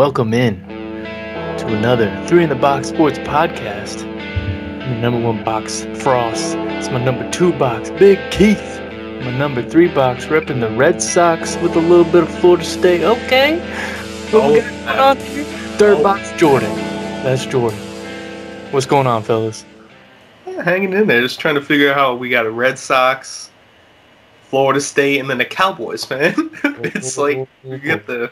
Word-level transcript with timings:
welcome 0.00 0.32
in 0.32 0.58
to 1.58 1.66
another 1.66 2.24
Three 2.26 2.42
in 2.42 2.48
the 2.48 2.54
Box 2.54 2.88
Sports 2.88 3.18
podcast. 3.18 4.06
My 4.78 4.98
number 4.98 5.20
one 5.20 5.44
box, 5.44 5.84
Frost. 6.02 6.56
It's 6.56 6.88
my 6.88 7.04
number 7.04 7.30
two 7.30 7.52
box, 7.52 7.90
Big 7.90 8.18
Keith. 8.30 8.80
My 9.22 9.36
number 9.36 9.62
three 9.62 9.88
box, 9.88 10.24
repping 10.24 10.60
the 10.60 10.70
Red 10.70 11.02
Sox 11.02 11.56
with 11.56 11.76
a 11.76 11.80
little 11.80 12.10
bit 12.10 12.22
of 12.22 12.30
Florida 12.38 12.64
State. 12.64 13.02
Okay. 13.02 13.58
What 14.30 14.50
we 14.52 14.60
got 14.60 14.98
oh. 14.98 15.10
on 15.10 15.16
here? 15.18 15.44
Third 15.76 15.98
Oh. 15.98 16.02
box, 16.02 16.32
Jordan. 16.38 16.74
That's 17.22 17.44
Jordan. 17.44 17.78
What's 18.70 18.86
going 18.86 19.06
on, 19.06 19.22
fellas? 19.22 19.66
hanging 20.64 20.94
in 20.94 21.08
there, 21.08 21.20
just 21.20 21.40
trying 21.40 21.56
to 21.56 21.62
figure 21.62 21.90
out 21.90 21.96
how 21.98 22.14
we 22.14 22.30
got 22.30 22.46
a 22.46 22.50
Red 22.50 22.78
Sox, 22.78 23.50
Florida 24.44 24.80
State, 24.80 25.18
and 25.18 25.28
then 25.28 25.36
the 25.36 25.44
Cowboys, 25.44 26.08
man. 26.08 26.34
it's 26.64 27.18
like 27.18 27.46
you 27.64 27.76
get 27.76 28.06
the. 28.06 28.30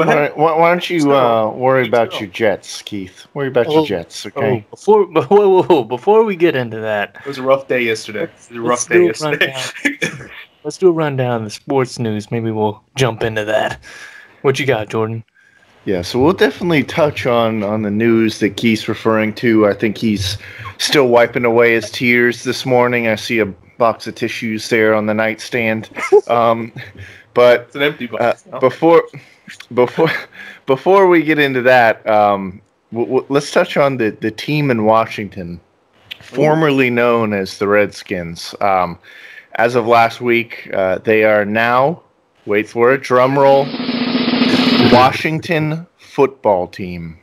But 0.00 0.34
Why, 0.34 0.42
why, 0.42 0.58
why 0.58 0.70
don't 0.70 0.88
you 0.88 1.12
uh, 1.12 1.50
worry 1.50 1.86
about 1.86 2.18
your 2.18 2.30
Jets, 2.30 2.80
Keith? 2.80 3.26
Worry 3.34 3.48
about 3.48 3.66
Oh, 3.66 3.74
your 3.74 3.86
Jets, 3.86 4.24
okay? 4.24 4.64
Oh, 4.66 4.70
before, 4.70 5.04
whoa, 5.12 5.22
whoa, 5.26 5.62
whoa, 5.62 5.84
before 5.84 6.24
we 6.24 6.36
get 6.36 6.56
into 6.56 6.80
that, 6.80 7.16
it 7.20 7.26
was 7.26 7.36
a 7.36 7.42
rough 7.42 7.68
day 7.68 7.82
yesterday. 7.82 8.22
It 8.22 8.30
was 8.34 8.50
a 8.50 8.54
Let's 8.54 8.68
rough 8.68 8.88
day 8.88 8.94
do 8.94 9.04
a 9.04 9.06
yesterday. 9.08 10.30
let's 10.64 10.78
do 10.78 10.88
a 10.88 10.92
rundown 10.92 11.36
of 11.40 11.44
the 11.44 11.50
sports 11.50 11.98
news. 11.98 12.30
Maybe 12.30 12.50
we'll 12.50 12.82
jump 12.96 13.22
into 13.22 13.44
that. 13.44 13.78
What 14.40 14.58
you 14.58 14.64
got, 14.64 14.88
Jordan? 14.88 15.22
Yeah, 15.84 16.00
so 16.00 16.18
we'll 16.18 16.32
definitely 16.32 16.84
touch 16.84 17.26
on 17.26 17.62
on 17.62 17.82
the 17.82 17.90
news 17.90 18.38
that 18.40 18.56
Keith's 18.56 18.88
referring 18.88 19.34
to. 19.34 19.66
I 19.66 19.74
think 19.74 19.98
he's 19.98 20.38
still 20.78 21.08
wiping 21.08 21.44
away 21.44 21.74
his 21.74 21.90
tears 21.90 22.44
this 22.44 22.64
morning. 22.64 23.06
I 23.06 23.16
see 23.16 23.38
a 23.38 23.46
box 23.46 24.06
of 24.06 24.14
tissues 24.14 24.70
there 24.70 24.94
on 24.94 25.04
the 25.04 25.14
nightstand. 25.14 25.90
Um, 26.28 26.72
but 27.40 27.60
it's 27.62 27.76
an 27.76 27.82
empty 27.82 28.06
uh, 28.06 28.16
box. 28.18 28.44
now. 28.46 28.58
before 28.60 29.04
before 29.74 30.10
before 30.66 31.08
we 31.08 31.22
get 31.22 31.38
into 31.38 31.62
that, 31.62 32.06
um, 32.06 32.60
w- 32.92 33.06
w- 33.08 33.26
let's 33.28 33.50
touch 33.50 33.76
on 33.76 33.96
the 33.96 34.10
the 34.20 34.30
team 34.30 34.70
in 34.70 34.84
Washington, 34.84 35.60
formerly 36.20 36.90
known 36.90 37.32
as 37.32 37.58
the 37.58 37.66
Redskins. 37.68 38.54
Um, 38.60 38.98
as 39.56 39.74
of 39.74 39.86
last 39.86 40.20
week, 40.20 40.70
uh, 40.74 40.98
they 40.98 41.24
are 41.24 41.44
now 41.44 42.02
wait 42.46 42.68
for 42.68 42.92
it, 42.92 43.02
drum 43.02 43.38
roll, 43.38 43.66
Washington 44.92 45.86
Football 45.98 46.66
Team. 46.68 47.18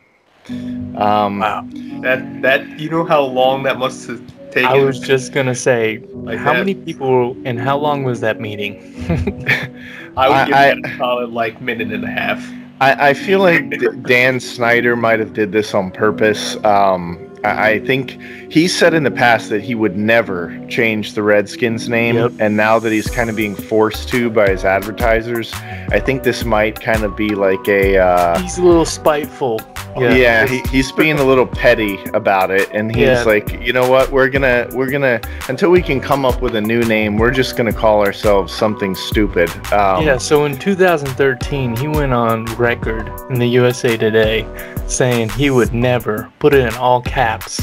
Um, 0.96 1.40
Wow. 1.40 1.68
that 2.02 2.42
that 2.42 2.80
you 2.80 2.90
know 2.90 3.06
how 3.06 3.22
long 3.22 3.64
that 3.64 3.78
must 3.78 4.08
have 4.08 4.22
taken. 4.64 4.72
I 4.82 4.84
was 4.84 5.00
just 5.00 5.32
gonna 5.34 5.56
say, 5.56 6.00
like 6.14 6.38
how 6.40 6.54
that? 6.54 6.60
many 6.60 6.76
people 6.76 7.36
and 7.46 7.60
how 7.60 7.78
long 7.78 8.04
was 8.04 8.20
that 8.22 8.40
meeting? 8.40 8.76
I 10.18 10.30
would 10.30 10.48
give 10.48 10.56
I- 10.56 10.68
that 10.76 10.82
a 10.86 10.98
solid 10.98 11.30
like 11.32 11.62
minute 11.62 11.92
and 11.92 12.04
a 12.04 12.08
half. 12.10 12.46
I, 12.80 13.10
I 13.10 13.14
feel 13.16 13.40
like 13.40 13.72
D- 13.72 13.88
Dan 14.04 14.40
Snyder 14.40 14.96
might 14.96 15.20
have 15.20 15.34
did 15.34 15.52
this 15.52 15.74
on 15.74 15.90
purpose. 15.90 16.64
Um, 16.64 17.18
I, 17.44 17.70
I 17.72 17.80
think 17.80 18.22
he 18.52 18.68
said 18.68 18.94
in 18.94 19.02
the 19.02 19.10
past 19.10 19.50
that 19.50 19.62
he 19.64 19.74
would 19.74 19.98
never 19.98 20.56
change 20.68 21.14
the 21.14 21.24
Redskins 21.24 21.90
name, 21.90 22.18
Yep. 22.18 22.34
and 22.40 22.56
now 22.56 22.78
that 22.78 22.92
he's 22.92 23.10
kind 23.10 23.32
of 23.32 23.36
being 23.36 23.56
forced 23.56 24.10
to 24.10 24.30
by 24.30 24.50
his 24.50 24.64
advertisers, 24.64 25.52
I 25.90 26.00
think 26.00 26.22
this 26.22 26.46
might 26.46 26.80
kind 26.80 27.04
of 27.04 27.16
be 27.16 27.30
like 27.30 27.68
a 27.68 27.98
uh, 27.98 28.38
He's 28.40 28.60
a 28.60 28.64
little 28.64 28.86
spiteful. 28.86 29.60
Yeah. 30.00 30.46
he, 30.48 30.60
he's 30.70 30.92
being 30.92 31.20
a 31.20 31.24
little 31.24 31.46
petty 31.46 31.98
about 32.14 32.52
it, 32.52 32.70
and 32.72 32.94
he's 32.96 33.06
Yeah. 33.06 33.24
like, 33.24 33.52
you 33.62 33.74
know 33.74 33.90
what, 33.90 34.12
we're 34.12 34.30
gonna 34.30 34.68
we're 34.74 34.90
gonna 34.90 35.20
until 35.50 35.70
we 35.70 35.82
can 35.82 36.00
come 36.00 36.26
up 36.26 36.42
with 36.42 36.56
a 36.56 36.62
new 36.62 36.84
name, 36.84 37.18
we're 37.18 37.32
just 37.32 37.56
gonna 37.58 37.74
call 37.74 38.06
ourselves 38.06 38.54
something 38.54 38.96
stupid. 38.96 39.50
Um, 39.74 40.04
Yeah, 40.04 40.18
so 40.18 40.46
in 40.46 40.58
2013, 40.58 41.76
he 41.76 41.88
went 41.88 42.14
on 42.14 42.46
record 42.56 43.12
in 43.30 43.40
the 43.40 43.48
USA 43.48 43.98
Today 43.98 44.46
saying 44.88 45.30
he 45.30 45.50
would 45.50 45.74
never, 45.74 46.32
put 46.40 46.54
it 46.54 46.66
in 46.66 46.74
all 46.76 47.02
caps, 47.02 47.62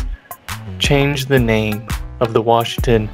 change 0.79 1.27
the 1.27 1.39
name 1.39 1.87
of 2.21 2.33
the 2.33 2.43
Washington 2.43 3.09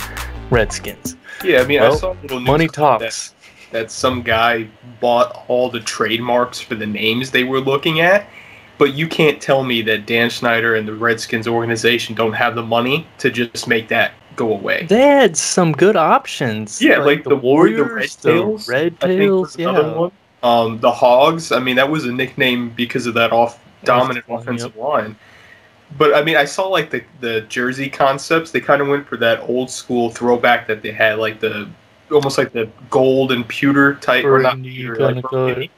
Redskins. 0.51 1.17
Yeah, 1.45 1.61
I 1.61 1.67
mean, 1.67 1.81
I 1.81 1.95
saw 1.95 2.13
a 2.13 2.17
little 2.23 2.39
news 2.41 2.47
Money 2.49 2.67
that- 2.67 2.75
talks. 2.75 3.35
that 3.73 3.91
some 3.91 4.23
guy 4.23 4.67
bought 5.01 5.45
all 5.49 5.71
the 5.71 5.81
trademarks 5.81 6.61
for 6.61 6.75
the 6.75 6.87
names 6.87 7.31
they 7.31 7.45
were 7.45 7.61
looking 7.61 8.01
at. 8.01 8.27
But 8.81 8.95
you 8.95 9.07
can't 9.07 9.43
tell 9.43 9.63
me 9.63 9.83
that 9.83 10.07
Dan 10.07 10.31
Snyder 10.31 10.75
and 10.75 10.89
the 10.89 10.95
Redskins 10.95 11.47
organization 11.47 12.15
don't 12.15 12.33
have 12.33 12.55
the 12.55 12.63
money 12.63 13.07
to 13.19 13.31
just 13.31 13.69
make 13.69 13.89
that 13.89 14.13
go 14.37 14.55
away. 14.55 14.87
They 14.89 15.03
had 15.03 15.37
some 15.37 15.73
good 15.73 15.97
options. 15.97 16.81
Yeah, 16.81 16.97
like 16.97 17.25
the 17.25 17.37
War- 17.37 17.69
the 17.69 17.83
Warriors, 17.85 18.17
Red 18.25 18.33
Tails, 18.33 18.67
the 18.67 18.73
Red 18.73 19.01
Tails, 19.01 19.59
yeah. 19.59 19.95
one. 19.95 20.13
Um, 20.43 20.81
the 20.81 20.91
Hogs. 20.91 21.53
I 21.53 21.61
mean, 21.61 21.77
that 21.77 21.91
was 21.91 22.07
a 22.07 22.13
nickname 22.13 22.71
because 22.71 23.07
of 23.07 23.13
that 23.15 23.33
off 23.33 23.63
dominant 23.85 24.25
Yep. 24.27 24.41
offensive 24.41 24.77
line. 24.77 25.15
But 25.99 26.15
I 26.15 26.23
mean, 26.23 26.39
I 26.39 26.47
saw 26.47 26.67
like 26.67 26.89
the 26.89 27.03
the 27.21 27.43
jersey 27.43 27.91
concepts. 27.91 28.51
They 28.51 28.63
kind 28.63 28.81
of 28.81 28.89
went 28.89 29.07
for 29.07 29.19
that 29.19 29.41
old 29.41 29.71
school 29.71 30.09
throwback 30.09 30.67
that 30.69 30.81
they 30.81 30.93
had, 30.93 31.19
like 31.19 31.39
the 31.41 31.69
almost 32.11 32.39
like 32.39 32.53
the 32.53 32.67
gold 32.89 33.31
and 33.31 33.47
pewter 33.47 33.97
type, 33.97 34.25
or 34.25 34.39
not 34.41 34.63
pewter, 34.63 34.97
like 34.97 35.23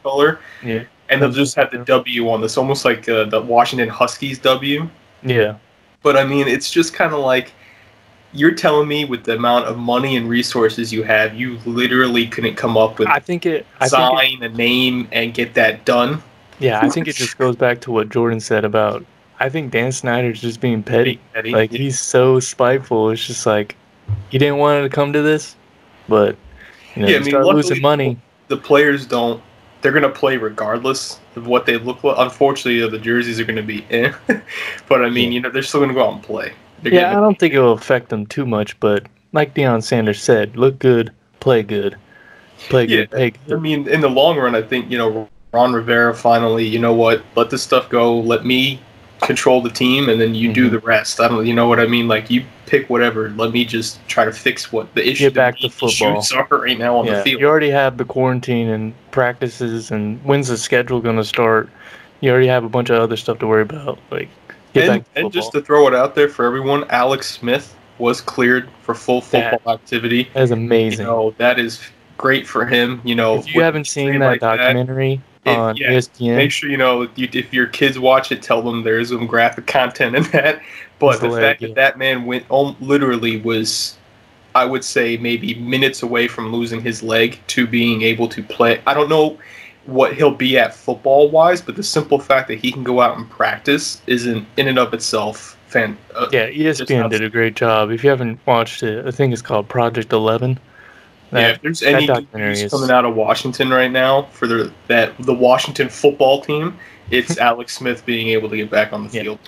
color. 0.04 0.38
Yeah. 0.62 0.84
And 1.12 1.22
they'll 1.22 1.30
just 1.30 1.54
have 1.56 1.70
the 1.70 1.78
W 1.78 2.30
on 2.30 2.40
this, 2.40 2.56
almost 2.56 2.84
like 2.84 3.08
uh, 3.08 3.24
the 3.24 3.40
Washington 3.40 3.88
Huskies 3.88 4.38
W. 4.40 4.88
Yeah. 5.22 5.56
But 6.02 6.16
I 6.16 6.24
mean, 6.24 6.48
it's 6.48 6.70
just 6.70 6.94
kind 6.94 7.12
of 7.12 7.20
like 7.20 7.52
you're 8.32 8.54
telling 8.54 8.88
me 8.88 9.04
with 9.04 9.24
the 9.24 9.36
amount 9.36 9.66
of 9.66 9.76
money 9.76 10.16
and 10.16 10.28
resources 10.28 10.92
you 10.92 11.02
have, 11.02 11.34
you 11.34 11.58
literally 11.66 12.26
couldn't 12.26 12.56
come 12.56 12.76
up 12.76 12.98
with 12.98 13.08
I 13.08 13.18
think 13.18 13.44
it. 13.46 13.66
I 13.80 13.88
think 13.88 14.02
it, 14.02 14.40
sign 14.40 14.42
a 14.42 14.48
name 14.48 15.06
and 15.12 15.34
get 15.34 15.54
that 15.54 15.84
done. 15.84 16.22
yeah, 16.58 16.80
I 16.80 16.88
think 16.88 17.08
it 17.08 17.14
just 17.14 17.36
goes 17.38 17.56
back 17.56 17.80
to 17.82 17.92
what 17.92 18.08
Jordan 18.08 18.40
said 18.40 18.64
about. 18.64 19.04
I 19.38 19.48
think 19.48 19.70
Dan 19.72 19.92
Snyder's 19.92 20.40
just 20.40 20.60
being 20.60 20.82
petty. 20.82 21.20
Eddie. 21.34 21.50
Like 21.50 21.70
he's 21.72 22.00
so 22.00 22.40
spiteful. 22.40 23.10
It's 23.10 23.26
just 23.26 23.44
like 23.44 23.76
he 24.30 24.38
didn't 24.38 24.56
want 24.58 24.82
to 24.84 24.88
come 24.88 25.12
to 25.12 25.20
this, 25.20 25.56
but 26.08 26.36
you 26.94 27.02
know, 27.02 27.08
Yeah, 27.08 27.16
I 27.16 27.20
mean, 27.20 27.30
start 27.30 27.46
losing 27.46 27.80
money. 27.82 28.18
the 28.48 28.56
players 28.56 29.04
don't. 29.06 29.42
They're 29.82 29.92
gonna 29.92 30.08
play 30.08 30.36
regardless 30.36 31.20
of 31.36 31.46
what 31.46 31.66
they 31.66 31.76
look 31.76 32.02
like. 32.04 32.16
Unfortunately, 32.18 32.88
the 32.88 32.98
jerseys 32.98 33.38
are 33.38 33.44
gonna 33.44 33.62
be 33.62 33.84
in. 33.90 34.14
but 34.88 35.04
I 35.04 35.10
mean, 35.10 35.32
you 35.32 35.40
know, 35.40 35.50
they're 35.50 35.62
still 35.62 35.80
gonna 35.80 35.94
go 35.94 36.06
out 36.06 36.14
and 36.14 36.22
play. 36.22 36.52
They're 36.82 36.94
Yeah, 36.94 37.10
I 37.10 37.20
don't 37.20 37.38
think 37.38 37.54
it 37.54 37.60
will 37.60 37.72
affect 37.72 38.08
them 38.08 38.26
too 38.26 38.46
much. 38.46 38.78
But 38.80 39.06
like 39.32 39.54
Deion 39.54 39.82
Sanders 39.82 40.22
said, 40.22 40.56
look 40.56 40.78
good, 40.78 41.12
play 41.40 41.62
good, 41.62 41.96
play 42.68 42.86
Yeah, 42.86 43.04
good, 43.04 43.10
pay 43.10 43.54
I 43.54 43.58
mean, 43.58 43.88
in 43.88 44.00
the 44.00 44.10
long 44.10 44.38
run, 44.38 44.54
I 44.54 44.62
think 44.62 44.90
you 44.90 44.98
know 44.98 45.28
Ron 45.52 45.72
Rivera 45.72 46.14
finally, 46.14 46.66
you 46.66 46.78
know 46.78 46.94
what, 46.94 47.22
let 47.36 47.50
this 47.50 47.62
stuff 47.62 47.88
go. 47.90 48.18
Let 48.18 48.46
me 48.46 48.80
control 49.22 49.62
the 49.62 49.70
team, 49.70 50.08
and 50.08 50.20
then 50.20 50.34
you 50.34 50.52
do 50.52 50.68
Mhm. 50.68 50.72
the 50.72 50.78
rest. 50.80 51.20
I 51.20 51.28
don't, 51.28 51.46
you 51.46 51.54
know 51.54 51.68
what 51.68 51.78
I 51.80 51.86
mean? 51.86 52.08
Like 52.08 52.28
you 52.30 52.44
pick 52.66 52.90
whatever. 52.90 53.30
Let 53.36 53.52
me 53.52 53.64
just 53.64 53.98
try 54.08 54.24
to 54.24 54.32
fix 54.32 54.72
what 54.72 54.92
the 54.94 55.08
issue 55.08 55.24
Get 55.26 55.34
back 55.34 55.58
to 55.60 55.70
football. 55.70 56.22
are 56.34 56.58
right 56.58 56.78
now 56.78 56.96
on 56.96 57.06
Yeah, 57.06 57.18
the 57.18 57.22
field. 57.22 57.40
you 57.40 57.46
already 57.48 57.70
have 57.70 57.96
the 57.96 58.04
quarantine 58.04 58.68
and 58.68 58.92
practices, 59.12 59.90
and 59.90 60.20
when's 60.24 60.48
the 60.48 60.56
schedule 60.58 61.00
going 61.00 61.16
to 61.16 61.24
start? 61.24 61.68
You 62.20 62.30
already 62.30 62.48
have 62.48 62.64
a 62.64 62.68
bunch 62.68 62.90
of 62.90 62.96
other 63.00 63.16
stuff 63.16 63.38
to 63.38 63.46
worry 63.46 63.62
about. 63.62 63.98
Like 64.10 64.28
get 64.74 64.88
and, 64.88 65.02
back 65.02 65.14
to 65.14 65.20
and 65.20 65.32
just 65.32 65.52
to 65.52 65.60
throw 65.62 65.86
it 65.88 65.94
out 65.94 66.14
there 66.14 66.28
for 66.28 66.44
everyone, 66.44 66.84
Alex 66.90 67.30
Smith 67.30 67.74
was 67.98 68.20
cleared 68.20 68.68
for 68.82 68.94
full 68.94 69.20
That- 69.30 69.52
football 69.52 69.74
activity. 69.74 70.28
That's 70.34 70.50
You 70.50 70.56
amazing. 70.56 71.06
know 71.06 71.34
that 71.38 71.58
is 71.58 71.80
great 72.18 72.46
for 72.46 72.64
him. 72.66 73.00
You 73.04 73.14
know, 73.14 73.36
if 73.36 73.54
you 73.54 73.62
haven't 73.62 73.86
seen 73.86 74.18
that 74.18 74.26
like 74.26 74.40
documentary 74.40 75.20
It- 75.44 75.58
on 75.58 75.76
yeah, 75.76 75.92
ESPN, 75.92 76.36
make 76.36 76.52
sure 76.52 76.70
you 76.70 76.76
know 76.76 77.08
you, 77.16 77.28
if 77.32 77.52
your 77.52 77.66
kids 77.66 77.98
watch 77.98 78.30
it, 78.30 78.42
tell 78.42 78.62
them 78.62 78.82
there 78.84 79.00
is 79.00 79.08
some 79.08 79.26
graphic 79.26 79.66
content 79.66 80.16
in 80.16 80.22
that. 80.24 80.60
But 80.98 81.14
It's 81.14 81.22
the 81.22 81.30
fact 81.32 81.60
that 81.62 81.74
that 81.74 81.98
man 81.98 82.26
went 82.26 82.44
on 82.48 82.76
literally 82.78 83.40
was, 83.40 83.96
I 84.54 84.64
would 84.64 84.84
say, 84.84 85.16
maybe 85.16 85.56
minutes 85.56 86.04
away 86.04 86.28
from 86.28 86.52
losing 86.52 86.80
his 86.80 87.02
leg 87.02 87.40
to 87.48 87.66
being 87.66 88.02
able 88.02 88.28
to 88.28 88.40
play. 88.40 88.80
I 88.86 88.94
don't 88.94 89.08
know 89.08 89.36
what 89.86 90.14
he'll 90.14 90.30
be 90.30 90.56
at 90.58 90.76
football 90.76 91.28
wise, 91.28 91.60
but 91.60 91.74
the 91.74 91.82
simple 91.82 92.20
fact 92.20 92.46
that 92.46 92.60
he 92.60 92.70
can 92.70 92.84
go 92.84 93.00
out 93.00 93.16
and 93.16 93.28
practice 93.28 94.00
isn't 94.06 94.46
in 94.56 94.68
and 94.68 94.78
of 94.78 94.94
itself 94.94 95.58
fan. 95.66 95.98
Uh, 96.14 96.28
yeah, 96.30 96.48
ESPN 96.50 97.10
did 97.10 97.24
a 97.24 97.30
great 97.30 97.56
job. 97.56 97.90
If 97.90 98.04
you 98.04 98.10
haven't 98.10 98.38
watched 98.46 98.84
it, 98.84 99.04
I 99.04 99.10
think 99.10 99.32
it's 99.32 99.42
called 99.42 99.68
Project 99.68 100.12
Eleven. 100.12 100.58
Yeah, 101.32 101.48
if 101.48 101.62
there's 101.62 101.82
any 101.82 102.06
news 102.34 102.70
coming 102.70 102.90
out 102.90 103.04
of 103.04 103.14
Washington 103.14 103.70
right 103.70 103.90
now 103.90 104.22
for 104.32 104.46
the 104.46 104.72
that 104.88 105.12
the 105.18 105.34
Washington 105.34 105.88
football 105.88 106.42
team, 106.42 106.78
it's 107.10 107.38
Alex 107.38 107.76
Smith 107.76 108.04
being 108.04 108.28
able 108.28 108.48
to 108.50 108.56
get 108.56 108.70
back 108.70 108.92
on 108.92 109.06
the 109.06 109.14
Yeah. 109.14 109.22
field. 109.22 109.38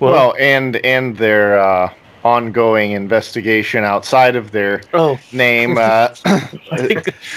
well, 0.00 0.12
Well, 0.12 0.34
and 0.38 0.76
and 0.76 1.16
their 1.16 1.58
uh, 1.58 1.92
ongoing 2.24 2.92
investigation 2.92 3.84
outside 3.84 4.36
of 4.36 4.52
their 4.52 4.82
oh, 4.94 5.18
name 5.32 5.76
uh, 5.78 6.08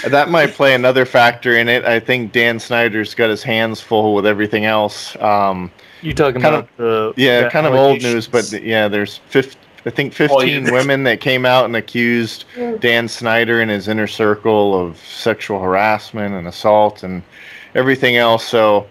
that 0.08 0.28
might 0.30 0.52
play 0.52 0.74
another 0.74 1.04
factor 1.04 1.56
in 1.56 1.68
it. 1.68 1.84
I 1.84 1.98
think 2.00 2.32
Dan 2.32 2.58
Snyder's 2.58 3.14
got 3.14 3.30
his 3.30 3.42
hands 3.42 3.80
full 3.80 4.14
with 4.14 4.26
everything 4.26 4.64
else. 4.64 5.16
Um, 5.20 5.70
you 6.02 6.14
talking 6.14 6.40
kind 6.40 6.54
about 6.54 6.76
the 6.76 7.12
yeah, 7.16 7.48
kind 7.48 7.66
of 7.66 7.74
old 7.74 8.02
news, 8.02 8.28
but 8.28 8.50
yeah, 8.62 8.86
there's 8.86 9.18
50, 9.28 9.58
I 9.86 9.90
think 9.90 10.12
Oh, 10.20 10.40
15 10.40 10.64
women 10.72 11.04
that 11.04 11.20
came 11.20 11.46
out 11.46 11.64
and 11.64 11.76
accused 11.76 12.44
Dan 12.80 13.06
Snyder 13.08 13.60
and 13.60 13.70
his 13.70 13.86
inner 13.88 14.06
circle 14.08 14.78
of 14.78 14.98
sexual 14.98 15.60
harassment 15.60 16.34
and 16.34 16.46
assault 16.48 17.02
and 17.04 17.22
everything 17.74 18.16
else. 18.16 18.44
So 18.46 18.86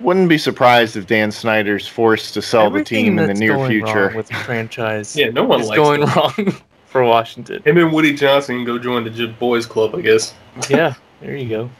wouldn't 0.00 0.30
be 0.30 0.38
surprised 0.38 0.96
if 0.96 1.06
Dan 1.06 1.30
Snyder's 1.30 1.86
forced 1.86 2.32
to 2.34 2.42
sell 2.42 2.66
Everything 2.66 3.04
the 3.04 3.10
team 3.10 3.10
in 3.10 3.16
the 3.16 3.26
that's 3.28 3.40
near 3.40 3.54
going 3.56 3.70
future. 3.70 4.06
wrong 4.08 4.16
with 4.16 4.28
the 4.28 4.34
franchise 4.34 5.14
Yeah, 5.14 5.28
no 5.28 5.44
one 5.44 5.60
is 5.60 5.68
likes 5.68 5.76
going 5.78 6.02
him. 6.02 6.08
wrong 6.08 6.54
for 6.86 7.04
Washington. 7.04 7.62
Him 7.64 7.76
and 7.76 7.92
Woody 7.92 8.14
Johnson 8.14 8.56
can 8.56 8.64
go 8.64 8.78
join 8.78 9.04
the 9.04 9.10
J- 9.10 9.26
boys 9.26 9.66
club, 9.66 9.94
I 9.94 10.00
guess. 10.00 10.34
yeah, 10.70 10.94
there 11.20 11.36
you 11.36 11.48
go. 11.50 11.70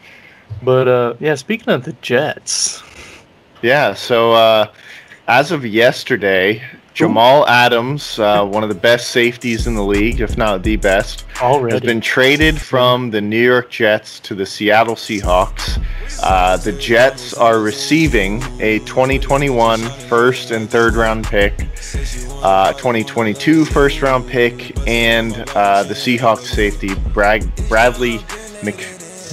But 0.62 0.86
uh, 0.86 1.14
yeah, 1.18 1.34
speaking 1.36 1.72
of 1.72 1.84
the 1.84 1.94
Jets, 2.02 2.82
Yeah, 3.62 3.94
so 3.94 4.32
uh, 4.32 4.66
as 5.26 5.50
of 5.50 5.64
yesterday, 5.64 6.62
Jamal 6.94 7.46
Adams, 7.48 8.18
uh, 8.18 8.44
one 8.44 8.62
of 8.62 8.68
the 8.68 8.74
best 8.74 9.10
safeties 9.10 9.66
in 9.66 9.74
the 9.74 9.82
league, 9.84 10.20
if 10.20 10.36
not 10.36 10.62
the 10.62 10.76
best, 10.76 11.24
has 11.70 11.80
been 11.86 12.00
traded 12.00 12.60
from 12.60 13.10
the 13.10 13.20
New 13.20 13.40
York 13.42 13.70
Jets 13.70 14.18
to 14.20 14.34
the 14.34 14.44
Seattle 14.44 14.96
Seahawks. 14.96 15.82
Uh, 16.22 16.56
the 16.58 16.72
Jets 16.72 17.32
are 17.32 17.60
receiving 17.60 18.42
a 18.60 18.80
2021 18.80 19.80
first 20.08 20.50
and 20.50 20.68
third 20.68 20.94
round 20.94 21.24
pick, 21.24 21.54
uh, 22.42 22.72
2022 22.74 23.64
first 23.64 24.02
round 24.02 24.26
pick, 24.26 24.76
and 24.86 25.32
uh, 25.54 25.82
the 25.84 25.94
Seahawks 25.94 26.46
safety 26.46 26.94
Brad- 27.14 27.50
Bradley 27.68 28.18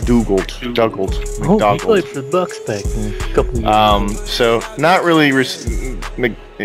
McDougald. 0.02 0.74
Dougald. 0.74 1.16
oh, 1.42 1.74
he 1.74 1.80
played 1.80 2.06
for 2.06 2.22
the 2.22 2.30
Bucks 2.32 2.60
back 2.60 2.84
in 2.86 3.14
a 3.16 3.34
couple 3.34 3.52
of 3.52 3.56
years. 3.58 3.66
Um, 3.66 4.10
so 4.10 4.62
not 4.78 5.04
really. 5.04 5.32
Res- 5.32 5.66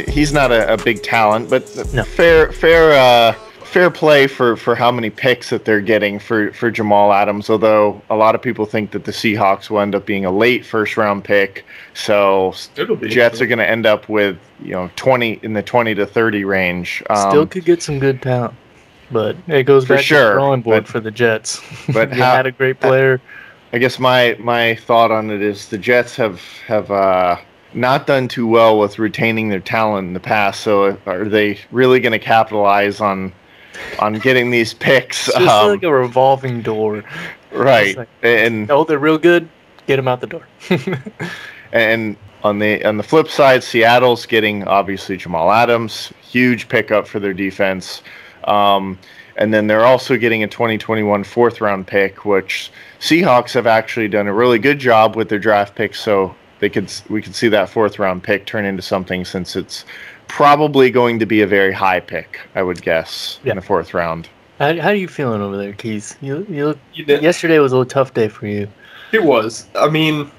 he's 0.09 0.33
not 0.33 0.53
a, 0.53 0.73
a 0.75 0.77
big 0.79 1.03
talent, 1.03 1.51
but 1.51 1.65
No. 1.95 2.03
fair, 2.05 2.51
fair, 2.53 2.93
uh, 2.93 3.35
fair 3.65 3.91
play 3.91 4.27
for, 4.27 4.57
for 4.57 4.75
how 4.75 4.91
many 4.91 5.09
picks 5.11 5.51
that 5.51 5.65
they're 5.65 5.81
getting 5.81 6.19
for, 6.19 6.53
for 6.53 6.71
Jamal 6.71 7.13
Adams. 7.13 7.49
Although 7.51 8.01
a 8.11 8.17
lot 8.17 8.35
of 8.35 8.43
people 8.43 8.67
think 8.67 8.91
that 8.93 9.05
the 9.05 9.13
Seahawks 9.13 9.71
will 9.71 9.81
end 9.81 9.95
up 9.95 10.05
being 10.07 10.25
a 10.25 10.31
late 10.31 10.65
first 10.65 10.97
round 10.97 11.25
pick, 11.25 11.65
so 11.95 12.55
Jets 13.09 13.41
are 13.41 13.47
going 13.47 13.59
to 13.59 13.69
end 13.69 13.87
up 13.87 14.09
with 14.09 14.39
you 14.63 14.73
know 14.73 14.91
twenty 14.97 15.41
in 15.43 15.53
the 15.55 15.63
twenty 15.63 15.95
to 15.95 16.07
thirty 16.07 16.45
range. 16.45 17.03
Um, 17.11 17.31
Still 17.31 17.47
could 17.47 17.65
get 17.65 17.83
some 17.83 17.99
good 17.99 18.21
talent, 18.23 18.55
but 19.13 19.37
it 19.49 19.65
goes 19.65 19.87
For 19.87 19.97
back 19.97 20.05
to 20.07 20.15
the 20.15 20.33
drawing 20.33 20.63
board 20.63 20.85
but- 20.85 20.91
for 20.91 21.01
the 21.01 21.11
Jets. 21.11 21.61
but 21.93 22.11
they 22.13 22.17
how- 22.17 22.37
had 22.37 22.47
a 22.47 22.53
great 22.53 22.81
player. 22.81 23.21
I 23.75 23.79
guess 23.79 23.99
my 23.99 24.37
my 24.39 24.75
thought 24.75 25.11
on 25.11 25.31
it 25.31 25.41
is 25.41 25.69
the 25.69 25.79
Jets 25.79 26.15
have 26.17 26.41
have 26.67 26.91
uh, 26.91 27.37
not 27.73 28.07
done 28.07 28.29
too 28.29 28.47
well 28.47 28.79
with 28.79 28.99
retaining 28.99 29.49
their 29.49 29.61
talent 29.61 30.09
in 30.09 30.13
the 30.15 30.21
past. 30.21 30.61
So 30.61 30.99
are 31.07 31.25
they 31.25 31.59
really 31.71 31.99
going 32.01 32.13
to 32.13 32.19
capitalize 32.19 33.01
on 33.01 33.33
on 33.99 34.15
getting 34.19 34.51
these 34.51 34.75
picks? 34.75 35.29
It's 35.35 35.37
Um, 35.39 35.69
like 35.71 35.83
a 35.85 35.93
revolving 35.93 36.61
door. 36.61 37.03
right, 37.51 37.97
like- 37.97 38.09
and 38.23 38.71
Oh, 38.71 38.85
they're 38.85 38.99
real 38.99 39.17
good. 39.19 39.49
Get 39.87 39.97
them 39.97 40.07
out 40.07 40.21
the 40.21 40.27
door. 40.27 40.47
and 41.73 42.17
on 42.45 42.59
the 42.59 42.85
on 42.85 42.97
the 42.99 43.03
flip 43.03 43.29
side, 43.29 43.63
Seattle's 43.65 44.27
getting 44.27 44.65
obviously 44.65 45.17
Jamal 45.17 45.51
Adams, 45.51 46.13
huge 46.21 46.69
pickup 46.69 47.07
for 47.07 47.21
their 47.21 47.33
defense. 47.35 48.03
Um, 48.45 48.99
and 49.37 49.53
then 49.53 49.67
they're 49.67 49.85
also 49.85 50.17
getting 50.17 50.43
a 50.43 50.47
2021 50.49 51.25
fourth 51.25 51.61
round 51.61 51.87
pick, 51.87 52.25
which 52.25 52.71
Seahawks 53.01 53.55
have 53.55 53.67
actually 53.67 54.09
done 54.09 54.27
a 54.27 54.35
really 54.35 54.59
good 54.59 54.79
job 54.79 55.17
with 55.17 55.29
their 55.29 55.39
draft 55.39 55.75
picks. 55.75 56.01
So 56.01 56.35
they 56.61 56.69
could 56.69 56.93
we 57.09 57.23
could 57.23 57.35
see 57.35 57.49
that 57.49 57.69
fourth 57.71 57.99
round 57.99 58.23
pick 58.23 58.45
turn 58.47 58.65
into 58.65 58.83
something 58.83 59.25
since 59.25 59.57
it's 59.57 59.85
probably 60.29 60.91
going 60.91 61.19
to 61.19 61.27
be 61.27 61.41
a 61.43 61.47
very 61.47 61.73
high 61.73 62.01
pick, 62.01 62.41
I 62.55 62.63
would 62.63 62.81
guess, 62.83 63.39
Yeah. 63.45 63.53
in 63.53 63.57
the 63.57 63.63
fourth 63.63 63.93
round. 63.95 64.29
how, 64.59 64.75
how 64.81 64.89
are 64.89 64.95
you 64.95 65.09
feeling 65.09 65.43
over 65.43 65.57
there, 65.57 65.73
Keith? 65.73 66.17
You, 66.23 66.47
you 66.49 66.67
look, 66.69 66.79
You 66.95 67.05
know, 67.05 67.19
yesterday 67.21 67.59
was 67.59 67.73
a 67.73 67.77
little 67.77 67.91
tough 67.91 68.15
day 68.15 68.29
for 68.29 68.47
you. 68.47 68.69
It 69.13 69.23
was. 69.23 69.67
I 69.75 69.89
mean, 69.89 70.31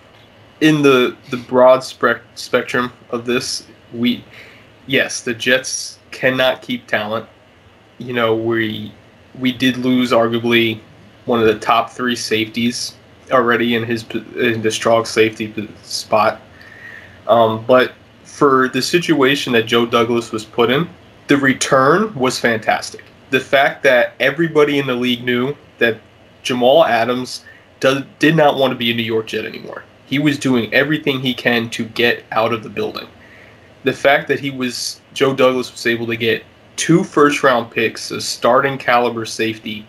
in 0.61 0.81
the 0.81 1.15
the 1.29 1.37
broad 1.37 1.83
spec- 1.83 2.21
spectrum 2.35 2.93
of 3.09 3.25
this, 3.25 3.67
we 3.93 4.23
yes, 4.87 5.21
the 5.21 5.33
Jets 5.33 5.99
cannot 6.11 6.61
keep 6.61 6.87
talent. 6.87 7.27
You 8.03 8.13
know, 8.13 8.35
we 8.35 8.91
we 9.39 9.51
did 9.51 9.77
lose 9.77 10.11
arguably 10.11 10.79
one 11.25 11.39
of 11.39 11.47
the 11.47 11.57
top 11.59 11.91
three 11.91 12.15
safeties 12.15 12.95
already 13.31 13.75
in 13.75 13.83
his 13.83 14.05
in 14.37 14.61
the 14.61 14.71
strong 14.71 15.05
safety 15.05 15.53
spot. 15.83 16.41
Um, 17.27 17.63
but 17.65 17.93
for 18.23 18.67
the 18.69 18.81
situation 18.81 19.53
that 19.53 19.63
Joe 19.63 19.85
Douglas 19.85 20.31
was 20.31 20.43
put 20.43 20.69
in, 20.69 20.89
the 21.27 21.37
return 21.37 22.13
was 22.15 22.39
fantastic. 22.39 23.03
The 23.29 23.39
fact 23.39 23.83
that 23.83 24.13
everybody 24.19 24.79
in 24.79 24.87
the 24.87 24.95
league 24.95 25.23
knew 25.23 25.55
that 25.79 25.99
Jamal 26.43 26.85
Adams 26.85 27.45
does, 27.79 28.03
did 28.19 28.35
not 28.35 28.57
want 28.57 28.71
to 28.71 28.77
be 28.77 28.91
a 28.91 28.93
New 28.93 29.03
York 29.03 29.27
Jet 29.27 29.45
anymore. 29.45 29.83
He 30.05 30.19
was 30.19 30.37
doing 30.37 30.71
everything 30.73 31.21
he 31.21 31.33
can 31.33 31.69
to 31.71 31.85
get 31.85 32.23
out 32.31 32.53
of 32.53 32.63
the 32.63 32.69
building. 32.69 33.07
The 33.83 33.93
fact 33.93 34.27
that 34.27 34.39
he 34.39 34.51
was 34.51 35.01
Joe 35.13 35.33
Douglas 35.33 35.71
was 35.71 35.85
able 35.87 36.07
to 36.07 36.17
get 36.17 36.43
two 36.75 37.03
first 37.03 37.43
round 37.43 37.71
picks, 37.71 38.11
a 38.11 38.21
starting 38.21 38.77
caliber 38.77 39.25
safety, 39.25 39.85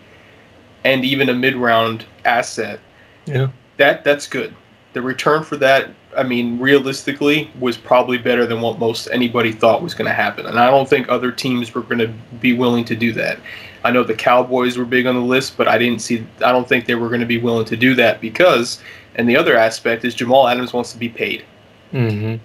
and 0.83 1.03
even 1.03 1.29
a 1.29 1.33
mid 1.33 1.55
round 1.55 2.05
asset, 2.25 2.79
Yeah. 3.25 3.47
that 3.77 4.03
that's 4.03 4.27
good. 4.27 4.53
The 4.93 5.01
return 5.01 5.43
for 5.43 5.57
that, 5.57 5.89
I 6.15 6.23
mean, 6.23 6.57
realistically, 6.59 7.51
was 7.59 7.75
probably 7.75 8.17
better 8.17 8.45
than 8.45 8.61
what 8.61 8.79
most 8.79 9.09
anybody 9.11 9.51
thought 9.51 9.81
was 9.81 9.93
going 9.93 10.07
to 10.07 10.13
happen. 10.13 10.45
And 10.45 10.57
I 10.57 10.69
don't 10.69 10.87
think 10.87 11.09
other 11.09 11.31
teams 11.31 11.73
were 11.73 11.81
going 11.81 11.99
to 11.99 12.13
be 12.39 12.53
willing 12.53 12.85
to 12.85 12.95
do 12.95 13.11
that. 13.13 13.39
I 13.83 13.91
know 13.91 14.03
the 14.03 14.13
Cowboys 14.13 14.77
were 14.77 14.85
big 14.85 15.05
on 15.05 15.15
the 15.15 15.21
list, 15.21 15.57
but 15.57 15.67
I 15.67 15.77
didn't 15.77 15.99
see. 16.01 16.25
I 16.43 16.51
don't 16.51 16.67
think 16.67 16.85
they 16.85 16.95
were 16.95 17.09
going 17.09 17.19
to 17.19 17.25
be 17.27 17.37
willing 17.39 17.65
to 17.65 17.75
do 17.77 17.95
that 17.95 18.21
because. 18.21 18.79
And 19.17 19.29
the 19.29 19.37
other 19.37 19.55
aspect 19.57 20.03
is 20.03 20.13
Jamal 20.13 20.45
Adams 20.45 20.73
wants 20.73 20.91
to 20.91 20.97
be 20.97 21.07
paid. 21.07 21.45
Mm-hmm. 21.93 22.35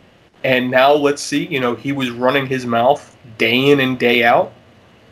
And 0.44 0.70
now 0.70 0.92
let's 0.92 1.22
see. 1.22 1.46
You 1.46 1.60
know, 1.60 1.74
he 1.74 1.92
was 1.92 2.10
running 2.10 2.46
his 2.46 2.66
mouth 2.66 3.16
day 3.38 3.70
in 3.70 3.80
and 3.80 3.98
day 3.98 4.24
out. 4.24 4.52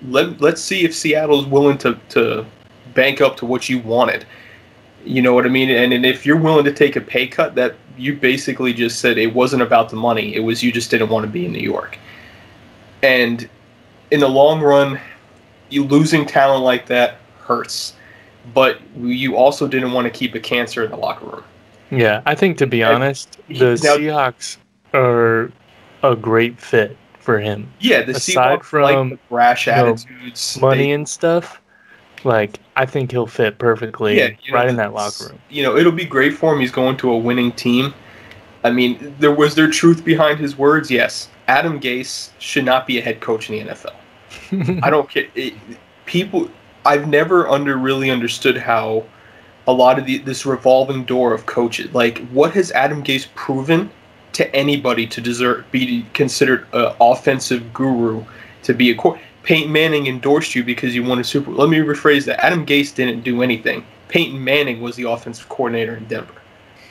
Let 0.06 0.40
Let's 0.40 0.62
see 0.62 0.84
if 0.84 0.94
Seattle's 0.94 1.46
willing 1.46 1.78
to 1.78 1.98
to 2.10 2.46
bank 2.94 3.20
up 3.20 3.36
to 3.38 3.46
what 3.46 3.68
you 3.68 3.78
wanted. 3.80 4.26
You 5.04 5.22
know 5.22 5.32
what 5.32 5.44
I 5.44 5.48
mean? 5.48 5.70
And, 5.70 5.92
and 5.92 6.04
if 6.04 6.26
you're 6.26 6.36
willing 6.36 6.64
to 6.64 6.72
take 6.72 6.96
a 6.96 7.00
pay 7.00 7.26
cut, 7.26 7.54
that 7.54 7.76
you 7.96 8.16
basically 8.16 8.72
just 8.72 9.00
said 9.00 9.18
it 9.18 9.32
wasn't 9.34 9.62
about 9.62 9.90
the 9.90 9.96
money. 9.96 10.34
It 10.34 10.40
was 10.40 10.62
you 10.62 10.72
just 10.72 10.90
didn't 10.90 11.08
want 11.08 11.24
to 11.24 11.30
be 11.30 11.46
in 11.46 11.52
New 11.52 11.60
York. 11.60 11.98
And 13.02 13.48
in 14.10 14.20
the 14.20 14.28
long 14.28 14.60
run, 14.60 15.00
you 15.68 15.84
losing 15.84 16.26
talent 16.26 16.64
like 16.64 16.86
that 16.86 17.16
hurts. 17.40 17.94
But 18.54 18.80
you 18.96 19.36
also 19.36 19.68
didn't 19.68 19.92
want 19.92 20.06
to 20.06 20.10
keep 20.10 20.34
a 20.34 20.40
cancer 20.40 20.84
in 20.84 20.90
the 20.90 20.96
locker 20.96 21.26
room. 21.26 21.44
Yeah, 21.90 22.22
I 22.26 22.34
think 22.34 22.58
to 22.58 22.66
be 22.66 22.82
honest, 22.82 23.38
the 23.48 23.78
now- 23.82 23.96
Seahawks 23.96 24.56
are 24.94 25.50
a 26.02 26.16
great 26.16 26.60
fit 26.60 26.96
for 27.18 27.38
him. 27.38 27.70
Yeah, 27.80 28.02
the 28.02 28.12
Aside 28.12 28.60
Seahawks 28.60 28.64
from, 28.64 28.82
like 28.82 29.10
the 29.10 29.18
brash 29.28 29.66
you 29.66 29.72
know, 29.72 29.88
attitudes, 29.90 30.58
Money 30.60 30.84
they- 30.84 30.90
and 30.92 31.08
stuff. 31.08 31.60
Like 32.24 32.58
I 32.74 32.84
think 32.84 33.12
he'll 33.12 33.28
fit 33.28 33.58
perfectly 33.58 34.18
Yeah, 34.18 34.30
you 34.42 34.52
know, 34.52 34.58
right 34.58 34.68
in 34.68 34.76
that 34.76 34.92
locker 34.92 35.28
room. 35.28 35.38
You 35.50 35.62
know, 35.62 35.76
it'll 35.76 35.92
be 35.92 36.04
great 36.04 36.34
for 36.34 36.52
him. 36.52 36.60
He's 36.60 36.72
going 36.72 36.96
to 36.96 37.12
a 37.12 37.16
winning 37.16 37.52
team. 37.52 37.94
I 38.64 38.70
mean, 38.70 39.14
there 39.20 39.32
was 39.32 39.54
there 39.54 39.70
truth 39.70 40.04
behind 40.04 40.40
his 40.40 40.58
words. 40.58 40.90
Yes, 40.90 41.28
Adam 41.46 41.78
Gase 41.78 42.30
should 42.38 42.64
not 42.64 42.86
be 42.86 42.98
a 42.98 43.02
head 43.02 43.20
coach 43.20 43.48
in 43.50 43.66
the 43.66 43.72
NFL. 43.72 44.82
I 44.82 44.90
don't 44.90 45.08
care. 45.08 45.26
It, 45.36 45.54
people, 46.06 46.50
I've 46.84 47.06
never 47.06 47.48
under 47.48 47.76
really 47.76 48.10
understood 48.10 48.56
how 48.56 49.04
a 49.68 49.72
lot 49.72 49.98
of 49.98 50.06
the, 50.06 50.18
this 50.18 50.44
revolving 50.44 51.04
door 51.04 51.34
of 51.34 51.46
coaches. 51.46 51.92
Like, 51.94 52.26
what 52.28 52.52
has 52.54 52.72
Adam 52.72 53.04
Gase 53.04 53.28
proven 53.34 53.90
to 54.38 54.54
anybody 54.54 55.04
to 55.04 55.20
deserve 55.20 55.68
be 55.72 56.06
considered 56.14 56.64
an 56.72 56.94
offensive 57.00 57.74
guru 57.74 58.24
to 58.62 58.72
be 58.72 58.90
a 58.90 58.94
coach? 58.94 59.18
Peyton 59.42 59.72
Manning 59.72 60.06
endorsed 60.06 60.54
you 60.54 60.62
because 60.62 60.94
you 60.94 61.02
won 61.02 61.18
a 61.18 61.24
Super. 61.24 61.50
Let 61.50 61.68
me 61.68 61.78
rephrase 61.78 62.24
that. 62.26 62.44
Adam 62.44 62.64
Gase 62.64 62.94
didn't 62.94 63.22
do 63.22 63.42
anything. 63.42 63.84
Peyton 64.06 64.42
Manning 64.42 64.80
was 64.80 64.94
the 64.94 65.10
offensive 65.10 65.48
coordinator 65.48 65.96
in 65.96 66.04
Denver, 66.04 66.40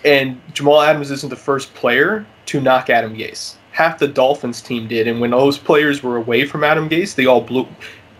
and 0.04 0.42
Jamal 0.54 0.82
Adams 0.82 1.10
isn't 1.10 1.30
the 1.30 1.38
first 1.38 1.74
player 1.74 2.26
to 2.48 2.60
knock 2.60 2.90
Adam 2.90 3.16
Gase. 3.16 3.56
Half 3.72 4.00
the 4.00 4.10
Dolphins 4.10 4.62
team 4.62 4.90
did, 4.90 5.08
and 5.08 5.22
when 5.22 5.32
those 5.32 5.58
players 5.58 6.04
were 6.04 6.18
away 6.18 6.46
from 6.46 6.66
Adam 6.66 6.90
Gase, 6.90 7.16
they 7.16 7.28
all 7.28 7.42
blew. 7.42 7.66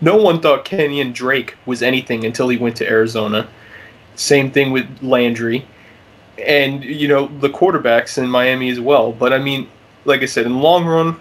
No 0.00 0.16
one 0.16 0.40
thought 0.40 0.64
Kenyan 0.64 1.12
Drake 1.12 1.54
was 1.66 1.82
anything 1.82 2.24
until 2.24 2.48
he 2.48 2.56
went 2.56 2.76
to 2.76 2.88
Arizona. 2.88 3.46
Same 4.14 4.50
thing 4.50 4.70
with 4.70 4.86
Landry, 5.02 5.66
and 6.38 6.84
you 6.84 7.08
know 7.08 7.26
the 7.40 7.48
quarterbacks 7.48 8.18
in 8.18 8.28
Miami 8.28 8.70
as 8.70 8.80
well. 8.80 9.12
But 9.12 9.32
I 9.32 9.38
mean, 9.38 9.68
like 10.04 10.22
I 10.22 10.26
said, 10.26 10.46
in 10.46 10.52
the 10.52 10.58
long 10.58 10.84
run, 10.86 11.20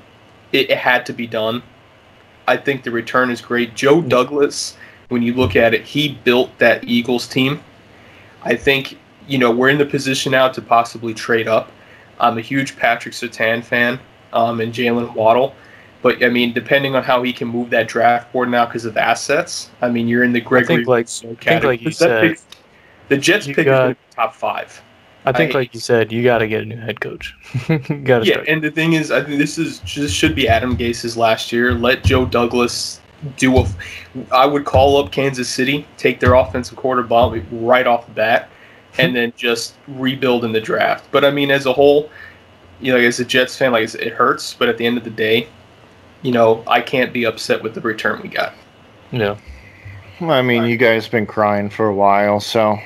it, 0.52 0.70
it 0.70 0.78
had 0.78 1.06
to 1.08 1.14
be 1.14 1.28
done. 1.28 1.64
I 2.48 2.58
think 2.58 2.84
the 2.84 2.92
return 2.92 3.30
is 3.30 3.42
great. 3.42 3.76
Joe 3.76 4.02
Douglas, 4.02 4.78
when 5.10 5.22
you 5.22 5.34
look 5.34 5.56
at 5.56 5.74
it, 5.74 5.84
he 5.84 6.14
built 6.24 6.58
that 6.60 6.84
Eagles 6.86 7.28
team. 7.28 7.62
I 8.44 8.56
think 8.56 8.98
you 9.28 9.38
know 9.38 9.52
we're 9.52 9.70
in 9.70 9.78
the 9.78 9.86
position 9.86 10.32
now 10.32 10.48
to 10.50 10.62
possibly 10.62 11.14
trade 11.14 11.48
up. 11.48 11.72
I'm 12.20 12.38
a 12.38 12.42
huge 12.42 12.76
Patrick 12.78 13.14
Surtain 13.14 13.64
fan 13.64 14.00
um, 14.34 14.60
and 14.62 14.74
Jaylen 14.74 15.14
Waddle. 15.14 15.56
But 16.02 16.24
I 16.24 16.30
mean, 16.30 16.54
depending 16.54 16.96
on 16.96 17.04
how 17.04 17.24
he 17.24 17.34
can 17.34 17.48
move 17.48 17.70
that 17.72 17.88
draft 17.88 18.32
board 18.32 18.50
now 18.50 18.66
because 18.66 18.86
of 18.86 18.96
assets, 18.98 19.72
I 19.82 19.90
mean, 19.90 20.08
you're 20.08 20.24
in 20.24 20.32
the 20.32 20.42
I 20.42 20.44
Gregory. 20.46 20.76
think 20.78 20.88
like 20.88 21.06
Rousseau 21.08 21.32
I 21.32 21.36
think 21.44 21.64
like 21.64 21.82
you 21.82 21.92
category. 21.92 21.92
Said, 21.94 22.22
pick- 22.22 22.40
the 23.10 23.18
Jets 23.18 23.48
pick 23.48 23.66
got- 23.66 23.92
is 23.92 23.98
top 24.16 24.36
five. 24.36 24.82
I 25.28 25.32
think, 25.34 25.54
I- 25.56 25.60
like 25.60 25.74
you 25.74 25.80
said, 25.80 26.12
you 26.12 26.24
got 26.24 26.40
to 26.40 26.48
get 26.48 26.62
a 26.62 26.66
new 26.66 26.78
head 26.78 27.00
coach. 27.02 27.36
got 27.68 27.86
to 27.88 28.26
Yeah, 28.26 28.34
start. 28.34 28.48
and 28.48 28.62
the 28.62 28.72
thing 28.72 28.94
is, 28.94 29.12
I 29.12 29.22
think 29.24 29.38
this 29.40 29.58
is 29.58 29.80
just 29.80 30.16
should 30.16 30.36
be 30.36 30.48
Adam 30.48 30.76
Gase's 30.76 31.18
last 31.18 31.52
year. 31.52 31.74
Let 31.74 32.04
Joe 32.04 32.26
Douglas 32.26 33.00
do 33.38 33.58
a. 33.58 33.68
I 34.32 34.46
would 34.46 34.66
call 34.66 34.98
up 35.04 35.12
Kansas 35.12 35.50
City, 35.50 35.88
take 35.98 36.20
their 36.20 36.34
offensive 36.36 36.78
quarterback 36.78 37.44
right 37.52 37.88
off 37.88 38.06
the 38.06 38.14
bat, 38.14 38.50
and 39.00 39.16
then 39.16 39.34
just 39.36 39.76
rebuild 39.88 40.46
in 40.46 40.52
the 40.52 40.62
draft. 40.62 41.06
But 41.12 41.26
I 41.26 41.32
mean, 41.32 41.52
as 41.52 41.66
a 41.66 41.74
whole, 41.74 42.10
you 42.80 42.92
know, 42.94 43.00
as 43.00 43.20
a 43.20 43.26
Jets 43.26 43.58
fan, 43.58 43.72
like 43.72 43.94
it 43.96 44.14
hurts. 44.14 44.54
But 44.54 44.70
at 44.70 44.78
the 44.78 44.86
end 44.86 44.98
of 44.98 45.04
the 45.04 45.10
day, 45.10 45.48
you 46.22 46.32
know, 46.32 46.64
I 46.68 46.82
can't 46.82 47.12
be 47.14 47.26
upset 47.26 47.62
with 47.64 47.74
the 47.74 47.82
return 47.82 48.22
we 48.22 48.30
got. 48.30 48.54
Yeah. 49.12 49.38
Well, 50.20 50.32
I 50.32 50.42
mean, 50.42 50.64
you 50.66 50.78
guys 50.78 51.08
been 51.08 51.26
crying 51.28 51.70
for 51.70 51.88
a 51.88 51.94
while, 51.94 52.40
so 52.40 52.78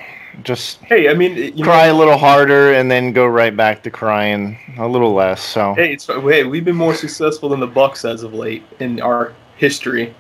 just 0.44 0.82
Hey, 0.84 1.10
I 1.10 1.14
mean, 1.14 1.36
you 1.36 1.64
cry 1.64 1.88
know, 1.88 1.96
a 1.96 1.98
little 1.98 2.18
harder 2.18 2.74
and 2.74 2.90
then 2.90 3.12
go 3.14 3.26
right 3.26 3.56
back 3.56 3.84
to 3.84 3.92
crying 3.92 4.58
a 4.78 4.88
little 4.88 5.14
less. 5.14 5.42
So 5.42 5.74
hey, 5.76 5.94
it's 5.94 6.06
hey, 6.08 6.44
we've 6.44 6.66
been 6.66 6.76
more 6.76 6.94
successful 6.94 7.50
than 7.50 7.60
the 7.60 7.68
Bucks 7.68 8.06
as 8.06 8.24
of 8.24 8.34
late 8.34 8.64
in 8.80 9.02
our 9.02 9.34
history. 9.58 10.14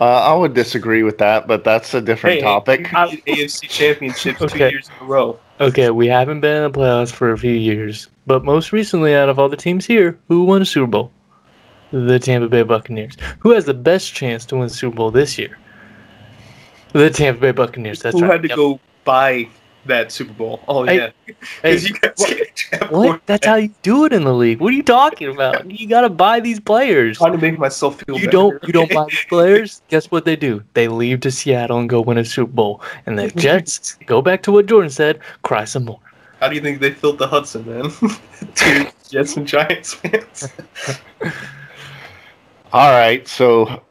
uh, 0.00 0.04
I 0.04 0.34
would 0.34 0.54
disagree 0.54 1.02
with 1.02 1.18
that, 1.18 1.46
but 1.46 1.64
that's 1.64 1.94
a 1.94 2.00
different 2.00 2.36
Hey, 2.36 2.42
topic. 2.42 2.90
we 2.92 3.22
made 3.26 3.38
AFC 3.38 3.68
championships 3.68 4.38
two 4.40 4.46
Okay. 4.46 4.70
years 4.70 4.90
in 4.90 5.06
a 5.06 5.08
row. 5.08 5.38
Okay, 5.58 5.90
we 5.90 6.06
haven't 6.06 6.40
been 6.40 6.64
in 6.64 6.70
the 6.70 6.78
playoffs 6.78 7.12
for 7.12 7.32
a 7.32 7.38
few 7.38 7.52
years, 7.52 8.08
but 8.26 8.44
most 8.44 8.72
recently, 8.72 9.14
out 9.14 9.28
of 9.30 9.38
all 9.38 9.48
the 9.48 9.56
teams 9.56 9.86
here, 9.86 10.18
who 10.28 10.44
won 10.44 10.60
a 10.60 10.66
Super 10.66 10.86
Bowl? 10.86 11.12
The 11.92 12.18
Tampa 12.18 12.48
Bay 12.48 12.62
Buccaneers. 12.62 13.16
Who 13.38 13.52
has 13.52 13.64
the 13.64 13.72
best 13.72 14.12
chance 14.12 14.44
to 14.46 14.56
win 14.56 14.68
the 14.68 14.74
Super 14.74 14.96
Bowl 14.96 15.10
this 15.10 15.38
year? 15.38 15.56
The 16.92 17.10
Tampa 17.10 17.40
Bay 17.40 17.52
Buccaneers. 17.52 18.00
That's 18.02 18.18
Who 18.18 18.24
right. 18.24 18.32
had 18.32 18.42
to 18.42 18.48
Yep. 18.48 18.56
go 18.56 18.80
buy 19.04 19.48
that 19.86 20.10
Super 20.12 20.32
Bowl? 20.32 20.60
Oh 20.68 20.84
Hey, 20.84 20.96
yeah, 20.96 21.10
Hey, 21.26 21.34
because 21.62 21.88
you 21.88 21.94
guys 21.94 22.24
can't 22.24 22.90
what? 22.90 23.20
That's 23.26 23.46
how 23.46 23.56
you 23.56 23.70
do 23.82 24.04
it 24.04 24.12
in 24.12 24.24
the 24.24 24.32
league. 24.32 24.60
What 24.60 24.72
are 24.72 24.76
you 24.76 24.82
talking 24.82 25.28
about? 25.32 25.68
You 25.70 25.88
got 25.88 26.02
to 26.02 26.08
buy 26.08 26.40
these 26.40 26.60
players. 26.60 27.20
I'm 27.20 27.30
trying 27.30 27.40
to 27.40 27.50
make 27.50 27.58
myself 27.58 28.00
feel. 28.06 28.16
You 28.16 28.26
better. 28.26 28.30
don't. 28.30 28.66
You 28.66 28.72
don't 28.72 28.92
buy 28.92 29.06
these 29.10 29.24
players. 29.28 29.82
Guess 29.88 30.10
what 30.10 30.24
they 30.24 30.36
do? 30.36 30.62
They 30.74 30.88
leave 30.88 31.20
to 31.20 31.30
Seattle 31.30 31.78
and 31.78 31.88
go 31.88 32.00
win 32.00 32.18
a 32.18 32.24
Super 32.24 32.52
Bowl, 32.52 32.82
and 33.06 33.18
the 33.18 33.28
Jets 33.36 33.94
go 34.06 34.22
back 34.22 34.42
to 34.44 34.52
what 34.52 34.66
Jordan 34.66 34.90
said: 34.90 35.20
cry 35.42 35.64
some 35.64 35.84
more. 35.86 36.00
How 36.40 36.48
do 36.48 36.54
you 36.54 36.60
think 36.60 36.80
they 36.80 36.90
filled 36.92 37.18
the 37.18 37.26
Hudson, 37.26 37.64
man? 37.66 37.90
Two 38.54 38.86
Jets 39.08 39.36
and 39.36 39.46
Giants 39.46 39.94
fans. 39.94 40.48
All 42.72 42.90
right, 42.90 43.26
so 43.26 43.82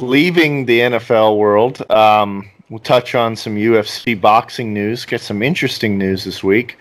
leaving 0.00 0.66
the 0.66 0.80
NFL 0.80 1.38
world, 1.38 1.88
um, 1.90 2.48
we'll 2.70 2.78
touch 2.78 3.14
on 3.14 3.36
some 3.36 3.56
UFC 3.56 4.18
boxing 4.20 4.72
news, 4.72 5.04
get 5.04 5.20
some 5.20 5.42
interesting 5.42 5.98
news 5.98 6.24
this 6.24 6.42
week. 6.42 6.76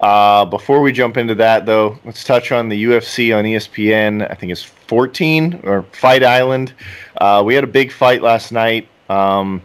Uh, 0.00 0.44
before 0.44 0.80
we 0.80 0.92
jump 0.92 1.16
into 1.16 1.34
that, 1.34 1.66
though, 1.66 1.98
let's 2.04 2.24
touch 2.24 2.52
on 2.52 2.68
the 2.68 2.84
UFC 2.84 3.36
on 3.36 3.44
ESPN. 3.44 4.30
I 4.30 4.34
think 4.34 4.52
it's 4.52 4.62
14 4.62 5.60
or 5.64 5.82
Fight 5.92 6.24
Island. 6.24 6.72
Uh, 7.20 7.42
we 7.44 7.54
had 7.54 7.64
a 7.64 7.68
big 7.68 7.92
fight 7.92 8.22
last 8.22 8.52
night. 8.52 8.88
Um, 9.08 9.62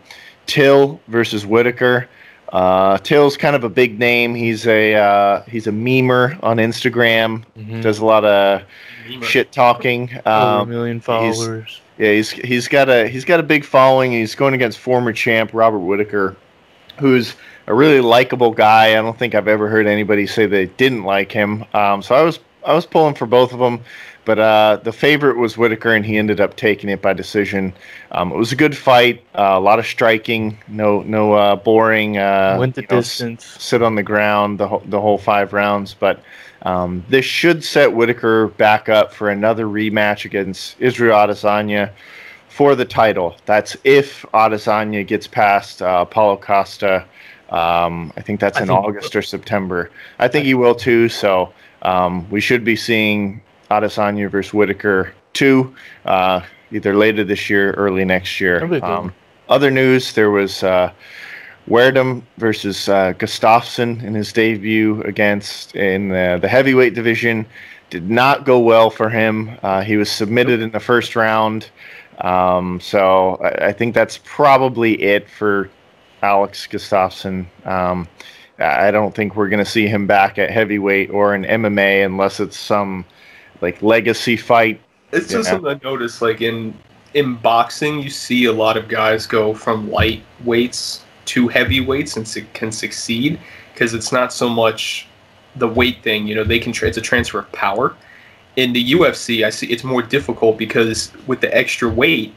Till 0.47 0.99
versus 1.07 1.45
Whitaker. 1.45 2.07
Uh, 2.53 2.97
Till's 2.99 3.35
kind 3.35 3.55
of 3.55 3.63
a 3.63 3.69
big 3.69 3.97
name. 3.99 4.35
He's 4.35 4.67
a 4.67 4.93
uh, 4.93 5.41
he's 5.43 5.65
a 5.67 5.71
memer 5.71 6.41
on 6.43 6.57
Instagram. 6.57 7.43
Mhm. 7.57 7.81
Does 7.81 7.99
a 7.99 8.05
lot 8.05 8.23
of 8.23 8.61
shit 9.23 9.51
talking. 9.51 10.09
Um, 10.25 10.69
million 10.69 10.99
followers. 11.01 11.81
Yeah, 11.97 12.11
he's 12.11 12.29
he's 12.31 12.67
got 12.67 12.89
a 12.89 13.07
he's 13.07 13.25
got 13.25 13.39
a 13.39 13.43
big 13.43 13.63
following. 13.63 14.11
He's 14.11 14.35
going 14.35 14.53
against 14.53 14.79
former 14.79 15.13
champ 15.13 15.51
Robert 15.53 15.79
Whitaker, 15.79 16.35
who's 16.99 17.35
a 17.67 17.73
really 17.73 18.01
likable 18.01 18.51
guy. 18.51 18.91
I 18.97 19.01
don't 19.01 19.17
think 19.17 19.33
I've 19.33 19.47
ever 19.47 19.69
heard 19.69 19.87
anybody 19.87 20.27
say 20.27 20.45
they 20.45 20.65
didn't 20.65 21.03
like 21.03 21.31
him. 21.31 21.65
Um, 21.73 22.01
so 22.01 22.15
I 22.15 22.21
was 22.21 22.39
I 22.65 22.73
was 22.73 22.85
pulling 22.85 23.15
for 23.15 23.25
both 23.25 23.53
of 23.53 23.59
them, 23.59 23.79
but 24.25 24.39
uh, 24.39 24.79
the 24.83 24.91
favorite 24.91 25.37
was 25.37 25.57
Whitaker, 25.57 25.93
and 25.93 26.05
he 26.05 26.17
ended 26.17 26.41
up 26.41 26.57
taking 26.57 26.89
it 26.89 27.01
by 27.01 27.13
decision. 27.13 27.73
Um, 28.11 28.31
it 28.31 28.35
was 28.35 28.51
a 28.51 28.55
good 28.55 28.75
fight, 28.75 29.23
uh, 29.35 29.53
a 29.53 29.59
lot 29.59 29.79
of 29.79 29.85
striking, 29.85 30.57
no 30.67 31.01
no 31.03 31.33
uh, 31.33 31.55
boring. 31.55 32.17
Uh, 32.17 32.57
Went 32.59 32.75
the 32.75 32.81
you 32.81 32.87
know, 32.91 32.97
distance. 32.97 33.45
sit 33.45 33.81
on 33.81 33.95
the 33.95 34.03
ground 34.03 34.59
the 34.59 34.67
whole, 34.67 34.83
the 34.85 34.99
whole 34.99 35.17
five 35.17 35.53
rounds. 35.53 35.93
But 35.93 36.21
um, 36.65 37.05
this 37.09 37.25
should 37.25 37.63
set 37.63 37.93
Whitaker 37.93 38.47
back 38.47 38.89
up 38.89 39.13
for 39.13 39.29
another 39.29 39.65
rematch 39.65 40.25
against 40.25 40.75
Israel 40.79 41.15
Adesanya 41.15 41.91
for 42.49 42.75
the 42.75 42.85
title. 42.85 43.37
That's 43.45 43.77
if 43.83 44.23
Adesanya 44.33 45.05
gets 45.05 45.27
past 45.27 45.81
uh, 45.81 46.05
Paulo 46.05 46.37
Costa. 46.37 47.05
Um, 47.49 48.11
I 48.17 48.21
think 48.21 48.39
that's 48.39 48.57
I 48.57 48.61
in 48.63 48.67
think 48.67 48.79
August 48.79 49.15
or 49.15 49.21
September. 49.21 49.91
I 50.17 50.27
think 50.27 50.45
he 50.45 50.55
will 50.55 50.73
too. 50.73 51.07
So 51.07 51.53
um, 51.83 52.27
we 52.31 52.41
should 52.41 52.63
be 52.63 52.75
seeing 52.75 53.41
Adesanya 53.69 54.29
versus 54.29 54.53
Whitaker 54.53 55.13
two, 55.33 55.75
uh, 56.05 56.41
either 56.71 56.95
later 56.95 57.23
this 57.23 57.47
year, 57.47 57.73
early 57.73 58.05
next 58.05 58.41
year. 58.41 58.59
That'd 58.61 58.71
be 58.71 58.81
cool. 58.81 58.89
Um, 58.89 59.13
other 59.49 59.69
news: 59.69 60.13
there 60.13 60.31
was 60.31 60.63
uh, 60.63 60.91
Werdum 61.69 62.21
versus 62.37 62.87
uh, 62.87 63.13
Gustafsson 63.13 64.03
in 64.03 64.13
his 64.13 64.31
debut 64.31 65.01
against 65.01 65.75
in 65.75 66.09
the, 66.09 66.37
the 66.41 66.47
heavyweight 66.47 66.93
division. 66.93 67.45
Did 67.89 68.09
not 68.09 68.45
go 68.45 68.59
well 68.59 68.89
for 68.89 69.09
him. 69.09 69.57
Uh, 69.63 69.81
he 69.81 69.97
was 69.97 70.11
submitted 70.11 70.61
in 70.61 70.71
the 70.71 70.79
first 70.79 71.15
round. 71.15 71.69
Um, 72.19 72.79
so 72.79 73.35
I, 73.43 73.67
I 73.67 73.71
think 73.73 73.95
that's 73.95 74.19
probably 74.23 75.01
it 75.01 75.29
for 75.29 75.69
Alex 76.21 76.67
Gustafsson. 76.67 77.45
Um, 77.65 78.07
I 78.59 78.91
don't 78.91 79.13
think 79.13 79.35
we're 79.35 79.49
going 79.49 79.63
to 79.63 79.69
see 79.69 79.87
him 79.87 80.07
back 80.07 80.37
at 80.37 80.49
heavyweight 80.49 81.09
or 81.09 81.35
in 81.35 81.43
MMA 81.43 82.05
unless 82.05 82.39
it's 82.39 82.57
some 82.57 83.05
like 83.61 83.81
legacy 83.81 84.37
fight. 84.37 84.79
It's 85.11 85.27
just 85.27 85.47
Yeah. 85.47 85.53
something 85.55 85.71
I 85.71 85.79
noticed. 85.83 86.21
Like 86.21 86.41
in 86.41 86.73
in 87.13 87.35
boxing, 87.35 88.01
you 88.01 88.09
see 88.09 88.45
a 88.45 88.51
lot 88.53 88.77
of 88.77 88.87
guys 88.87 89.25
go 89.25 89.53
from 89.53 89.89
light 89.89 90.21
weights 90.43 91.04
to 91.25 91.47
heavyweights 91.47 92.17
and 92.17 92.27
su- 92.27 92.45
can 92.53 92.71
succeed 92.71 93.39
because 93.73 93.93
it's 93.93 94.11
not 94.11 94.31
so 94.31 94.47
much 94.47 95.07
the 95.55 95.67
weight 95.67 96.01
thing. 96.03 96.27
You 96.27 96.35
know, 96.35 96.43
they 96.43 96.59
can. 96.59 96.71
Tra- 96.71 96.87
it's 96.87 96.97
a 96.97 97.01
transfer 97.01 97.39
of 97.39 97.51
power. 97.51 97.95
In 98.55 98.73
the 98.73 98.93
UFC, 98.93 99.45
I 99.45 99.49
see 99.49 99.67
it's 99.67 99.83
more 99.83 100.01
difficult 100.01 100.57
because 100.57 101.11
with 101.27 101.41
the 101.41 101.55
extra 101.55 101.89
weight, 101.89 102.33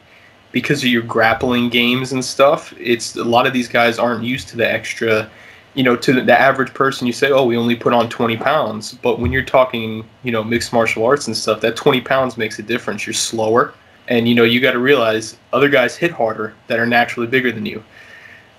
because 0.50 0.82
of 0.82 0.88
your 0.88 1.02
grappling 1.02 1.68
games 1.68 2.12
and 2.12 2.24
stuff, 2.24 2.74
it's 2.78 3.16
a 3.16 3.24
lot 3.24 3.46
of 3.46 3.52
these 3.52 3.68
guys 3.68 3.98
aren't 3.98 4.24
used 4.24 4.48
to 4.48 4.56
the 4.56 4.70
extra. 4.70 5.30
You 5.74 5.84
know, 5.84 5.94
to 5.94 6.12
the, 6.12 6.22
the 6.22 6.38
average 6.38 6.74
person, 6.74 7.06
you 7.06 7.12
say, 7.12 7.30
"Oh, 7.30 7.44
we 7.44 7.56
only 7.56 7.76
put 7.76 7.92
on 7.92 8.08
20 8.08 8.36
pounds," 8.36 8.92
but 8.94 9.20
when 9.20 9.32
you're 9.32 9.44
talking, 9.44 10.04
you 10.22 10.32
know, 10.32 10.42
mixed 10.42 10.72
martial 10.72 11.04
arts 11.04 11.26
and 11.26 11.36
stuff, 11.36 11.60
that 11.60 11.76
20 11.76 12.00
pounds 12.00 12.36
makes 12.36 12.58
a 12.58 12.62
difference. 12.62 13.06
You're 13.06 13.14
slower, 13.14 13.74
and 14.08 14.28
you 14.28 14.34
know, 14.34 14.44
you 14.44 14.60
got 14.60 14.72
to 14.72 14.78
realize 14.80 15.36
other 15.52 15.68
guys 15.68 15.96
hit 15.96 16.10
harder 16.10 16.54
that 16.66 16.80
are 16.80 16.86
naturally 16.86 17.28
bigger 17.28 17.52
than 17.52 17.66
you. 17.66 17.84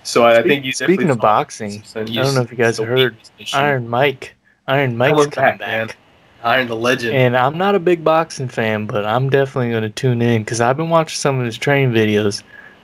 So 0.02 0.24
I, 0.24 0.38
I 0.38 0.42
think 0.42 0.64
you 0.64 0.72
Speaking 0.72 1.10
of 1.10 1.18
boxing, 1.18 1.82
I 1.94 2.04
don't 2.04 2.34
know 2.34 2.40
if 2.42 2.50
you 2.50 2.56
guys 2.56 2.78
the 2.78 2.84
heard. 2.84 3.16
Iron 3.52 3.88
Mike. 3.88 4.34
Iron 4.66 4.96
Mike's 4.96 5.12
Coming 5.16 5.30
coming 5.30 5.58
back, 5.58 5.88
back. 5.88 5.96
Iron 6.42 6.68
the 6.68 6.76
legend. 6.76 7.14
And 7.14 7.36
I'm 7.36 7.58
not 7.58 7.74
a 7.74 7.78
big 7.78 8.02
boxing 8.02 8.48
fan, 8.48 8.86
but 8.86 9.04
I'm 9.04 9.28
definitely 9.28 9.70
going 9.70 9.82
to 9.82 9.90
tune 9.90 10.22
in 10.22 10.42
because 10.42 10.60
I've 10.60 10.76
been 10.76 10.88
watching 10.88 11.16
some 11.16 11.38
of 11.38 11.44
his 11.44 11.58
training 11.58 11.92
videos. 11.92 12.42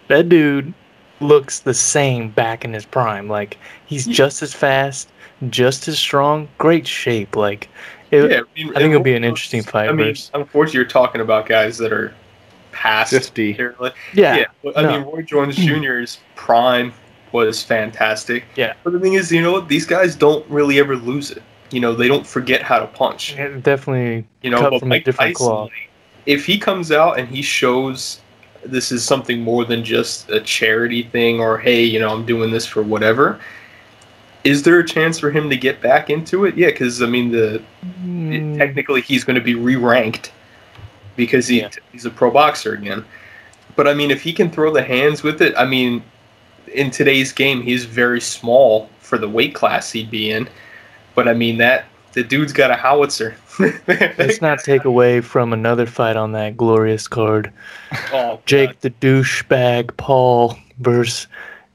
That 0.09 0.29
dude 0.29 0.75
looks 1.21 1.61
the 1.61 1.73
same 1.73 2.29
back 2.31 2.65
in 2.65 2.75
his 2.75 2.85
prime. 2.85 3.29
Like 3.29 3.57
he's 3.87 4.07
Yeah. 4.07 4.15
just 4.15 4.43
as 4.43 4.53
fast, 4.53 5.09
just 5.49 5.89
as 5.89 5.99
strong, 5.99 6.49
great 6.59 6.87
shape. 6.87 7.35
Like 7.35 7.69
it, 8.11 8.31
yeah, 8.31 8.39
I, 8.41 8.43
mean, 8.63 8.71
I 8.77 8.79
think 8.81 8.91
it'll 8.91 9.03
be 9.03 9.15
an 9.17 9.25
interesting 9.25 9.63
fight. 9.63 9.89
I 9.89 9.93
mean, 9.93 10.09
versus- 10.09 10.31
unfortunately, 10.35 10.79
you're 10.79 10.85
talking 10.89 11.23
about 11.23 11.47
guys 11.47 11.79
that 11.79 11.93
are 11.93 12.15
past 12.73 13.11
50. 13.11 13.55
their- 13.55 13.75
like, 13.81 13.95
yeah, 14.13 14.45
Yeah, 14.63 14.71
I 14.77 14.83
no. 14.83 14.91
mean, 14.93 15.03
Roy 15.09 15.23
Jones 15.23 15.57
Jr.'s 15.57 16.19
prime 16.35 16.93
was 17.45 17.63
fantastic. 17.63 18.45
Yeah. 18.57 18.75
But 18.85 18.93
the 18.93 19.01
thing 19.01 19.15
is, 19.15 19.31
you 19.31 19.43
know 19.43 19.53
what? 19.53 19.69
These 19.69 19.87
guys 19.87 20.17
don't 20.17 20.49
really 20.51 20.79
ever 20.79 20.97
lose 20.97 21.31
it. 21.31 21.43
You 21.71 21.81
know, 21.81 21.95
they 21.95 22.09
don't 22.09 22.27
forget 22.27 22.63
how 22.63 22.79
to 22.79 22.87
punch. 22.87 23.37
it 23.37 23.63
definitely. 23.63 24.27
You 24.43 24.51
know, 24.51 24.71
but 24.71 24.81
from 24.81 24.93
a 24.93 25.01
different 25.01 25.37
Tyson, 25.37 25.47
cloth. 25.47 25.71
if 26.27 26.47
he 26.47 26.59
comes 26.59 26.93
out 26.93 27.19
and 27.19 27.29
he 27.29 27.43
shows 27.43 28.21
this 28.65 28.91
is 28.91 29.05
something 29.05 29.41
more 29.41 29.65
than 29.65 29.85
just 29.85 30.29
a 30.31 30.41
charity 30.41 31.03
thing 31.05 31.41
or 31.41 31.59
hey, 31.59 31.83
you 31.83 31.99
know, 32.01 32.09
I'm 32.11 32.25
doing 32.27 32.51
this 32.51 32.67
for 32.67 32.83
whatever. 32.83 33.41
Is 34.45 34.63
there 34.63 34.79
a 34.79 34.87
chance 34.87 35.19
for 35.19 35.31
him 35.33 35.51
to 35.51 35.57
get 35.57 35.81
back 35.83 36.09
into 36.09 36.45
it? 36.45 36.57
Yeah, 36.57 36.69
because 36.69 37.03
I 37.03 37.07
mean, 37.07 37.31
the 37.33 37.63
Mm, 38.05 38.57
technically 38.59 39.01
he's 39.01 39.25
going 39.25 39.35
to 39.37 39.41
be 39.43 39.55
re-ranked 39.55 40.33
because 41.17 41.49
he, 41.49 41.61
Yeah. 41.61 41.71
he's 41.93 42.05
a 42.07 42.11
pro 42.11 42.31
boxer 42.31 42.75
again. 42.75 43.05
But 43.75 43.89
I 43.89 43.95
mean, 43.95 44.11
if 44.11 44.23
he 44.23 44.33
can 44.33 44.51
throw 44.51 44.73
the 44.73 44.83
hands 44.83 45.23
with 45.23 45.43
it, 45.43 45.55
I 45.57 45.65
mean, 45.65 46.03
in 46.69 46.91
today's 46.91 47.33
game, 47.33 47.63
he's 47.63 47.85
very 47.85 48.21
small 48.21 48.89
for 49.01 49.19
the 49.19 49.29
weight 49.29 49.55
class 49.55 49.91
he'd 49.93 50.11
be 50.11 50.31
in. 50.31 50.49
But 51.15 51.29
I 51.29 51.35
mean, 51.35 51.59
that 51.59 51.87
the 52.13 52.23
dude's 52.25 52.53
got 52.53 52.71
a 52.71 52.75
howitzer. 52.77 53.37
Let's 53.89 54.41
not 54.43 54.59
take 54.61 54.85
away 54.85 55.21
from 55.21 55.53
another 55.53 55.87
fight 55.87 56.17
on 56.17 56.33
that 56.33 56.57
glorious 56.57 57.09
card. 57.09 57.53
Oh, 58.13 58.41
Jake 58.47 58.81
the 58.81 58.91
douchebag 58.91 59.97
Paul 59.97 60.57
versus 60.81 61.27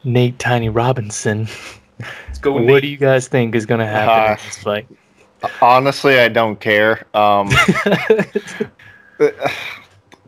Nate 0.04 0.38
Tiny 0.40 0.70
Robinson. 0.70 1.48
go. 2.42 2.54
What 2.54 2.64
Nate. 2.64 2.82
do 2.84 2.88
you 2.88 2.98
guys 2.98 3.28
think 3.28 3.56
is 3.56 3.66
gonna 3.66 3.88
happen 3.88 4.10
Uh, 4.10 4.36
in 4.38 4.46
this 4.46 4.58
fight? 4.58 4.88
Honestly, 5.62 6.20
I 6.20 6.28
don't 6.28 6.60
care. 6.60 7.06
Um, 7.16 7.50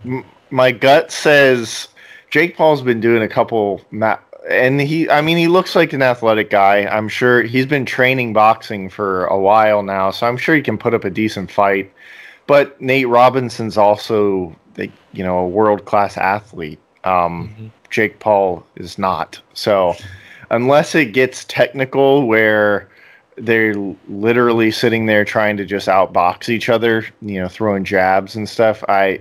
my 0.50 0.72
gut 0.72 1.12
says 1.12 1.88
Jake 2.30 2.58
Paul's 2.58 2.82
been 2.82 3.00
doing 3.00 3.22
a 3.24 3.28
couple 3.28 3.82
ma- 3.92 4.18
and 4.50 4.82
he 4.82 5.10
I 5.10 5.22
mean 5.22 5.38
he 5.38 5.48
looks 5.48 5.76
like 5.76 5.94
an 5.94 6.02
athletic 6.02 6.50
guy. 6.50 6.86
I'm 6.86 7.08
sure 7.08 7.44
he's 7.44 7.66
been 7.66 7.86
training 7.86 8.34
boxing 8.34 8.90
for 8.90 9.26
a 9.26 9.38
while 9.40 9.84
now, 9.84 10.12
so 10.12 10.28
I'm 10.28 10.38
sure 10.38 10.56
he 10.56 10.62
can 10.62 10.78
put 10.78 10.94
up 10.94 11.04
a 11.04 11.10
decent 11.10 11.52
fight. 11.52 11.92
But 12.48 12.80
Nate 12.82 13.08
Robinson's 13.08 13.78
also 13.78 14.56
like, 14.78 14.92
you 15.14 15.24
know, 15.24 15.38
a 15.40 15.48
world-class 15.48 16.18
athlete. 16.18 16.80
Um, 17.04 17.54
Mhm. 17.58 17.70
Jake 17.90 18.20
Paul 18.20 18.66
is 18.76 18.98
not. 18.98 19.40
So 19.54 19.96
unless 20.50 20.96
it 20.96 21.14
gets 21.14 21.46
technical 21.46 22.28
where 22.28 22.90
they're 23.38 23.76
literally 24.10 24.72
sitting 24.72 25.06
there 25.06 25.24
trying 25.24 25.58
to 25.58 25.66
just 25.66 25.88
outbox 25.88 26.50
each 26.50 26.70
other, 26.70 27.06
you 27.22 27.40
know, 27.40 27.48
throwing 27.48 27.84
jabs 27.84 28.36
and 28.36 28.50
stuff, 28.50 28.84
I 28.90 29.20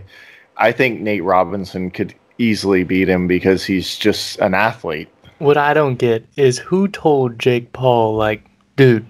I 0.57 0.73
think 0.73 1.01
Nate 1.01 1.25
Robinson 1.25 1.91
could 1.91 2.15
easily 2.39 2.83
beat 2.85 3.09
him 3.09 3.27
because 3.29 3.65
he's 3.65 3.97
just 3.97 4.39
an 4.41 4.55
athlete. 4.55 5.09
What 5.43 5.57
I 5.57 5.75
don't 5.75 5.97
get 5.97 6.25
is 6.37 6.61
who 6.61 6.87
told 6.87 7.37
Jake 7.37 7.73
Paul, 7.73 8.15
like, 8.15 8.45
dude, 8.77 9.05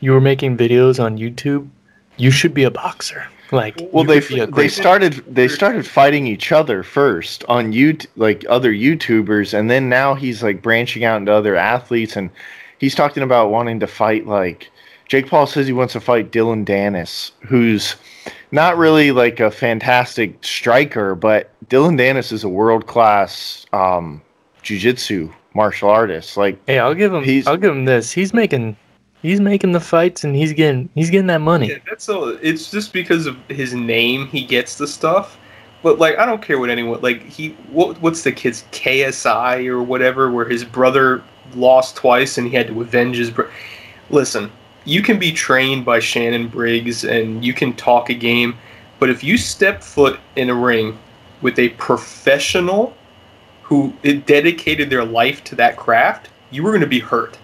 you 0.00 0.12
were 0.12 0.20
making 0.20 0.58
videos 0.58 1.02
on 1.02 1.16
YouTube. 1.16 1.70
You 2.18 2.30
should 2.30 2.52
be 2.52 2.64
a 2.64 2.70
boxer. 2.70 3.26
Like, 3.50 3.80
Well, 3.90 4.04
they 4.04 4.20
could 4.20 4.28
be 4.28 4.40
a 4.40 4.46
they 4.46 4.68
started 4.68 5.24
they 5.26 5.48
started 5.48 5.86
fighting 5.86 6.26
each 6.26 6.52
other 6.52 6.82
first 6.82 7.46
on 7.48 7.72
you 7.72 7.96
like 8.16 8.44
other 8.46 8.74
YouTubers, 8.74 9.58
and 9.58 9.70
then 9.70 9.88
now 9.88 10.14
he's 10.14 10.42
like 10.42 10.60
branching 10.60 11.04
out 11.04 11.16
into 11.16 11.32
other 11.32 11.56
athletes, 11.56 12.14
and 12.14 12.28
he's 12.76 12.94
talking 12.94 13.22
about 13.22 13.50
wanting 13.50 13.80
to 13.80 13.86
fight 13.86 14.26
like 14.26 14.70
Jake 15.08 15.28
Paul 15.28 15.46
says 15.46 15.66
he 15.66 15.72
wants 15.72 15.94
to 15.94 16.00
fight 16.00 16.30
Dillon 16.30 16.66
Danis, 16.66 17.30
who's 17.40 17.96
not 18.52 18.76
really 18.76 19.12
like 19.12 19.40
a 19.40 19.50
fantastic 19.50 20.44
striker, 20.44 21.14
but 21.14 21.48
Dillon 21.70 21.96
Danis 21.96 22.32
is 22.32 22.44
a 22.44 22.50
world 22.50 22.86
class 22.86 23.64
um, 23.72 24.20
jujitsu 24.62 25.32
martial 25.54 25.88
artist. 25.90 26.36
Like 26.36 26.60
Hey, 26.66 26.78
I'll 26.78 26.94
give 26.94 27.12
him. 27.12 27.24
He's- 27.24 27.46
I'll 27.46 27.56
give 27.56 27.70
him 27.72 27.84
this. 27.84 28.12
He's 28.12 28.32
making. 28.34 28.76
He's 29.22 29.38
making 29.40 29.72
the 29.72 29.80
fights, 29.80 30.24
and 30.24 30.34
he's 30.34 30.54
getting. 30.54 30.88
He's 30.94 31.10
getting 31.10 31.26
that 31.26 31.42
money. 31.42 31.68
Yeah, 31.68 31.78
that's 31.88 32.04
so. 32.04 32.38
It's 32.40 32.70
just 32.70 32.92
because 32.92 33.26
of 33.26 33.36
his 33.48 33.74
name 33.74 34.26
he 34.28 34.42
gets 34.44 34.76
the 34.78 34.86
stuff. 34.86 35.36
But 35.82 35.98
like, 35.98 36.18
I 36.18 36.24
don't 36.26 36.40
care 36.40 36.58
what 36.58 36.70
anyone 36.70 37.00
like. 37.02 37.22
He 37.24 37.50
what 37.70 38.00
what's 38.00 38.22
the 38.22 38.32
kid's 38.32 38.64
KSI 38.72 39.66
or 39.66 39.82
whatever, 39.82 40.30
where 40.30 40.48
his 40.48 40.64
brother 40.64 41.22
lost 41.54 41.96
twice 41.96 42.38
and 42.38 42.46
he 42.46 42.54
had 42.54 42.66
to 42.68 42.80
avenge 42.80 43.16
his. 43.18 43.30
brother. 43.30 43.50
Listen, 44.08 44.50
you 44.84 45.02
can 45.02 45.18
be 45.18 45.32
trained 45.32 45.84
by 45.84 45.98
Shannon 46.00 46.48
Briggs 46.48 47.04
and 47.04 47.44
you 47.44 47.52
can 47.52 47.74
talk 47.74 48.08
a 48.08 48.14
game, 48.14 48.56
but 48.98 49.10
if 49.10 49.22
you 49.22 49.36
step 49.36 49.82
foot 49.82 50.18
in 50.36 50.48
a 50.48 50.54
ring 50.54 50.98
with 51.42 51.58
a 51.58 51.68
professional 51.70 52.94
who 53.70 53.92
dedicated 54.02 54.90
their 54.90 55.04
life 55.04 55.44
to 55.44 55.54
that 55.54 55.76
craft, 55.76 56.28
you 56.50 56.64
were 56.64 56.70
going 56.72 56.80
to 56.80 56.88
be 56.88 56.98
hurt. 56.98 57.38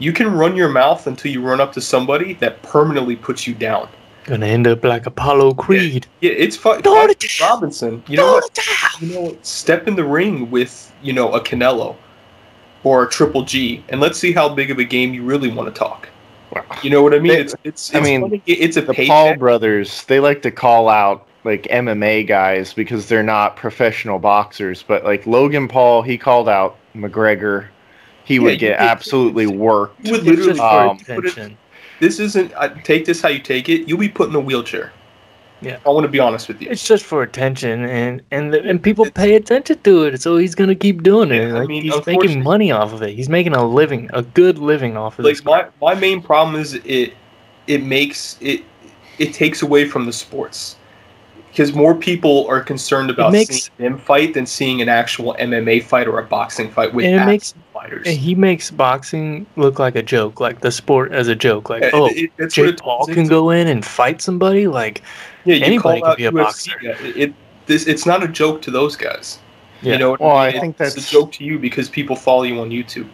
You 0.00 0.12
can 0.12 0.32
run 0.34 0.56
your 0.56 0.68
mouth 0.68 1.06
until 1.06 1.30
you 1.30 1.40
run 1.40 1.60
up 1.60 1.72
to 1.74 1.80
somebody 1.80 2.34
that 2.34 2.60
permanently 2.62 3.14
puts 3.14 3.46
you 3.46 3.54
down. 3.54 3.88
Gonna 4.24 4.46
end 4.46 4.66
up 4.66 4.82
like 4.84 5.06
Apollo 5.06 5.54
Creed. 5.54 6.06
Yeah, 6.20 6.32
it's 6.32 6.56
fun. 6.56 6.82
Throw 6.82 7.04
it 7.04 7.20
down. 7.20 7.48
Robinson. 7.48 8.02
You 8.08 8.16
know 8.16 8.24
Throw 8.24 8.64
what? 8.64 9.00
You 9.02 9.14
know, 9.14 9.20
what? 9.22 9.46
step 9.46 9.86
in 9.86 9.94
the 9.94 10.04
ring 10.04 10.50
with 10.50 10.92
you 11.02 11.12
know 11.12 11.32
a 11.32 11.40
Canelo 11.40 11.96
or 12.82 13.04
a 13.04 13.08
Triple 13.08 13.42
G, 13.44 13.84
and 13.88 14.00
let's 14.00 14.18
see 14.18 14.32
how 14.32 14.48
big 14.48 14.70
of 14.70 14.78
a 14.78 14.84
game 14.84 15.14
you 15.14 15.22
really 15.22 15.50
want 15.50 15.72
to 15.72 15.78
talk. 15.78 16.08
You 16.82 16.90
know 16.90 17.02
what 17.02 17.14
I 17.14 17.18
mean? 17.20 17.32
They- 17.32 17.40
it's 17.40 17.54
it's. 17.62 17.94
I 17.94 17.98
it's 17.98 18.04
mean, 18.08 18.20
funny. 18.22 18.42
it's 18.46 18.76
a 18.76 18.80
the 18.82 18.92
paycheck. 18.94 19.08
Paul 19.08 19.36
brothers, 19.36 20.02
they 20.04 20.18
like 20.18 20.42
to 20.42 20.50
call 20.50 20.88
out 20.88 21.26
like 21.44 21.62
MMA 21.64 22.26
guys 22.26 22.72
because 22.74 23.08
they're 23.08 23.22
not 23.22 23.56
professional 23.56 24.18
boxers. 24.18 24.82
But 24.86 25.04
like 25.04 25.26
Logan 25.26 25.68
Paul, 25.68 26.02
he 26.02 26.18
called 26.18 26.48
out 26.48 26.76
McGregor. 26.94 27.66
He 28.24 28.34
Yeah, 28.36 28.40
would 28.42 28.58
get 28.58 28.78
could- 28.78 28.84
absolutely 28.86 29.46
worked. 29.46 30.04
You 30.04 30.12
would 30.12 30.24
literally 30.24 30.60
um, 30.60 30.96
it- 30.96 31.02
attention. 31.08 31.56
this 32.00 32.20
isn't. 32.20 32.52
I 32.56 32.68
take 32.68 33.04
this 33.04 33.20
how 33.22 33.28
you 33.28 33.38
take 33.40 33.68
it. 33.68 33.88
You'll 33.88 33.98
be 33.98 34.08
put 34.08 34.28
in 34.28 34.34
a 34.34 34.40
wheelchair. 34.40 34.92
Yeah. 35.62 35.76
I 35.84 35.90
want 35.90 36.04
to 36.04 36.08
be 36.08 36.18
honest 36.18 36.48
with 36.48 36.62
you. 36.62 36.68
It's 36.70 36.86
just 36.86 37.04
for 37.04 37.22
attention, 37.22 37.84
and 37.84 38.22
and 38.30 38.50
the, 38.54 38.62
and 38.62 38.82
people 38.82 39.04
pay 39.10 39.34
attention 39.34 39.78
to 39.80 40.04
it, 40.04 40.22
so 40.22 40.38
he's 40.38 40.54
gonna 40.54 40.74
keep 40.74 41.02
doing 41.02 41.30
it. 41.30 41.48
Yeah, 41.48 41.58
I 41.58 41.66
mean, 41.66 41.82
he's 41.82 42.06
making 42.06 42.42
money 42.42 42.72
off 42.72 42.94
of 42.94 43.02
it. 43.02 43.14
He's 43.14 43.28
making 43.28 43.52
a 43.54 43.62
living, 43.66 44.08
a 44.14 44.22
good 44.22 44.56
living 44.58 44.96
off 44.96 45.18
of 45.18 45.26
it. 45.26 45.28
like 45.28 45.44
my, 45.44 45.94
my 45.94 46.00
main 46.00 46.22
problem 46.22 46.58
is 46.58 46.74
it 46.86 47.12
it 47.66 47.82
makes 47.82 48.38
it 48.40 48.62
it 49.18 49.34
takes 49.34 49.60
away 49.60 49.84
from 49.86 50.06
the 50.06 50.12
sports 50.14 50.76
because 51.50 51.72
more 51.74 51.94
people 51.94 52.46
are 52.48 52.60
concerned 52.60 53.10
about 53.10 53.32
makes- 53.32 53.62
seeing 53.76 53.90
them 53.90 53.98
fight 53.98 54.34
than 54.34 54.46
seeing 54.46 54.80
an 54.80 54.88
actual 54.88 55.34
MMA 55.38 55.80
fight 55.82 56.06
or 56.08 56.18
a 56.18 56.24
boxing 56.24 56.70
fight 56.70 56.94
with 56.94 57.04
And 57.06 57.14
it 57.14 57.18
actual 57.18 57.30
makes- 57.32 57.54
fighters. 57.74 58.06
And 58.06 58.16
he 58.18 58.34
makes 58.34 58.70
boxing 58.70 59.46
look 59.56 59.78
like 59.78 59.96
a 59.96 60.02
joke, 60.02 60.40
like 60.40 60.60
the 60.60 60.70
sport 60.70 61.12
as 61.12 61.28
a 61.28 61.34
joke. 61.36 61.68
Like, 61.70 61.82
Yeah, 61.82 61.90
oh, 61.92 62.06
it- 62.06 62.30
it- 62.38 62.50
Jake 62.52 62.78
Paul 62.78 63.06
can 63.06 63.18
into. 63.18 63.30
go 63.30 63.50
in 63.50 63.68
and 63.68 63.84
fight 63.84 64.20
somebody. 64.22 64.66
Like, 64.66 65.02
yeah, 65.44 65.56
anybody 65.64 66.00
can 66.00 66.14
be 66.16 66.24
a 66.26 66.30
UFC 66.32 66.42
boxer. 66.44 66.72
guy. 66.82 66.90
It, 67.08 67.16
it 67.16 67.34
this 67.66 67.86
it's 67.86 68.06
not 68.06 68.22
a 68.22 68.28
joke 68.28 68.62
to 68.62 68.70
those 68.70 68.96
guys. 68.96 69.38
Yeah. 69.82 69.92
You 69.94 69.98
know, 69.98 70.16
Well, 70.20 70.36
I 70.36 70.50
mean? 70.52 70.60
think 70.60 70.70
it's 70.80 70.94
that's- 70.94 71.08
a 71.08 71.10
joke 71.12 71.32
to 71.32 71.44
you 71.44 71.58
because 71.58 71.88
people 71.88 72.14
follow 72.16 72.42
you 72.42 72.60
on 72.60 72.70
YouTube. 72.70 73.06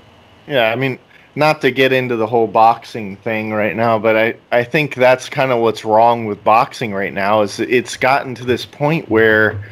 Yeah, 0.49 0.71
I 0.73 0.77
mean, 0.77 0.99
not 1.37 1.61
to 1.61 1.71
get 1.71 1.93
into 1.93 2.17
the 2.17 2.27
whole 2.27 2.47
boxing 2.47 3.17
thing 3.17 3.53
right 3.53 3.77
now, 3.77 3.99
but 3.99 4.17
I, 4.17 4.35
I 4.51 4.65
think 4.65 4.95
that's 4.95 5.29
kind 5.29 5.53
of 5.53 5.61
what's 5.61 5.85
wrong 5.85 6.25
with 6.25 6.43
boxing 6.43 6.95
right 6.95 7.13
now 7.13 7.43
is 7.43 7.61
it's 7.61 7.97
gotten 7.97 8.35
to 8.37 8.45
this 8.45 8.65
point 8.65 9.09
where 9.11 9.63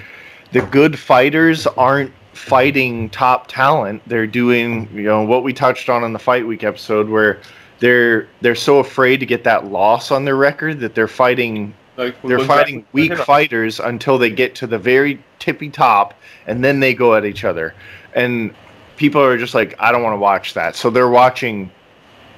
the 0.52 0.60
good 0.60 0.98
fighters 0.98 1.66
aren't 1.66 2.12
fighting 2.34 3.08
top 3.10 3.46
talent. 3.48 4.02
They're 4.06 4.26
doing, 4.26 4.88
you 4.94 5.04
know, 5.04 5.24
what 5.24 5.42
we 5.42 5.54
touched 5.54 5.88
on 5.88 6.04
in 6.04 6.12
the 6.12 6.18
fight 6.18 6.46
week 6.46 6.64
episode 6.64 7.08
where 7.08 7.40
they're 7.80 8.28
they're 8.42 8.54
so 8.54 8.78
afraid 8.78 9.18
to 9.20 9.26
get 9.26 9.42
that 9.44 9.66
loss 9.66 10.10
on 10.10 10.24
their 10.24 10.36
record 10.36 10.80
that 10.80 10.94
they're 10.94 11.08
fighting 11.08 11.74
Like 11.96 12.20
they're 12.22 12.38
fighting 12.40 12.82
back- 12.82 12.94
weak 12.94 13.16
fighters 13.16 13.80
until 13.80 14.18
they 14.18 14.30
get 14.30 14.54
to 14.56 14.66
the 14.66 14.78
very 14.78 15.22
tippy 15.38 15.70
top 15.70 16.14
and 16.46 16.62
then 16.62 16.80
they 16.80 16.92
go 16.92 17.14
at 17.14 17.24
each 17.24 17.44
other. 17.44 17.74
And 18.14 18.54
people 18.96 19.20
are 19.22 19.36
just 19.38 19.54
like 19.54 19.74
i 19.78 19.90
don't 19.92 20.02
want 20.02 20.14
to 20.14 20.18
watch 20.18 20.54
that 20.54 20.76
so 20.76 20.90
they're 20.90 21.08
watching 21.08 21.70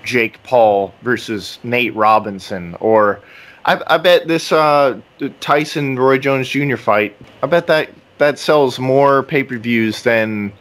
jake 0.04 0.42
paul 0.42 0.94
versus 1.02 1.58
nate 1.62 1.94
robinson 1.94 2.74
or 2.80 3.20
i, 3.64 3.80
I 3.86 3.98
bet 3.98 4.28
this 4.28 4.52
uh, 4.52 5.00
tyson 5.40 5.98
roy 5.98 6.18
jones 6.18 6.48
jr 6.48 6.76
fight 6.76 7.16
i 7.42 7.46
bet 7.46 7.66
that 7.66 7.90
that 8.18 8.38
sells 8.38 8.78
more 8.78 9.22
pay-per-views 9.22 10.02
than 10.02 10.52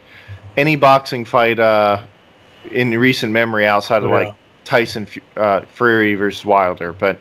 any 0.56 0.76
boxing 0.76 1.24
fight 1.24 1.58
uh, 1.58 2.02
in 2.70 2.90
recent 2.98 3.32
memory 3.32 3.66
outside 3.66 4.02
of 4.02 4.10
Yeah. 4.10 4.16
like 4.16 4.34
Tyson 4.64 5.06
uh, 5.36 5.60
Fury 5.60 6.16
versus 6.16 6.44
Wilder, 6.44 6.92
but 6.92 7.20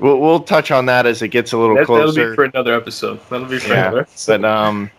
we'll 0.00 0.18
we'll 0.18 0.40
touch 0.40 0.70
on 0.70 0.86
that 0.86 1.04
as 1.06 1.20
it 1.20 1.28
gets 1.28 1.52
a 1.52 1.58
little 1.58 1.74
That, 1.76 1.86
that'll 1.86 2.14
be 2.14 2.34
for 2.34 2.44
another 2.44 2.74
episode. 2.74 3.20
That'll 3.28 3.46
be 3.46 3.58
for 3.58 3.68
Yeah, 3.68 3.80
another 3.88 4.00
episode. 4.00 4.40
But 4.40 4.48
um, 4.48 4.90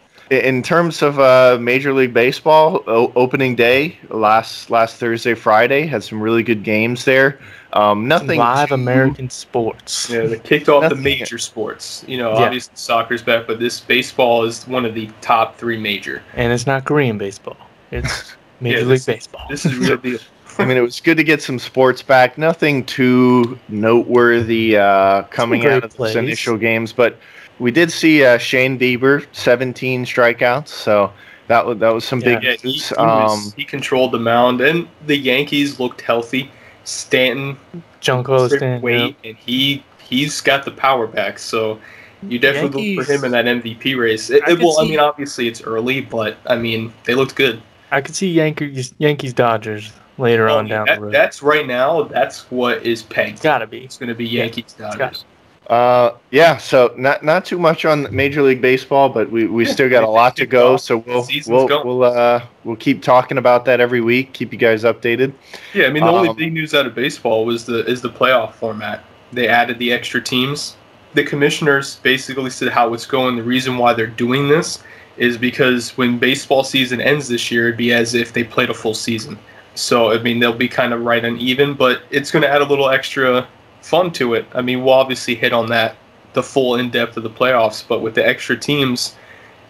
in 0.42 0.62
terms 0.64 1.02
of 1.02 1.20
uh, 1.20 1.58
Major 1.62 1.94
League 1.94 2.14
Baseball 2.14 2.84
o- 2.88 3.12
opening 3.16 3.56
day 3.56 3.98
last 4.10 4.70
last 4.70 4.98
Thursday 4.98 5.34
Friday 5.34 5.86
had 5.86 6.04
some 6.04 6.22
really 6.22 6.44
good 6.44 6.64
games 6.64 7.06
there. 7.06 7.40
Um, 7.74 8.08
nothing 8.08 8.38
live 8.40 8.68
too- 8.70 8.76
American 8.76 9.30
sports. 9.30 10.10
Yeah, 10.10 10.28
they 10.28 10.40
kicked 10.40 10.70
off 10.70 10.90
the 10.90 10.96
major 10.96 11.38
sports. 11.40 12.06
You 12.08 12.18
know, 12.18 12.32
Yeah. 12.34 12.46
obviously 12.46 12.74
soccer's 12.76 13.24
back, 13.24 13.48
but 13.48 13.60
this 13.60 13.80
baseball 13.80 14.44
is 14.44 14.68
one 14.68 14.86
of 14.86 14.94
the 14.94 15.10
top 15.22 15.58
three 15.58 15.78
major. 15.78 16.22
And 16.36 16.54
it's 16.54 16.68
not 16.68 16.86
Korean 16.86 17.18
baseball. 17.18 17.58
It's 17.92 18.36
Major 18.62 18.78
Yeah, 18.80 18.84
League 18.84 18.90
this- 18.90 19.06
Baseball. 19.06 19.46
This 19.50 19.66
is 19.66 19.76
real 19.78 19.98
deal. 19.98 20.20
I 20.60 20.66
mean, 20.66 20.78
it 20.78 20.82
was 20.82 21.00
good 21.02 21.18
to 21.18 21.24
get 21.24 21.42
some 21.42 21.58
sports 21.58 22.04
back. 22.04 22.38
Nothing 22.38 22.86
too 22.86 23.58
noteworthy 23.70 24.78
uh, 24.78 25.24
coming 25.24 25.66
out 25.66 25.84
of 25.84 25.92
plays. 25.96 26.14
those 26.14 26.24
initial 26.24 26.58
games, 26.58 26.94
but 26.94 27.18
we 27.64 27.72
did 27.72 27.92
see 27.92 28.26
uh, 28.26 28.38
Shane 28.38 28.78
Bieber 28.78 29.26
17 29.32 30.04
strikeouts, 30.06 30.68
so 30.68 31.12
that 31.48 31.66
was 31.66 31.78
that 31.80 31.90
was 31.94 32.04
some 32.06 32.20
Yeah. 32.20 32.36
big 32.36 32.44
Yeah, 32.44 32.56
he, 32.62 32.68
news. 32.68 32.90
he, 32.90 32.96
Um, 32.96 33.08
was, 33.08 33.54
he 33.56 33.64
controlled 33.64 34.12
the 34.12 34.20
mound, 34.20 34.60
and 34.62 34.88
the 35.08 35.18
Yankees 35.18 35.80
looked 35.80 36.02
healthy. 36.02 36.52
Stanton 36.84 37.58
Junko 38.02 38.48
Stanton, 38.48 38.60
stand 38.60 38.84
weight, 38.84 39.16
and 39.24 39.38
he 39.38 39.84
he's 39.98 40.42
got 40.42 40.66
the 40.66 40.72
power 40.72 41.08
back. 41.08 41.40
So 41.40 41.80
you 42.28 42.38
definitely 42.40 42.96
look 42.98 43.06
for 43.06 43.14
him 43.14 43.24
in 43.24 43.32
that 43.32 43.46
MVP 43.46 43.96
race. 43.98 44.30
It, 44.30 44.44
I 44.44 44.52
it- 44.52 44.56
could 44.58 44.66
well, 44.66 44.80
I 44.80 44.84
mean, 44.84 45.00
obviously 45.00 45.48
it's 45.48 45.62
early, 45.62 46.02
but 46.02 46.38
I 46.46 46.58
mean 46.58 46.94
they 47.06 47.16
looked 47.16 47.36
good. 47.36 47.62
I 47.92 48.02
could 48.02 48.16
see 48.16 48.30
Yankees 48.30 48.94
Yankees 48.98 49.32
Dodgers 49.34 49.94
later 50.18 50.50
I 50.50 50.54
on 50.56 50.66
mean, 50.66 50.72
down 50.72 50.86
that- 50.88 50.96
the 51.00 51.06
road. 51.06 51.14
That's 51.14 51.42
right 51.42 51.66
now. 51.66 52.04
That's 52.04 52.52
what 52.52 52.84
is 52.86 53.04
pegged. 53.04 53.34
it's 53.34 53.42
gotta 53.42 53.66
be. 53.68 53.86
It's 53.86 53.98
going 53.98 54.10
to 54.10 54.16
be 54.16 54.26
Yeah, 54.26 54.44
Yankees 54.44 54.76
got 54.78 54.98
Dodgers. 54.98 55.24
Uh, 55.68 56.16
yeah. 56.32 56.58
So 56.58 56.94
not 56.98 57.24
not 57.24 57.46
too 57.46 57.58
much 57.58 57.86
on 57.86 58.14
Major 58.14 58.42
League 58.42 58.62
Baseball, 58.62 59.10
but 59.10 59.32
we, 59.32 59.48
we 59.48 59.66
still 59.66 59.90
got 59.90 60.04
a 60.04 60.10
lot 60.22 60.36
to 60.38 60.46
go. 60.46 60.78
So 60.78 60.98
we'll 60.98 61.26
we'll 61.48 61.68
we'll 61.86 62.04
uh 62.04 62.46
we'll 62.64 62.76
keep 62.76 63.02
talking 63.02 63.38
about 63.38 63.66
that 63.66 63.80
every 63.80 64.02
week. 64.02 64.34
Keep 64.34 64.52
you 64.52 64.60
guys 64.60 64.84
updated. 64.84 65.34
Yeah, 65.74 65.86
I 65.86 65.90
mean 65.90 66.04
the 66.04 66.10
um, 66.10 66.16
only 66.16 66.34
big 66.34 66.54
news 66.54 66.74
out 66.74 66.86
of 66.86 66.94
baseball 66.94 67.46
was 67.46 67.66
the 67.66 67.86
is 67.86 68.02
the 68.02 68.10
playoff 68.10 68.54
format. 68.54 69.04
They 69.32 69.48
added 69.48 69.80
the 69.80 69.92
extra 69.92 70.22
teams. 70.22 70.76
The 71.14 71.24
commissioners 71.24 71.98
basically 71.98 72.50
said 72.50 72.70
how 72.70 72.94
it's 72.94 73.06
going. 73.06 73.36
The 73.36 73.44
reason 73.44 73.78
why 73.78 73.94
they're 73.94 74.08
doing 74.08 74.50
this 74.50 74.84
is 75.16 75.38
because 75.38 75.96
when 75.98 76.18
baseball 76.18 76.64
season 76.64 77.00
ends 77.00 77.28
this 77.28 77.52
year, 77.52 77.68
it'd 77.68 77.78
be 77.78 77.94
as 77.94 78.16
if 78.16 78.34
they 78.34 78.44
played 78.44 78.70
a 78.70 78.74
full 78.74 78.96
season. 78.96 79.38
So 79.76 80.12
I 80.12 80.20
mean 80.20 80.40
they'll 80.40 80.54
be 80.54 80.68
kind 80.68 80.94
of 80.94 81.02
right 81.04 81.24
and 81.24 81.40
even, 81.40 81.74
but 81.74 82.04
it's 82.12 82.32
going 82.32 82.44
to 82.44 82.50
add 82.50 82.62
a 82.62 82.66
little 82.66 82.90
extra 82.90 83.48
fun 83.84 84.12
to 84.14 84.34
it. 84.34 84.46
I 84.54 84.62
mean 84.62 84.84
we'll 84.84 84.94
obviously 84.94 85.36
hit 85.36 85.54
on 85.54 85.68
that 85.68 85.96
the 86.34 86.44
full 86.44 86.76
in 86.76 86.90
depth 86.90 87.16
of 87.18 87.24
the 87.24 87.30
playoffs, 87.30 87.88
but 87.88 88.02
with 88.02 88.16
the 88.16 88.26
extra 88.26 88.58
teams, 88.58 89.16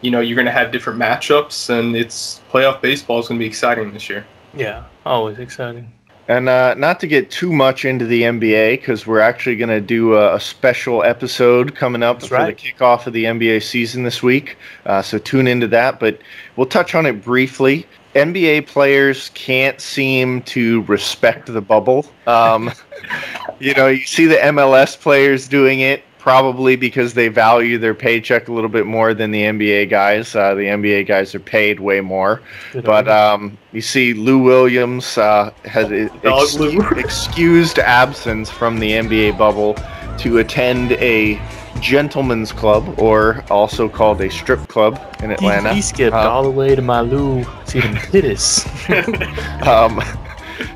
you 0.01 0.11
know 0.11 0.19
you're 0.19 0.35
going 0.35 0.45
to 0.45 0.51
have 0.51 0.71
different 0.71 0.99
matchups, 0.99 1.69
and 1.69 1.95
it's 1.95 2.41
playoff 2.51 2.81
baseball 2.81 3.19
is 3.19 3.27
going 3.27 3.39
to 3.39 3.43
be 3.43 3.47
exciting 3.47 3.93
this 3.93 4.09
year. 4.09 4.25
Yeah, 4.53 4.85
always 5.05 5.39
exciting. 5.39 5.91
And 6.27 6.47
uh, 6.47 6.73
not 6.75 7.01
to 7.01 7.07
get 7.07 7.31
too 7.31 7.51
much 7.51 7.83
into 7.83 8.05
the 8.05 8.21
NBA, 8.21 8.79
because 8.79 9.05
we're 9.05 9.19
actually 9.19 9.57
going 9.57 9.69
to 9.69 9.81
do 9.81 10.13
a, 10.13 10.35
a, 10.35 10.39
special 10.39 11.03
episode 11.03 11.75
coming 11.75 12.01
up 12.01 12.19
That's 12.19 12.29
for 12.29 12.35
right. 12.35 12.57
the 12.57 12.71
kickoff 12.71 13.07
of 13.07 13.13
the 13.13 13.25
NBA 13.25 13.61
season 13.61 14.03
this 14.03 14.23
week. 14.23 14.57
Uh, 14.85 15.01
so 15.01 15.17
tune 15.17 15.47
into 15.47 15.67
that. 15.67 15.99
But 15.99 16.19
we'll 16.55 16.67
touch 16.67 16.95
on 16.95 17.05
it 17.05 17.21
briefly. 17.23 17.85
NBA 18.15 18.67
players 18.67 19.31
can't 19.33 19.81
seem 19.81 20.43
to 20.43 20.83
respect 20.83 21.51
the 21.51 21.61
bubble. 21.61 22.05
Um, 22.25 22.71
you 23.59 23.73
know, 23.73 23.87
you 23.87 24.05
see 24.05 24.25
the 24.25 24.35
MLS 24.35 24.99
players 24.99 25.47
doing 25.47 25.81
it 25.81 26.03
probably 26.23 26.77
because 26.77 27.13
they 27.13 27.27
value 27.27 27.77
their 27.77 27.93
paycheck 27.93 28.47
a 28.47 28.51
little 28.53 28.69
bit 28.69 28.85
more 28.85 29.13
than 29.13 29.29
the 29.29 29.41
NBA 29.41 29.89
guys. 29.89 30.33
Uh, 30.33 30.55
the 30.55 30.61
NBA 30.61 31.05
guys 31.05 31.35
are 31.35 31.39
paid 31.41 31.81
way 31.81 31.99
more. 31.99 32.41
But 32.73 33.09
um, 33.09 33.57
you 33.73 33.81
see, 33.81 34.13
Lou 34.13 34.39
Williams 34.39 35.17
uh, 35.17 35.51
has 35.65 35.91
ex- 35.91 36.55
excused 36.97 37.77
absence 37.79 38.49
from 38.49 38.79
the 38.79 38.91
NBA 38.91 39.37
bubble 39.37 39.75
to 40.19 40.37
attend 40.37 40.93
a 40.93 41.41
gentleman's 41.81 42.53
club, 42.53 42.97
or 42.97 43.43
also 43.49 43.89
called 43.89 44.21
a 44.21 44.29
strip 44.29 44.65
club 44.69 45.01
in 45.21 45.31
Atlanta. 45.31 45.69
He, 45.69 45.75
he 45.75 45.81
skipped 45.81 46.15
um, 46.15 46.27
all 46.27 46.43
the 46.43 46.51
way 46.51 46.73
to 46.73 46.81
my 46.81 47.01
Lou 47.01 47.43
to 47.43 47.81
the 47.81 48.07
pittis. 48.11 48.65
um, 49.67 50.01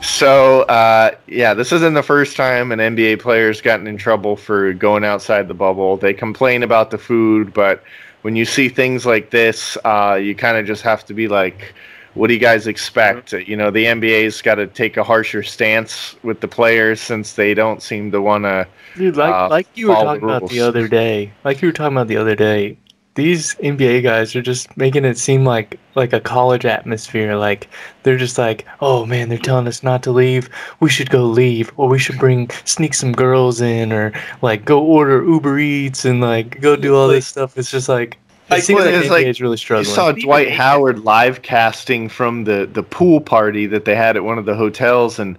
so 0.02 0.62
uh, 0.63 1.12
yeah, 1.28 1.54
this 1.54 1.71
isn't 1.71 1.93
the 1.93 2.04
first 2.04 2.36
time 2.36 2.71
an 2.71 2.80
NBA 2.80 3.19
player's 3.19 3.62
gotten 3.62 3.88
in 3.88 3.97
trouble 3.97 4.36
for 4.36 4.73
going 4.73 5.04
outside 5.04 5.47
the 5.47 5.54
bubble. 5.54 5.97
They 5.97 6.13
complain 6.13 6.63
about 6.63 6.91
the 6.91 6.97
food, 6.97 7.54
but 7.54 7.84
when 8.21 8.36
you 8.36 8.45
see 8.45 8.69
things 8.69 9.06
like 9.06 9.30
this, 9.30 9.78
uh, 9.86 10.19
you 10.21 10.36
kind 10.36 10.58
of 10.58 10.65
just 10.65 10.82
have 10.82 11.06
to 11.06 11.13
be 11.13 11.28
like, 11.28 11.73
"What 12.13 12.28
do 12.28 12.34
you 12.34 12.39
guys 12.39 12.67
expect?" 12.67 13.32
Mm-hmm. 13.32 13.50
You 13.50 13.58
know, 13.58 13.71
the 13.71 13.86
NBA's 13.86 14.41
got 14.41 14.56
to 14.56 14.67
take 14.67 14.97
a 14.97 15.04
harsher 15.04 15.43
stance 15.43 16.15
with 16.23 16.41
the 16.41 16.47
players 16.47 17.00
since 17.00 17.34
they 17.34 17.54
don't 17.54 17.82
seem 17.82 18.12
to 18.12 18.21
want 18.21 18.43
to. 18.43 18.67
Dude, 18.95 19.15
like 19.15 19.34
uh, 19.34 19.50
like 19.50 19.67
you 19.76 19.89
were 19.89 19.95
talking 19.95 20.23
about 20.23 20.50
the 20.50 20.62
other 20.62 20.88
day, 20.88 21.32
like 21.43 21.62
you 21.62 21.67
were 21.67 21.73
talking 21.73 21.95
about 21.95 22.08
the 22.08 22.17
other 22.17 22.36
day, 22.36 22.78
these 23.17 23.56
NBA 23.56 24.03
guys 24.03 24.36
are 24.36 24.43
just 24.43 24.77
making 24.77 25.03
it 25.03 25.17
seem 25.17 25.43
like 25.43 25.80
like 25.95 26.13
a 26.13 26.19
college 26.19 26.65
atmosphere. 26.65 27.36
Like 27.36 27.67
they're 28.03 28.15
just 28.15 28.38
like, 28.38 28.65
oh 28.80 29.08
man, 29.08 29.27
they're 29.27 29.39
telling 29.39 29.67
us 29.67 29.82
not 29.82 30.03
to 30.03 30.12
leave. 30.12 30.49
We 30.80 30.89
should 30.89 31.10
go 31.10 31.25
leave, 31.25 31.71
or 31.77 31.89
we 31.89 31.97
should 31.97 32.19
bring 32.19 32.49
sneak 32.63 32.93
some 32.93 33.12
girls 33.12 33.60
in, 33.60 33.91
or 33.91 34.13
like 34.43 34.65
go 34.65 34.82
order 34.82 35.25
Uber 35.25 35.58
Eats 35.58 36.06
and 36.06 36.21
like 36.21 36.62
go 36.62 36.75
do 36.75 36.95
all 36.95 37.08
this 37.08 37.27
stuff. 37.27 37.58
It's 37.58 37.71
just 37.71 37.89
like. 37.89 38.17
It 38.49 38.63
seems 38.63 38.80
like 38.80 39.03
the 39.03 39.10
like, 39.10 39.25
is 39.25 39.41
really 39.41 39.58
struggling. 39.58 39.89
You 39.89 39.93
saw 39.93 40.13
Dwight 40.13 40.51
Howard 40.51 40.99
live 40.99 41.41
casting 41.41 42.08
from 42.08 42.45
the 42.45 42.69
the 42.71 42.84
pool 42.84 43.19
party 43.19 43.65
that 43.65 43.84
they 43.84 43.95
had 43.95 44.15
at 44.15 44.23
one 44.23 44.38
of 44.38 44.45
the 44.45 44.56
hotels, 44.56 45.19
and 45.19 45.38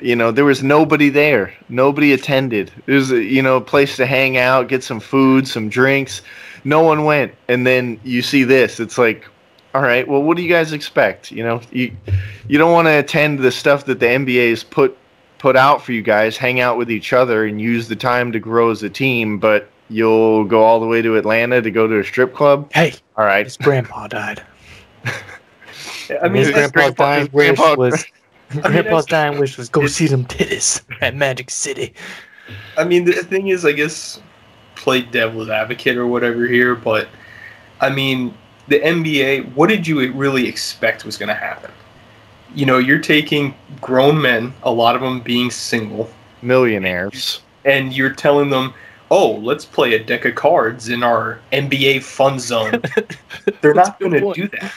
you 0.00 0.16
know 0.16 0.30
there 0.30 0.44
was 0.44 0.62
nobody 0.62 1.10
there. 1.10 1.52
Nobody 1.68 2.12
attended. 2.14 2.72
It 2.86 2.92
was 2.92 3.10
you 3.10 3.42
know 3.42 3.56
a 3.56 3.60
place 3.60 3.96
to 3.96 4.06
hang 4.06 4.38
out, 4.38 4.68
get 4.68 4.84
some 4.84 5.00
food, 5.00 5.46
some 5.48 5.68
drinks 5.68 6.22
no 6.66 6.82
one 6.82 7.04
went 7.04 7.32
and 7.48 7.66
then 7.66 7.98
you 8.02 8.20
see 8.20 8.42
this 8.42 8.80
it's 8.80 8.98
like 8.98 9.24
all 9.74 9.82
right 9.82 10.08
well 10.08 10.22
what 10.22 10.36
do 10.36 10.42
you 10.42 10.48
guys 10.48 10.72
expect? 10.72 11.30
You 11.30 11.44
know 11.44 11.60
you 11.70 11.96
you 12.48 12.58
don't 12.58 12.72
want 12.72 12.86
to 12.88 12.98
attend 12.98 13.38
the 13.38 13.52
stuff 13.52 13.84
that 13.86 14.00
the 14.00 14.06
NBA's 14.06 14.64
put 14.64 14.98
put 15.38 15.56
out 15.56 15.82
for 15.82 15.92
you 15.92 16.02
guys 16.02 16.36
hang 16.36 16.60
out 16.60 16.76
with 16.76 16.90
each 16.90 17.12
other 17.12 17.44
and 17.44 17.60
use 17.60 17.86
the 17.88 17.96
time 17.96 18.32
to 18.32 18.40
grow 18.40 18.70
as 18.70 18.82
a 18.82 18.90
team 18.90 19.38
but 19.38 19.68
you'll 19.88 20.44
go 20.44 20.64
all 20.64 20.80
the 20.80 20.86
way 20.86 21.00
to 21.00 21.16
Atlanta 21.16 21.62
to 21.62 21.70
go 21.70 21.86
to 21.86 22.00
a 22.00 22.04
strip 22.04 22.34
club? 22.34 22.70
Hey 22.72 22.94
all 23.16 23.24
right 23.24 23.44
his 23.44 23.56
grandpa 23.56 24.08
died. 24.08 24.42
I 26.22 26.28
mean, 26.28 26.42
his 26.42 26.50
grandpa's 26.50 26.94
dying 26.94 27.28
wish 27.32 27.58
was 27.58 28.04
grandpa's 28.50 29.06
dying 29.06 29.38
wish 29.38 29.56
was 29.56 29.68
go 29.68 29.86
see 29.86 30.06
them 30.06 30.24
titties 30.24 30.82
at 31.00 31.14
Magic 31.14 31.50
City. 31.50 31.94
I 32.76 32.84
mean, 32.84 33.04
the 33.04 33.12
thing 33.12 33.48
is, 33.48 33.64
I 33.64 33.72
guess 33.72 34.20
play 34.76 35.02
devil's 35.02 35.48
advocate 35.48 35.96
or 35.96 36.06
whatever 36.06 36.46
here, 36.46 36.74
but 36.74 37.08
I 37.80 37.90
mean, 37.90 38.34
the 38.68 38.80
NBA, 38.80 39.54
what 39.54 39.68
did 39.68 39.86
you 39.86 40.12
really 40.12 40.46
expect 40.46 41.04
was 41.04 41.16
going 41.16 41.28
to 41.28 41.34
happen? 41.34 41.70
You 42.54 42.66
know, 42.66 42.78
you're 42.78 42.98
taking 42.98 43.54
grown 43.80 44.20
men, 44.20 44.54
a 44.62 44.70
lot 44.70 44.94
of 44.94 45.02
them 45.02 45.20
being 45.20 45.50
single, 45.50 46.10
millionaires, 46.42 47.42
and 47.64 47.92
you're 47.92 48.14
telling 48.14 48.50
them, 48.50 48.72
"Oh, 49.10 49.32
let's 49.32 49.64
play 49.64 49.94
a 49.94 50.02
deck 50.02 50.24
of 50.24 50.36
cards 50.36 50.88
in 50.88 51.02
our 51.02 51.40
NBA 51.52 52.02
fun 52.02 52.38
zone." 52.38 52.80
They're 53.60 53.74
not 53.74 54.00
going 54.00 54.12
to 54.12 54.32
do 54.32 54.48
that. 54.48 54.72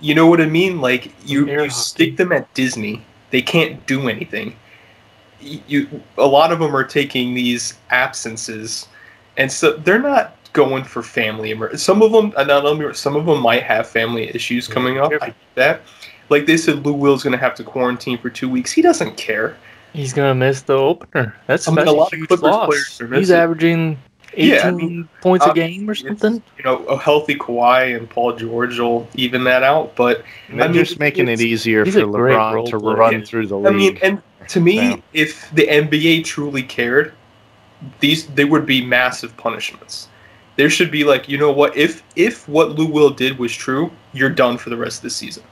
You 0.00 0.14
know 0.14 0.26
what 0.26 0.40
I 0.40 0.46
mean? 0.46 0.80
Like 0.80 1.12
you, 1.24 1.48
you 1.48 1.70
stick 1.70 2.16
them 2.16 2.32
at 2.32 2.52
Disney, 2.54 3.02
they 3.30 3.42
can't 3.42 3.86
do 3.86 4.08
anything. 4.08 4.56
You, 5.40 6.02
a 6.18 6.26
lot 6.26 6.50
of 6.50 6.58
them 6.58 6.74
are 6.74 6.84
taking 6.84 7.34
these 7.34 7.78
absences 7.90 8.88
and 9.36 9.50
so 9.50 9.72
they're 9.72 9.98
not 9.98 10.34
going 10.52 10.84
for 10.84 11.02
family 11.02 11.50
emer- 11.50 11.76
some 11.76 12.02
of 12.02 12.12
them 12.12 12.32
not 12.46 12.64
only 12.64 12.92
some 12.94 13.14
of 13.14 13.26
them 13.26 13.40
might 13.40 13.62
have 13.62 13.86
family 13.86 14.28
issues 14.34 14.66
coming 14.66 14.98
up 14.98 15.12
I 15.20 15.34
that 15.54 15.82
like 16.30 16.46
they 16.46 16.56
said 16.56 16.86
lou 16.86 16.94
will's 16.94 17.22
going 17.22 17.32
to 17.32 17.38
have 17.38 17.54
to 17.56 17.64
quarantine 17.64 18.18
for 18.18 18.30
two 18.30 18.48
weeks 18.48 18.72
he 18.72 18.80
doesn't 18.80 19.16
care 19.16 19.56
he's 19.92 20.12
going 20.12 20.30
to 20.30 20.34
miss 20.34 20.62
the 20.62 20.74
opener 20.74 21.36
that's, 21.46 21.68
I 21.68 21.72
mean, 21.72 21.86
a, 21.86 21.92
lot 21.92 22.14
huge 22.14 22.30
of 22.30 22.40
loss. 22.40 22.98
he's 22.98 23.30
averaging 23.30 23.98
18 24.36 24.50
yeah, 24.50 24.68
I 24.68 24.70
mean, 24.70 25.08
points 25.20 25.46
uh, 25.46 25.50
a 25.50 25.54
game 25.54 25.88
or 25.88 25.94
something. 25.94 26.42
You 26.58 26.64
know, 26.64 26.84
a 26.86 26.98
healthy 26.98 27.36
Kawhi 27.36 27.96
and 27.96 28.08
Paul 28.08 28.36
George 28.36 28.78
will 28.78 29.08
even 29.14 29.44
that 29.44 29.62
out. 29.62 29.96
But 29.96 30.24
I 30.50 30.68
mean, 30.68 30.74
just 30.74 30.98
making 30.98 31.28
it 31.28 31.40
easier 31.40 31.86
for 31.86 31.92
LeBron 31.92 32.68
to 32.68 32.78
run 32.78 33.24
through 33.24 33.46
the 33.46 33.56
league. 33.56 33.66
I 33.66 33.70
mean, 33.70 33.98
and 34.02 34.22
to 34.48 34.60
me, 34.60 34.74
yeah. 34.76 34.96
if 35.12 35.50
the 35.52 35.66
NBA 35.66 36.24
truly 36.24 36.62
cared, 36.62 37.14
these 38.00 38.26
they 38.28 38.44
would 38.44 38.66
be 38.66 38.84
massive 38.84 39.36
punishments. 39.36 40.08
There 40.56 40.70
should 40.70 40.90
be 40.90 41.04
like, 41.04 41.28
you 41.28 41.38
know 41.38 41.52
what? 41.52 41.76
If 41.76 42.02
if 42.16 42.48
what 42.48 42.70
Lou 42.70 42.86
Will 42.86 43.10
did 43.10 43.38
was 43.38 43.54
true, 43.54 43.90
you're 44.12 44.30
done 44.30 44.58
for 44.58 44.70
the 44.70 44.76
rest 44.76 44.98
of 44.98 45.02
the 45.02 45.10
season. 45.10 45.42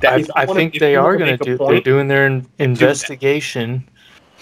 That, 0.00 0.30
I, 0.34 0.42
I 0.42 0.44
wanna, 0.46 0.60
think 0.60 0.78
they 0.78 0.96
are 0.96 1.16
going 1.16 1.36
to 1.36 1.44
do. 1.44 1.58
Point, 1.58 1.70
they're 1.70 1.80
doing 1.94 2.08
their 2.08 2.42
investigation. 2.58 3.86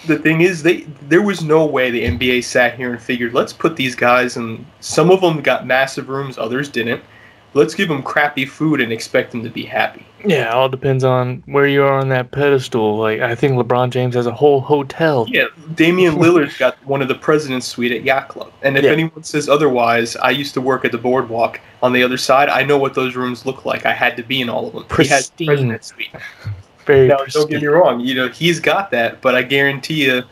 The 0.07 0.17
thing 0.17 0.41
is, 0.41 0.63
they 0.63 0.81
there 1.07 1.21
was 1.21 1.43
no 1.43 1.65
way 1.65 1.91
the 1.91 2.03
NBA 2.03 2.45
sat 2.45 2.75
here 2.75 2.91
and 2.93 3.01
figured, 3.01 3.33
let's 3.33 3.51
put 3.51 3.75
these 3.75 3.95
guys 3.95 4.37
and 4.37 4.65
some 4.79 5.11
of 5.11 5.19
them 5.19 5.41
got 5.41 5.67
massive 5.67 6.07
rooms, 6.07 6.37
others 6.37 6.69
didn't 6.69 7.03
let's 7.53 7.73
give 7.73 7.87
them 7.87 8.03
crappy 8.03 8.45
food 8.45 8.81
and 8.81 8.91
expect 8.91 9.31
them 9.31 9.43
to 9.43 9.49
be 9.49 9.63
happy. 9.63 10.05
Yeah, 10.25 10.51
all 10.51 10.67
depends 10.67 11.03
on 11.03 11.43
where 11.45 11.65
you 11.65 11.83
are 11.83 11.93
on 11.93 12.09
that 12.09 12.31
pedestal. 12.31 12.97
Like 12.97 13.21
I 13.21 13.35
think 13.35 13.53
LeBron 13.53 13.89
James 13.89 14.15
has 14.15 14.25
a 14.25 14.33
whole 14.33 14.59
hotel. 14.61 15.25
Yeah, 15.29 15.45
Damian 15.75 16.15
Lillard's 16.15 16.57
got 16.57 16.77
one 16.85 17.01
of 17.01 17.07
the 17.07 17.15
president's 17.15 17.67
suite 17.67 17.91
at 17.91 18.03
Yacht 18.03 18.27
Club. 18.27 18.51
And 18.61 18.77
if 18.77 18.83
yeah. 18.83 18.91
anyone 18.91 19.23
says 19.23 19.47
otherwise, 19.47 20.15
I 20.17 20.31
used 20.31 20.53
to 20.55 20.61
work 20.61 20.83
at 20.83 20.91
the 20.91 20.97
boardwalk 20.97 21.61
on 21.81 21.93
the 21.93 22.03
other 22.03 22.17
side. 22.17 22.49
I 22.49 22.63
know 22.63 22.77
what 22.77 22.93
those 22.93 23.15
rooms 23.15 23.45
look 23.45 23.65
like. 23.65 23.85
I 23.85 23.93
had 23.93 24.17
to 24.17 24.23
be 24.23 24.41
in 24.41 24.49
all 24.49 24.67
of 24.67 24.73
them. 24.73 24.83
Pristine. 24.85 25.33
He 25.37 25.45
president's 25.45 25.87
suite. 25.87 26.09
Very 26.85 27.07
now, 27.07 27.17
pristine. 27.17 27.41
don't 27.41 27.51
get 27.51 27.61
me 27.61 27.67
wrong. 27.67 27.99
You 28.01 28.15
know 28.15 28.27
he's 28.27 28.59
got 28.59 28.91
that, 28.91 29.21
but 29.21 29.35
I 29.35 29.43
guarantee 29.43 30.05
you 30.05 30.23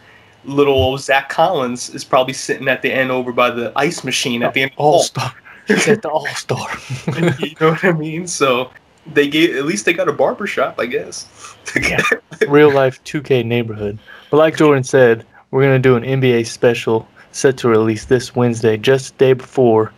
little 0.43 0.73
old 0.73 1.01
Zach 1.01 1.29
Collins 1.29 1.89
is 1.89 2.03
probably 2.03 2.33
sitting 2.33 2.67
at 2.67 2.81
the 2.81 2.91
end 2.91 3.11
over 3.11 3.31
by 3.31 3.49
the 3.51 3.71
ice 3.75 4.03
machine 4.03 4.43
at 4.43 4.53
the 4.53 4.63
end. 4.63 4.71
All 4.75 4.99
star. 4.99 5.33
He's 5.67 5.87
at 5.87 6.01
the 6.01 6.09
All 6.09 6.25
Star. 6.27 6.67
you 7.39 7.55
know 7.59 7.71
what 7.71 7.83
I 7.83 7.91
mean? 7.91 8.27
So 8.27 8.71
they 9.05 9.27
gave 9.27 9.55
at 9.55 9.65
least 9.65 9.85
they 9.85 9.93
got 9.93 10.07
a 10.07 10.13
barber 10.13 10.47
shop, 10.47 10.79
I 10.79 10.85
guess. 10.85 11.55
yeah. 11.75 12.01
Real 12.47 12.71
life 12.71 13.03
2K 13.03 13.45
neighborhood. 13.45 13.99
But 14.29 14.37
like 14.37 14.57
Jordan 14.57 14.83
said, 14.83 15.25
we're 15.51 15.63
gonna 15.63 15.79
do 15.79 15.95
an 15.95 16.03
NBA 16.03 16.47
special 16.47 17.07
set 17.31 17.57
to 17.57 17.67
release 17.67 18.05
this 18.05 18.35
Wednesday, 18.35 18.77
just 18.77 19.17
the 19.17 19.25
day 19.25 19.33
before 19.33 19.93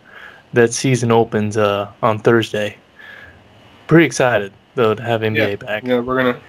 that 0.54 0.74
season 0.74 1.12
opens 1.12 1.58
uh, 1.58 1.92
on 2.02 2.20
Thursday. 2.20 2.78
Pretty 3.88 4.06
excited 4.06 4.52
though 4.76 4.96
to 4.96 5.04
have 5.04 5.22
NBA 5.22 5.50
yeah. 5.50 5.56
back. 5.56 5.84
Yeah, 5.84 6.00
we're 6.00 6.18
gonna 6.18 6.40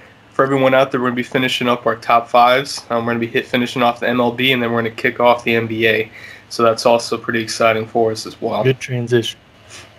for 0.41 0.45
everyone 0.45 0.73
out 0.73 0.91
there, 0.91 1.01
we're 1.01 1.09
going 1.09 1.17
to 1.17 1.23
be 1.23 1.29
finishing 1.29 1.69
up 1.69 1.85
our 1.85 1.97
top 1.97 2.27
fives. 2.27 2.87
Um, 2.89 3.05
we're 3.05 3.13
going 3.13 3.21
to 3.21 3.27
be 3.27 3.31
hit 3.31 3.47
finishing 3.47 3.83
off 3.83 4.01
the 4.01 4.07
MLB, 4.07 4.55
and 4.55 4.63
then 4.63 4.73
we're 4.73 4.81
going 4.81 4.97
to 4.97 5.03
kick 5.03 5.21
off 5.21 5.45
the 5.45 5.53
NBA. 5.53 6.11
So 6.51 6.63
that's 6.63 6.85
also 6.85 7.17
pretty 7.17 7.41
exciting 7.43 7.87
for 7.87 8.11
us 8.13 8.27
as 8.27 8.41
well. 8.41 8.63
Good 8.65 8.81
transition. 8.81 9.39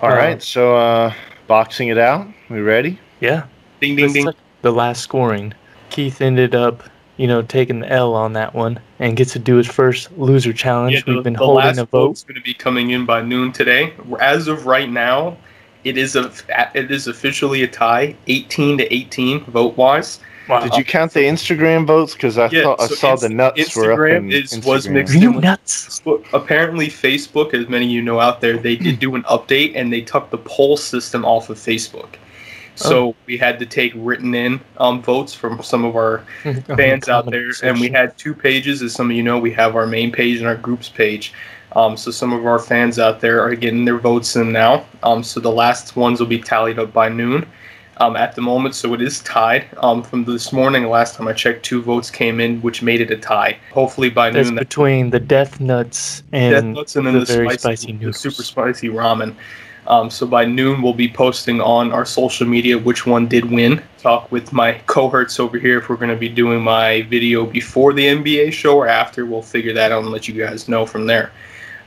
All 0.01 0.11
Uh, 0.11 0.15
right, 0.15 0.43
so 0.43 0.75
uh, 0.75 1.13
boxing 1.47 1.87
it 1.87 1.97
out. 1.97 2.27
We 2.49 2.59
ready? 2.59 2.99
Yeah. 3.21 3.45
Ding, 3.79 3.95
ding, 3.95 4.11
ding. 4.13 4.29
The 4.61 4.71
last 4.71 5.01
scoring. 5.01 5.53
Keith 5.89 6.21
ended 6.21 6.53
up, 6.53 6.83
you 7.17 7.27
know, 7.27 7.41
taking 7.41 7.79
the 7.79 7.89
L 7.91 8.13
on 8.13 8.33
that 8.33 8.53
one 8.53 8.79
and 8.99 9.15
gets 9.17 9.33
to 9.33 9.39
do 9.39 9.55
his 9.55 9.67
first 9.67 10.11
loser 10.17 10.53
challenge. 10.53 10.93
Yeah, 10.95 11.01
the, 11.05 11.13
We've 11.15 11.23
been 11.23 11.33
the 11.33 11.39
holding 11.39 11.65
last 11.65 11.77
a 11.79 11.85
vote. 11.85 12.07
vote's 12.09 12.23
going 12.23 12.35
to 12.35 12.41
be 12.41 12.53
coming 12.53 12.91
in 12.91 13.05
by 13.05 13.21
noon 13.21 13.51
today. 13.51 13.93
As 14.19 14.47
of 14.47 14.65
right 14.65 14.89
now, 14.89 15.37
it 15.83 15.97
is 15.97 16.15
a 16.15 16.31
it 16.75 16.91
is 16.91 17.07
officially 17.07 17.63
a 17.63 17.67
tie, 17.67 18.15
18 18.27 18.77
to 18.79 18.93
18 18.93 19.45
vote 19.45 19.75
wise. 19.77 20.19
Wow. 20.49 20.62
Did 20.62 20.75
you 20.75 20.84
count 20.84 21.13
the 21.13 21.21
Instagram 21.21 21.86
votes? 21.86 22.13
Because 22.13 22.38
I 22.38 22.47
Yeah, 22.49 22.63
thought 22.63 22.82
I 22.82 22.88
so 22.88 22.95
saw 22.95 23.15
the 23.15 23.27
Inst- 23.27 23.36
nuts 23.36 23.75
were 23.75 23.91
up 23.91 23.99
Instagram 23.99 24.17
in 24.17 24.32
is- 24.32 24.60
was 24.65 24.88
Instagram. 24.88 24.91
mixed 24.91 25.15
you 25.15 25.34
nuts? 25.34 26.01
But 26.04 26.21
apparently, 26.34 26.88
Facebook, 26.88 27.54
as 27.54 27.69
many 27.69 27.86
of 27.86 27.91
you 27.91 28.01
know 28.01 28.19
out 28.19 28.41
there, 28.41 28.58
they 28.58 28.75
did 28.75 28.99
do 28.99 29.15
an 29.15 29.23
update 29.23 29.73
and 29.75 29.93
they 29.93 30.01
took 30.01 30.30
the 30.30 30.38
poll 30.39 30.77
system 30.77 31.23
off 31.25 31.49
of 31.49 31.58
Facebook. 31.58 32.15
So 32.75 33.10
Oh. 33.10 33.15
we 33.27 33.38
had 33.38 33.60
to 33.60 33.65
take 33.65 33.91
written 33.95 34.34
in 34.34 34.60
um, 34.77 35.01
votes 35.01 35.34
from 35.34 35.62
some 35.62 35.86
of 35.86 35.95
our 35.95 36.23
Oh, 36.45 36.54
fans 36.75 37.08
out 37.10 37.25
Comment 37.25 37.54
there, 37.62 37.69
and 37.69 37.80
we 37.80 37.89
had 37.89 38.17
two 38.17 38.34
pages. 38.34 38.82
As 38.82 38.93
some 38.93 39.12
of 39.12 39.15
you 39.15 39.23
know, 39.23 39.38
we 39.38 39.51
have 39.51 39.75
our 39.75 39.86
main 39.86 40.12
page 40.12 40.39
and 40.39 40.47
our 40.47 40.56
groups 40.56 40.89
page. 40.89 41.34
Um, 41.75 41.95
so 41.95 42.12
some 42.12 42.34
of 42.34 42.45
our 42.45 42.60
fans 42.60 42.97
out 42.99 43.21
there 43.21 43.41
are 43.41 43.56
getting 43.56 43.86
their 43.86 43.97
votes 43.99 44.36
in 44.36 44.51
now. 44.51 44.86
Um, 45.04 45.23
so 45.23 45.39
the 45.39 45.51
last 45.51 45.95
ones 45.95 46.19
will 46.19 46.27
be 46.27 46.39
tallied 46.39 46.80
up 46.80 46.91
by 46.91 47.08
noon. 47.10 47.45
Um, 48.01 48.15
at 48.15 48.33
the 48.33 48.41
moment, 48.41 48.73
so 48.73 48.95
it 48.95 49.01
is 49.01 49.19
tied. 49.19 49.67
Um, 49.77 50.01
from 50.01 50.25
this 50.25 50.51
morning, 50.51 50.89
last 50.89 51.13
time 51.13 51.27
I 51.27 51.33
checked, 51.33 51.63
two 51.63 51.83
votes 51.83 52.09
came 52.09 52.39
in, 52.39 52.59
which 52.63 52.81
made 52.81 52.99
it 52.99 53.11
a 53.11 53.15
tie. 53.15 53.59
Hopefully 53.71 54.09
by 54.09 54.31
That's 54.31 54.49
noon, 54.49 54.57
between 54.57 55.11
the 55.11 55.19
Death 55.19 55.59
Nuts 55.59 56.21
Death 56.21 56.63
and 56.63 56.73
Nuts 56.73 56.95
and 56.95 57.05
then 57.05 57.13
the, 57.13 57.19
the, 57.19 57.25
very 57.27 57.49
spicy, 57.59 57.89
spicy 57.89 58.03
the 58.03 58.11
super 58.11 58.41
spicy 58.41 58.89
ramen. 58.89 59.35
Um, 59.85 60.09
so 60.09 60.25
by 60.25 60.45
noon, 60.45 60.81
we'll 60.81 60.95
be 60.95 61.09
posting 61.09 61.61
on 61.61 61.91
our 61.91 62.03
social 62.03 62.47
media 62.47 62.75
which 62.75 63.05
one 63.05 63.27
did 63.27 63.45
win. 63.45 63.83
Talk 63.99 64.31
with 64.31 64.51
my 64.51 64.81
cohorts 64.87 65.39
over 65.39 65.59
here 65.59 65.77
if 65.77 65.87
we're 65.87 65.95
going 65.95 66.09
to 66.09 66.15
be 66.15 66.29
doing 66.29 66.63
my 66.63 67.03
video 67.03 67.45
before 67.45 67.93
the 67.93 68.07
NBA 68.07 68.51
show 68.51 68.77
or 68.77 68.87
after. 68.87 69.27
We'll 69.27 69.43
figure 69.43 69.73
that 69.73 69.91
out 69.91 70.01
and 70.01 70.11
let 70.11 70.27
you 70.27 70.33
guys 70.33 70.67
know 70.67 70.87
from 70.87 71.05
there. 71.05 71.31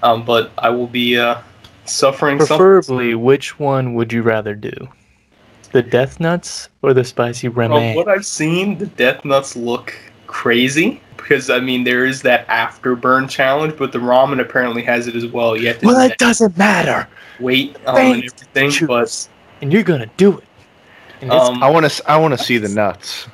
Um, 0.05 0.25
but 0.25 0.53
I 0.59 0.71
will 0.71 0.87
be 0.87 1.19
uh, 1.19 1.41
suffering 1.87 2.39
something. 2.39 2.57
Preferably, 2.57 3.17
which 3.17 3.59
one 3.59 3.95
would 3.95 4.13
you 4.13 4.23
rather 4.23 4.55
do? 4.55 4.89
The 5.75 5.83
Death 5.83 6.21
Nuts 6.21 6.69
or 6.83 6.95
the 6.95 7.03
spicy 7.03 7.49
From 7.49 7.73
ramen? 7.73 7.97
what 7.97 8.07
I've 8.07 8.25
seen, 8.25 8.79
the 8.79 8.87
Death 8.87 9.25
Nuts 9.25 9.57
look 9.57 9.93
crazy 10.29 11.01
because 11.17 11.51
I 11.51 11.59
mean 11.59 11.83
there 11.83 12.07
is 12.07 12.23
that 12.23 12.47
afterburn 12.47 13.29
challenge, 13.29 13.77
but 13.77 13.91
the 13.91 13.99
ramen 13.99 14.41
apparently 14.41 14.85
has 14.85 15.09
it 15.09 15.17
as 15.17 15.27
well. 15.27 15.57
You 15.57 15.67
have 15.67 15.81
to 15.81 15.87
well, 15.87 15.99
it 15.99 16.17
doesn't 16.19 16.57
matter. 16.57 17.09
weight 17.41 17.77
um, 17.89 17.97
and 17.97 18.31
Thanks, 18.53 18.77
everything, 18.77 18.87
but 18.87 19.29
and 19.63 19.73
you're 19.73 19.83
gonna 19.83 20.09
do 20.17 20.39
it. 20.39 21.29
Um, 21.29 21.61
I 21.61 21.69
want 21.69 21.91
to. 21.91 22.09
I 22.09 22.19
want 22.19 22.39
to 22.39 22.45
see 22.45 22.59
the 22.59 22.69
nuts. 22.69 23.27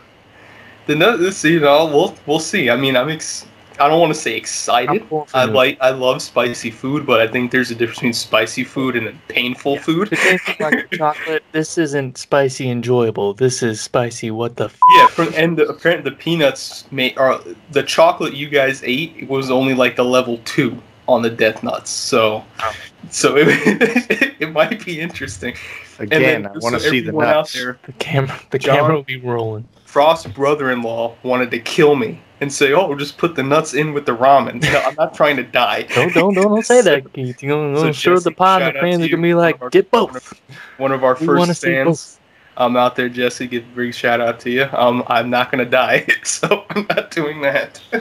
The 0.87 0.96
nuts. 0.96 1.20
this 1.20 1.44
you 1.44 1.61
know 1.61 1.85
we'll 1.85 2.16
we'll 2.24 2.40
see. 2.40 2.70
I 2.70 2.76
mean, 2.76 2.96
I'm 2.96 3.11
ex- 3.11 3.44
I 3.80 3.88
don't 3.88 3.98
want 4.00 4.12
to 4.14 4.20
say 4.20 4.36
excited. 4.36 5.08
going 5.08 5.26
I 5.32 5.44
like 5.46 5.78
I 5.80 5.90
love 5.90 6.20
spicy 6.20 6.70
food, 6.70 7.06
but 7.06 7.20
I 7.20 7.26
think 7.26 7.50
there's 7.50 7.70
a 7.70 7.74
difference 7.74 7.96
between 7.98 8.12
spicy 8.12 8.62
food 8.62 8.94
and 8.94 9.18
painful 9.28 9.78
food. 9.78 10.10
The 10.10 10.16
tasting 10.16 10.56
like 10.60 10.90
chocolate. 10.92 11.42
This 11.52 11.78
isn't 11.78 12.18
spicy 12.18 12.68
enjoyable. 12.70 13.32
This 13.34 13.62
is 13.62 13.80
spicy. 13.80 14.30
What 14.30 14.56
the? 14.56 14.66
F- 14.66 14.78
Yeah, 14.96 15.06
from, 15.06 15.32
and 15.34 15.56
the, 15.56 15.66
apparently 15.66 16.10
the 16.10 16.16
peanuts 16.16 16.84
made 16.92 17.16
or 17.18 17.40
the 17.72 17.82
chocolate 17.82 18.34
you 18.34 18.48
guys 18.50 18.82
ate 18.84 19.26
was 19.28 19.50
only 19.50 19.72
like 19.74 19.96
the 19.96 20.04
level 20.04 20.38
two 20.44 20.76
on 21.08 21.22
the 21.22 21.30
death 21.30 21.62
nuts. 21.62 21.90
So, 21.90 22.44
Oh. 22.60 22.72
so 23.10 23.34
it, 23.38 23.46
it 24.40 24.52
might 24.52 24.84
be 24.84 25.00
interesting. 25.00 25.54
Again, 25.98 26.42
then 26.42 26.46
I 26.46 26.58
want 26.58 26.74
to 26.74 26.80
so 26.80 26.90
see 26.90 27.00
the 27.00 27.08
everyone 27.08 27.26
out 27.28 27.34
nuts. 27.36 27.52
there, 27.54 27.78
the 27.84 27.92
camera. 27.94 28.38
The 28.50 28.58
John? 28.58 28.76
camera 28.76 28.94
will 28.96 29.02
be 29.02 29.18
rolling. 29.20 29.66
Frost's 29.90 30.26
brother-in-law 30.33 31.16
wanted 31.24 31.50
to 31.50 31.59
kill 31.59 31.96
me 31.96 32.20
and 32.40 32.53
say, 32.53 32.72
"Oh, 32.72 32.94
just 32.94 33.18
put 33.18 33.35
the 33.35 33.42
nuts 33.42 33.74
in 33.74 33.92
with 33.92 34.07
the 34.07 34.16
ramen." 34.16 34.62
No, 34.62 34.79
I'm 34.87 34.94
not 34.94 35.14
trying 35.14 35.37
to 35.37 35.42
die. 35.42 35.83
Don't 35.94 36.14
don't 36.14 36.33
don't, 36.35 36.44
don't 36.44 36.64
say 36.64 36.81
that, 36.81 37.12
Keith. 37.12 37.42
You're 37.42 37.57
gonna, 37.57 37.76
So 37.76 37.83
gonna 37.83 37.92
show 37.92 38.18
the 38.20 38.31
pod. 38.31 38.62
shout 38.62 38.74
The 38.74 38.81
fans 38.81 39.05
are 39.05 39.09
gonna 39.09 39.22
be 39.22 39.35
like, 39.35 39.61
our- 39.61 39.68
get 39.68 39.90
both. 39.90 40.40
One 40.79 40.92
of 40.92 41.03
our 41.03 41.16
first 41.16 41.61
fans. 41.62 42.20
um, 42.57 42.76
out 42.76 42.94
there, 42.94 43.09
Jesse. 43.09 43.48
Give 43.48 43.64
a 43.64 43.76
big 43.76 43.92
shout 43.92 44.20
out 44.20 44.38
to 44.40 44.50
you. 44.50 44.68
Um, 44.72 45.03
I'm 45.09 45.29
not 45.29 45.50
gonna 45.50 45.64
die, 45.64 46.07
so 46.22 46.64
I'm 46.70 46.87
not 46.88 47.11
doing 47.11 47.40
that. 47.42 47.81
All 47.92 48.00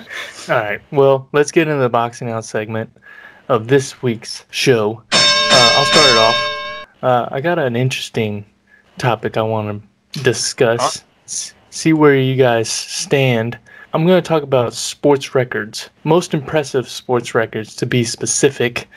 right. 0.49 0.81
Well, 0.91 1.27
let's 1.31 1.51
get 1.51 1.67
into 1.67 1.81
the 1.81 1.89
boxing 1.89 2.29
out 2.29 2.45
segment 2.45 2.95
of 3.47 3.67
this 3.67 4.01
week's 4.03 4.45
show. 4.51 5.01
Uh, 5.11 5.73
I'll 5.75 5.85
start 5.85 6.05
it 6.07 6.17
off. 6.17 6.85
Uh, 7.01 7.29
I 7.31 7.41
got 7.41 7.57
an 7.57 7.75
interesting 7.75 8.45
topic 8.99 9.37
I 9.37 9.41
want 9.41 9.81
to 10.13 10.21
discuss. 10.23 11.03
S- 11.25 11.53
see 11.69 11.93
where 11.93 12.15
you 12.15 12.35
guys 12.35 12.69
stand. 12.69 13.57
I'm 13.93 14.05
going 14.05 14.21
to 14.21 14.27
talk 14.27 14.43
about 14.43 14.73
sports 14.73 15.33
records, 15.33 15.89
most 16.03 16.33
impressive 16.33 16.87
sports 16.87 17.33
records 17.33 17.75
to 17.77 17.85
be 17.85 18.03
specific. 18.03 18.87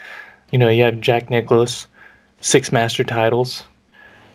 You 0.50 0.58
know, 0.58 0.68
you 0.68 0.82
have 0.84 1.00
Jack 1.00 1.30
Nicklaus, 1.30 1.86
six 2.40 2.72
master 2.72 3.04
titles. 3.04 3.64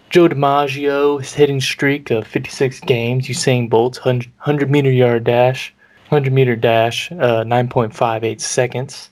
Joe 0.09 0.29
DiMaggio, 0.29 1.19
his 1.19 1.33
hitting 1.33 1.59
streak 1.59 2.09
of 2.11 2.25
56 2.25 2.79
games. 2.81 3.27
Usain 3.27 3.69
Bolt's 3.69 3.99
100, 3.99 4.31
100 4.37 4.71
meter 4.71 4.91
yard 4.91 5.25
dash. 5.25 5.73
100 6.09 6.31
meter 6.31 6.55
dash, 6.55 7.11
uh, 7.11 7.43
9.58 7.43 8.39
seconds. 8.39 9.09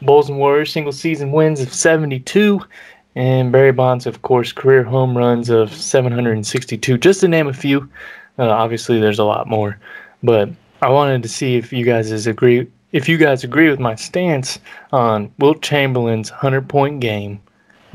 Bulls 0.00 0.30
and 0.30 0.38
Warriors 0.38 0.72
single 0.72 0.92
season 0.92 1.32
wins 1.32 1.60
of 1.60 1.72
72. 1.72 2.60
And 3.14 3.52
Barry 3.52 3.72
Bonds, 3.72 4.06
of 4.06 4.22
course, 4.22 4.50
career 4.50 4.82
home 4.82 5.16
runs 5.16 5.50
of 5.50 5.72
762, 5.72 6.98
just 6.98 7.20
to 7.20 7.28
name 7.28 7.46
a 7.46 7.52
few. 7.52 7.88
Uh, 8.38 8.48
obviously, 8.48 9.00
there's 9.00 9.18
a 9.18 9.24
lot 9.24 9.46
more. 9.46 9.78
But 10.22 10.50
I 10.82 10.88
wanted 10.88 11.22
to 11.22 11.28
see 11.28 11.56
if 11.56 11.72
you 11.72 11.84
guys 11.84 12.26
agree 12.26 12.66
if 12.92 13.08
you 13.08 13.18
guys 13.18 13.42
agree 13.42 13.68
with 13.68 13.80
my 13.80 13.96
stance 13.96 14.60
on 14.92 15.32
Wilt 15.38 15.62
Chamberlain's 15.62 16.30
100 16.30 16.68
point 16.68 17.00
game 17.00 17.40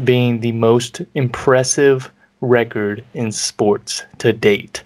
being 0.04 0.40
the 0.40 0.52
most 0.52 1.02
impressive 1.16 2.12
record 2.42 3.04
in 3.14 3.32
sports 3.32 4.04
to 4.18 4.34
date. 4.34 4.84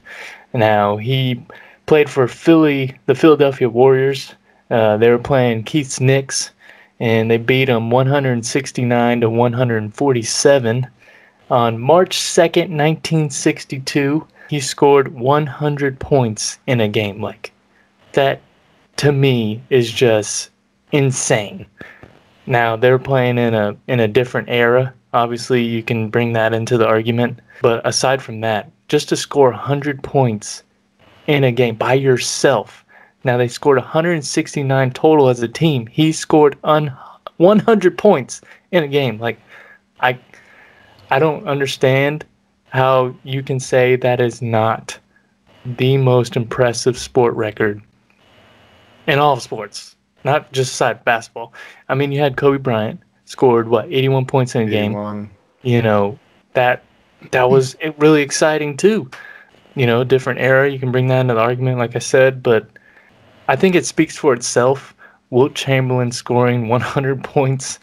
Now, 0.53 0.97
he 0.97 1.43
played 1.87 2.09
for 2.09 2.27
Philly, 2.27 2.97
the 3.07 3.15
Philadelphia 3.15 3.69
Warriors. 3.69 4.35
Uh, 4.69 4.97
they 4.97 5.09
were 5.09 5.17
playing 5.17 5.63
Keith's 5.63 5.99
Knicks, 5.99 6.51
and 6.99 7.29
they 7.29 7.37
beat 7.37 7.65
them 7.65 7.89
169 7.89 9.21
to 9.21 9.29
147. 9.29 10.87
On 11.49 11.79
March 11.79 12.17
2nd, 12.17 12.69
1962, 12.69 14.27
he 14.49 14.59
scored 14.59 15.13
100 15.13 15.99
points 15.99 16.59
in 16.67 16.81
a 16.81 16.87
game. 16.87 17.21
Like, 17.21 17.51
that 18.13 18.41
to 18.97 19.11
me 19.11 19.61
is 19.69 19.91
just 19.91 20.49
insane. 20.91 21.65
Now 22.45 22.75
they're 22.75 22.99
playing 22.99 23.37
in 23.37 23.53
a 23.53 23.75
in 23.87 23.99
a 23.99 24.07
different 24.07 24.49
era. 24.49 24.93
Obviously, 25.13 25.63
you 25.63 25.83
can 25.83 26.09
bring 26.09 26.33
that 26.33 26.53
into 26.53 26.77
the 26.77 26.87
argument, 26.87 27.39
but 27.61 27.85
aside 27.87 28.21
from 28.21 28.41
that, 28.41 28.71
just 28.87 29.09
to 29.09 29.15
score 29.15 29.51
100 29.51 30.03
points 30.03 30.63
in 31.27 31.43
a 31.43 31.51
game 31.51 31.75
by 31.75 31.93
yourself. 31.93 32.83
Now 33.23 33.37
they 33.37 33.47
scored 33.47 33.77
169 33.77 34.91
total 34.91 35.29
as 35.29 35.41
a 35.41 35.47
team. 35.47 35.87
He 35.87 36.11
scored 36.11 36.57
un- 36.63 36.95
100 37.37 37.97
points 37.97 38.41
in 38.71 38.83
a 38.83 38.87
game. 38.87 39.19
Like 39.19 39.39
I 39.99 40.17
I 41.09 41.19
don't 41.19 41.47
understand 41.47 42.25
how 42.73 43.15
you 43.23 43.43
can 43.43 43.59
say 43.59 43.95
that 43.95 44.19
is 44.19 44.41
not 44.41 44.97
the 45.65 45.95
most 45.97 46.35
impressive 46.35 46.97
sport 46.97 47.33
record 47.35 47.81
in 49.07 49.19
all 49.19 49.33
of 49.33 49.41
sports, 49.41 49.95
not 50.23 50.51
just 50.51 50.75
side 50.75 51.05
basketball. 51.05 51.53
I 51.87 51.95
mean, 51.95 52.11
you 52.11 52.19
had 52.19 52.35
Kobe 52.35 52.57
Bryant 52.57 52.99
scored 53.25 53.69
what 53.69 53.85
81 53.85 54.25
points 54.25 54.55
in 54.55 54.63
a 54.63 54.69
game. 54.69 55.29
You 55.61 55.81
know 55.81 56.19
that 56.53 56.83
that 57.31 57.49
was 57.49 57.77
really 57.97 58.21
exciting 58.21 58.75
too. 58.75 59.09
You 59.75 59.85
know, 59.85 60.03
different 60.03 60.39
era. 60.39 60.69
You 60.69 60.79
can 60.79 60.91
bring 60.91 61.07
that 61.07 61.21
into 61.21 61.35
the 61.35 61.39
argument, 61.39 61.77
like 61.77 61.95
I 61.95 61.99
said, 61.99 62.43
but 62.43 62.67
I 63.47 63.55
think 63.55 63.75
it 63.75 63.85
speaks 63.85 64.17
for 64.17 64.33
itself. 64.33 64.95
Wilt 65.29 65.55
Chamberlain 65.55 66.11
scoring 66.11 66.67
100 66.67 67.23
points 67.23 67.79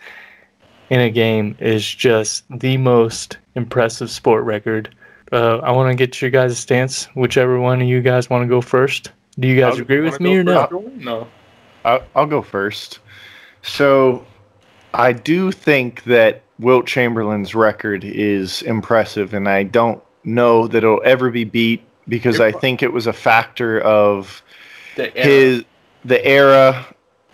in 0.90 1.00
a 1.00 1.10
game 1.10 1.56
is 1.60 1.86
just 1.88 2.44
the 2.50 2.76
most 2.76 3.38
impressive 3.54 4.10
sport 4.10 4.44
record. 4.44 4.94
Uh, 5.32 5.58
I 5.58 5.70
want 5.70 5.90
to 5.90 5.94
get 5.94 6.20
your 6.20 6.30
guys' 6.30 6.58
stance. 6.58 7.04
Whichever 7.14 7.60
one 7.60 7.80
of 7.80 7.88
you 7.88 8.02
guys 8.02 8.28
want 8.28 8.42
to 8.42 8.48
go 8.48 8.60
first. 8.60 9.12
Do 9.38 9.46
you 9.48 9.58
guys 9.58 9.74
I'll- 9.74 9.80
agree 9.82 10.00
with 10.00 10.20
me 10.20 10.36
or 10.36 10.44
no? 10.44 10.90
No. 10.96 11.28
I'll, 11.84 12.02
I'll 12.14 12.26
go 12.26 12.42
first. 12.42 12.98
So, 13.62 14.26
I 14.92 15.12
do 15.12 15.52
think 15.52 16.04
that 16.04 16.42
Wilt 16.58 16.86
Chamberlain's 16.86 17.54
record 17.54 18.04
is 18.04 18.60
impressive, 18.62 19.32
and 19.32 19.48
I 19.48 19.62
don't 19.62 20.02
know 20.24 20.66
that 20.66 20.78
it'll 20.78 21.00
ever 21.04 21.30
be 21.30 21.44
beat 21.44 21.82
because 22.08 22.40
I 22.40 22.52
think 22.52 22.82
it 22.82 22.92
was 22.92 23.06
a 23.06 23.12
factor 23.12 23.80
of 23.80 24.42
The 24.96 25.10
his 25.14 25.64
the 26.04 26.22
era 26.26 26.84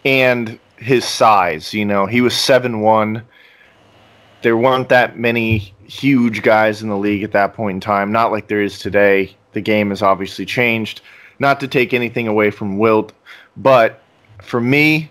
and 0.04 0.58
his 0.76 1.04
size. 1.04 1.72
You 1.74 1.84
know, 1.84 2.06
he 2.06 2.20
was 2.20 2.36
seven 2.36 2.80
one. 2.80 3.22
There 4.42 4.56
weren't 4.56 4.88
that 4.90 5.18
many 5.18 5.74
huge 5.86 6.42
guys 6.42 6.82
in 6.82 6.88
the 6.88 6.96
league 6.96 7.22
at 7.22 7.32
that 7.32 7.54
point 7.54 7.76
in 7.76 7.80
time. 7.80 8.12
Not 8.12 8.32
like 8.32 8.48
there 8.48 8.62
is 8.62 8.78
today. 8.78 9.34
The 9.52 9.60
game 9.60 9.90
has 9.90 10.02
obviously 10.02 10.44
changed. 10.44 11.00
Not 11.38 11.60
to 11.60 11.68
take 11.68 11.92
anything 11.92 12.28
away 12.28 12.50
from 12.50 12.78
Wilt, 12.78 13.12
but 13.56 14.02
for 14.42 14.60
me, 14.60 15.10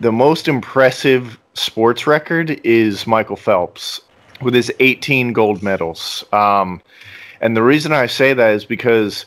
the 0.00 0.12
most 0.12 0.48
impressive 0.48 1.38
sports 1.54 2.06
record 2.06 2.60
is 2.64 3.06
Michael 3.06 3.36
Phelps 3.36 4.00
with 4.42 4.54
his 4.54 4.70
18 4.80 5.32
gold 5.32 5.62
medals. 5.62 6.24
Um, 6.32 6.82
and 7.40 7.56
the 7.56 7.62
reason 7.62 7.92
I 7.92 8.06
say 8.06 8.34
that 8.34 8.54
is 8.54 8.64
because 8.64 9.26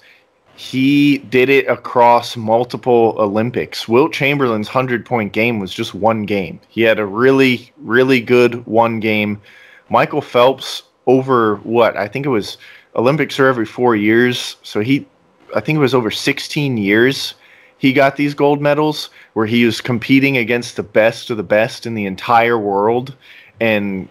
he 0.59 1.19
did 1.19 1.49
it 1.49 1.67
across 1.67 2.35
multiple 2.35 3.15
Olympics. 3.17 3.87
Wilt 3.87 4.11
Chamberlain's 4.11 4.67
100 4.67 5.05
point 5.05 5.31
game 5.31 5.59
was 5.59 5.73
just 5.73 5.93
one 5.93 6.25
game. 6.25 6.59
He 6.67 6.81
had 6.81 6.99
a 6.99 7.05
really, 7.05 7.71
really 7.77 8.19
good 8.19 8.65
one 8.65 8.99
game. 8.99 9.41
Michael 9.89 10.21
Phelps, 10.21 10.83
over 11.07 11.55
what? 11.57 11.95
I 11.95 12.07
think 12.07 12.25
it 12.25 12.29
was 12.29 12.57
Olympics 12.95 13.39
are 13.39 13.47
every 13.47 13.65
four 13.65 13.95
years. 13.95 14.57
So 14.63 14.81
he, 14.81 15.07
I 15.55 15.61
think 15.61 15.77
it 15.77 15.79
was 15.79 15.95
over 15.95 16.11
16 16.11 16.77
years 16.77 17.35
he 17.79 17.93
got 17.93 18.17
these 18.17 18.33
gold 18.33 18.61
medals 18.61 19.09
where 19.33 19.45
he 19.45 19.65
was 19.65 19.79
competing 19.79 20.37
against 20.37 20.75
the 20.75 20.83
best 20.83 21.29
of 21.29 21.37
the 21.37 21.43
best 21.43 21.85
in 21.85 21.95
the 21.95 22.05
entire 22.05 22.59
world 22.59 23.15
and 23.61 24.09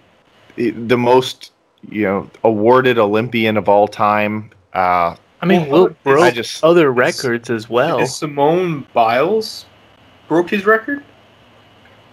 the 0.57 0.97
most, 0.97 1.53
you 1.91 2.03
know, 2.05 2.31
awarded 2.43 2.99
Olympian 2.99 3.59
of 3.59 3.69
all 3.69 3.87
time. 3.87 4.51
Uh, 4.73 5.17
I 5.41 5.47
mean, 5.47 5.69
Well, 5.69 5.83
Wilt 5.85 5.91
I 5.93 6.11
broke 6.11 6.35
just- 6.35 6.65
other 6.65 6.91
records 6.93 7.49
as 7.51 7.69
well. 7.71 8.01
Is 8.01 8.15
Simone 8.15 8.87
Biles 8.93 9.67
broke 10.27 10.51
his 10.51 10.67
record 10.67 11.05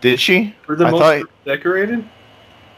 did 0.01 0.19
she? 0.19 0.53
for 0.65 0.75
the 0.75 0.85
I 0.85 0.91
most 0.91 1.01
thought- 1.01 1.29
decorated? 1.45 2.03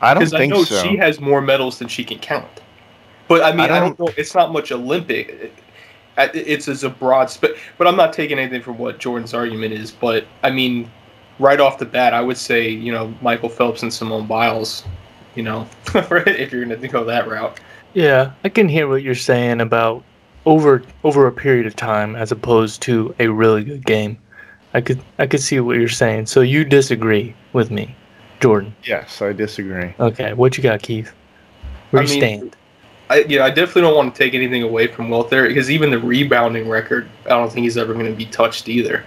I 0.02 0.14
don't 0.14 0.22
Because 0.22 0.34
I 0.34 0.38
think 0.40 0.54
know 0.54 0.64
so. 0.64 0.82
she 0.84 0.96
has 0.98 1.20
more 1.20 1.42
medals 1.42 1.80
than 1.80 1.88
she 1.88 2.04
can 2.04 2.20
count. 2.20 2.62
But 3.28 3.42
I 3.44 3.52
mean, 3.52 3.72
I 3.72 3.78
I 3.78 3.80
don't, 3.80 4.00
know. 4.00 4.10
It's 4.16 4.34
not 4.36 4.54
much 4.54 4.72
Olympic. 4.72 5.30
It- 5.30 5.54
It's 6.34 6.68
as 6.68 6.84
a 6.84 6.90
broad, 6.90 7.30
but 7.42 7.56
but 7.78 7.86
I'm 7.88 7.96
not 7.96 8.12
taking 8.14 8.40
anything 8.40 8.62
from 8.62 8.78
what 8.80 8.98
Jordan's 9.00 9.34
argument 9.36 9.74
is. 9.74 9.92
But 9.92 10.26
I 10.44 10.50
mean, 10.50 10.90
right 11.38 11.60
off 11.60 11.78
the 11.78 11.86
bat, 11.86 12.14
I 12.14 12.22
would 12.22 12.38
say 12.38 12.70
you 12.70 12.92
know 12.92 13.14
Michael 13.22 13.50
Phelps 13.50 13.84
and 13.84 13.94
Simone 13.94 14.26
Biles. 14.28 14.84
You 15.36 15.44
know, 15.44 15.68
if 15.94 16.52
you're 16.52 16.66
going 16.66 16.80
to 16.82 16.88
go 16.88 17.04
that 17.04 17.28
route. 17.28 17.60
Yeah, 17.94 18.32
I 18.44 18.50
can 18.50 18.68
hear 18.70 18.88
what 18.88 19.04
you're 19.04 19.14
saying 19.16 19.62
about 19.62 20.04
over 20.48 20.82
over 21.04 21.28
a 21.28 21.32
period 21.32 21.68
of 21.68 21.76
time 21.76 22.16
as 22.16 22.32
opposed 22.32 22.82
to 22.84 23.14
a 23.20 23.28
really 23.28 23.64
good 23.64 23.86
game. 23.86 24.18
I 24.74 24.82
could 24.82 25.00
I 25.20 25.28
could 25.28 25.42
see 25.42 25.60
what 25.60 25.78
you're 25.78 25.90
saying. 25.90 26.26
So 26.28 26.42
you 26.42 26.64
disagree 26.64 27.36
with 27.54 27.70
me, 27.70 27.96
Jordan. 28.40 28.74
yes, 28.84 29.22
I 29.22 29.34
disagree. 29.34 29.94
Okay, 30.00 30.34
what 30.34 30.58
you 30.58 30.64
got, 30.64 30.82
Keith? 30.82 31.12
Where 31.92 32.02
I 32.02 32.06
you 32.06 32.12
mean, 32.12 32.20
stand? 32.22 32.56
I, 33.10 33.20
yeah, 33.30 33.46
I 33.46 33.50
definitely 33.50 33.84
don't 33.84 33.96
want 33.96 34.14
to 34.16 34.24
take 34.24 34.34
anything 34.34 34.64
away 34.64 34.88
from 34.88 35.10
Wilt 35.10 35.30
there 35.30 35.48
because 35.48 35.70
even 35.72 35.92
the 35.92 36.00
rebounding 36.00 36.68
record, 36.68 37.08
I 37.26 37.30
don't 37.30 37.52
think 37.52 37.64
he's 37.64 37.78
ever 37.78 37.94
going 37.94 38.06
to 38.06 38.12
be 38.16 38.26
touched 38.26 38.68
either. 38.68 39.04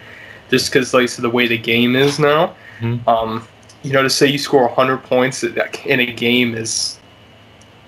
Just 0.51 0.73
because, 0.73 0.93
like, 0.95 1.09
so 1.11 1.21
the 1.23 1.29
way 1.31 1.47
the 1.47 1.59
game 1.59 1.95
is 1.95 2.19
now, 2.19 2.55
Mhm. 2.81 3.07
um, 3.07 3.47
you 3.83 3.93
know, 3.93 4.03
to 4.03 4.09
say 4.11 4.27
you 4.27 4.39
score 4.39 4.65
100 4.67 5.03
points 5.05 5.45
in 5.45 6.01
a 6.01 6.07
game 6.13 6.55
is, 6.55 6.99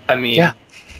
I 0.08 0.16
mean, 0.16 0.34
Yeah. 0.36 0.52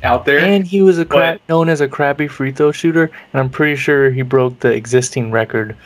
Out 0.02 0.24
there. 0.24 0.40
And 0.40 0.66
he 0.66 0.82
was 0.82 0.98
a 0.98 1.04
cra- 1.04 1.38
but- 1.38 1.48
known 1.48 1.68
as 1.68 1.80
a 1.80 1.88
crappy 1.88 2.26
free 2.28 2.50
throw 2.52 2.72
shooter, 2.72 3.04
and 3.32 3.40
I'm 3.40 3.48
pretty 3.50 3.76
sure 3.76 4.10
he 4.10 4.22
broke 4.22 4.58
the 4.60 4.72
existing 4.72 5.30
record 5.30 5.76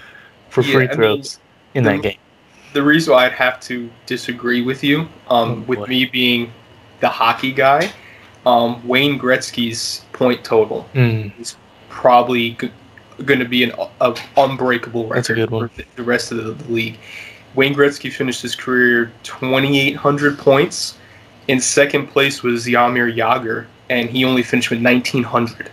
for 0.49 0.63
Yeah, 0.63 0.73
free 0.73 0.85
I 0.85 0.89
mean, 0.89 0.97
throws 0.97 1.39
in 1.75 1.85
the- 1.85 1.91
that 1.91 2.03
game. 2.03 2.17
the 2.73 2.83
reason 2.83 3.13
why 3.15 3.27
I'd 3.27 3.33
have 3.33 3.61
to 3.61 3.91
disagree 4.07 4.63
with 4.63 4.83
you, 4.83 5.01
um, 5.29 5.51
Oh, 5.51 5.65
with 5.67 5.89
me 5.89 6.07
being 6.07 6.51
the 7.01 7.09
hockey 7.09 7.53
guy, 7.53 7.91
um, 8.47 8.87
Wayne 8.87 9.19
Gretzky's 9.19 10.03
point 10.13 10.43
total 10.45 10.89
Mm, 10.95 11.55
probably 11.91 12.51
g- 12.61 12.71
going 13.25 13.41
to 13.41 13.45
be 13.47 13.63
an 13.65 13.73
a, 14.01 14.15
unbreakable 14.37 15.05
record 15.05 15.17
That's 15.17 15.31
a 15.31 15.35
good 15.35 15.51
one. 15.51 15.69
for 15.69 15.77
the- 15.77 15.85
the 15.97 16.03
rest 16.03 16.33
of 16.33 16.39
the, 16.39 16.53
the 16.53 16.73
league. 16.73 16.97
Wayne 17.55 17.75
Gretzky 17.75 18.11
finished 18.13 18.43
his 18.43 18.55
career 18.55 19.11
2,800 19.23 20.39
points. 20.39 20.97
In 21.49 21.61
second 21.61 22.09
place 22.09 22.43
was 22.43 22.67
Jaromir 22.67 23.15
Jagr, 23.17 23.65
and 23.89 24.11
he 24.11 24.25
only 24.25 24.43
finished 24.43 24.71
with 24.71 24.83
1,900. 24.83 25.71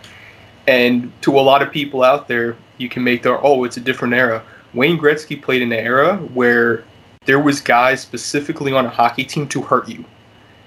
And 0.67 1.11
to 1.21 1.37
a 1.37 1.41
lot 1.41 1.61
of 1.61 1.71
people 1.71 2.03
out 2.03 2.27
there, 2.27 2.55
you 2.77 2.89
can 2.89 3.03
make 3.03 3.23
their 3.23 3.43
oh, 3.45 3.63
it's 3.63 3.77
a 3.77 3.81
different 3.81 4.13
era. 4.13 4.43
Wayne 4.73 4.97
Gretzky 4.97 5.41
played 5.41 5.61
in 5.61 5.71
an 5.71 5.79
era 5.79 6.17
where 6.17 6.83
there 7.25 7.39
was 7.39 7.61
guys 7.61 8.01
specifically 8.01 8.71
on 8.71 8.85
a 8.85 8.89
hockey 8.89 9.23
team 9.23 9.47
to 9.49 9.61
hurt 9.61 9.87
you 9.87 10.03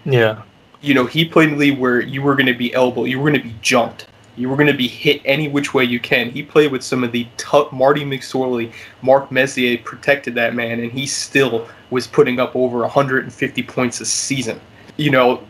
yeah, 0.07 0.43
you 0.81 0.95
know, 0.95 1.05
he 1.05 1.25
played 1.25 1.49
in 1.49 1.57
a 1.57 1.59
league 1.59 1.79
where 1.79 2.01
you 2.01 2.23
were 2.23 2.35
going 2.35 2.47
to 2.47 2.55
be 2.55 2.73
elbowed, 2.73 3.09
you 3.09 3.19
were 3.19 3.29
going 3.29 3.43
to 3.43 3.49
be 3.49 3.57
jumped, 3.61 4.07
you 4.37 4.49
were 4.49 4.57
going 4.57 4.69
to 4.69 4.77
be 4.77 4.87
hit 4.87 5.21
any 5.25 5.49
which 5.49 5.75
way 5.75 5.83
you 5.83 5.99
can. 5.99 6.31
He 6.31 6.43
played 6.43 6.71
with 6.71 6.85
some 6.85 7.03
of 7.03 7.13
the 7.13 7.27
tough 7.37 7.73
Marty 7.73 8.05
McSorley, 8.05 8.73
Mark 9.03 9.33
Messier 9.33 9.79
protected 9.79 10.35
that 10.37 10.55
man, 10.55 10.81
and 10.81 10.93
he 10.93 11.07
still 11.07 11.69
was 11.91 12.07
putting 12.07 12.39
up 12.39 12.55
over 12.55 12.81
150 12.81 13.63
points 13.65 14.01
a 14.01 14.07
season. 14.07 14.61
You 14.97 15.11
know, 15.11 15.45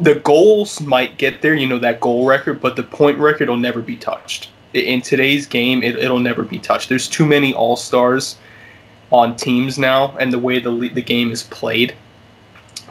the 0.00 0.16
goals 0.16 0.80
might 0.80 1.18
get 1.18 1.42
there, 1.42 1.54
you 1.54 1.66
know, 1.66 1.78
that 1.78 2.00
goal 2.00 2.26
record, 2.26 2.60
but 2.60 2.76
the 2.76 2.82
point 2.82 3.18
record 3.18 3.48
will 3.48 3.56
never 3.56 3.80
be 3.80 3.96
touched. 3.96 4.50
In 4.74 5.00
today's 5.00 5.46
game, 5.46 5.82
it, 5.82 5.96
it'll 5.96 6.18
never 6.18 6.42
be 6.42 6.58
touched. 6.58 6.88
There's 6.88 7.08
too 7.08 7.26
many 7.26 7.54
all 7.54 7.76
stars 7.76 8.36
on 9.10 9.34
teams 9.36 9.78
now, 9.78 10.16
and 10.18 10.32
the 10.32 10.38
way 10.38 10.58
the 10.58 10.90
the 10.92 11.02
game 11.02 11.30
is 11.30 11.42
played. 11.44 11.94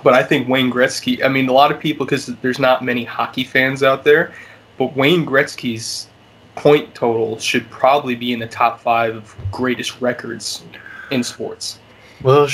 But 0.03 0.13
I 0.13 0.23
think 0.23 0.47
Wayne 0.47 0.71
Gretzky. 0.71 1.23
I 1.23 1.27
mean, 1.27 1.47
a 1.47 1.53
lot 1.53 1.71
of 1.71 1.79
people 1.79 2.05
because 2.05 2.27
there's 2.41 2.59
not 2.59 2.83
many 2.83 3.03
hockey 3.03 3.43
fans 3.43 3.83
out 3.83 4.03
there, 4.03 4.33
but 4.77 4.95
Wayne 4.95 5.25
Gretzky's 5.25 6.07
point 6.55 6.93
total 6.95 7.37
should 7.37 7.69
probably 7.69 8.15
be 8.15 8.33
in 8.33 8.39
the 8.39 8.47
top 8.47 8.79
five 8.81 9.15
of 9.15 9.35
greatest 9.51 10.01
records 10.01 10.63
in 11.11 11.23
sports. 11.23 11.79
well, 12.23 12.49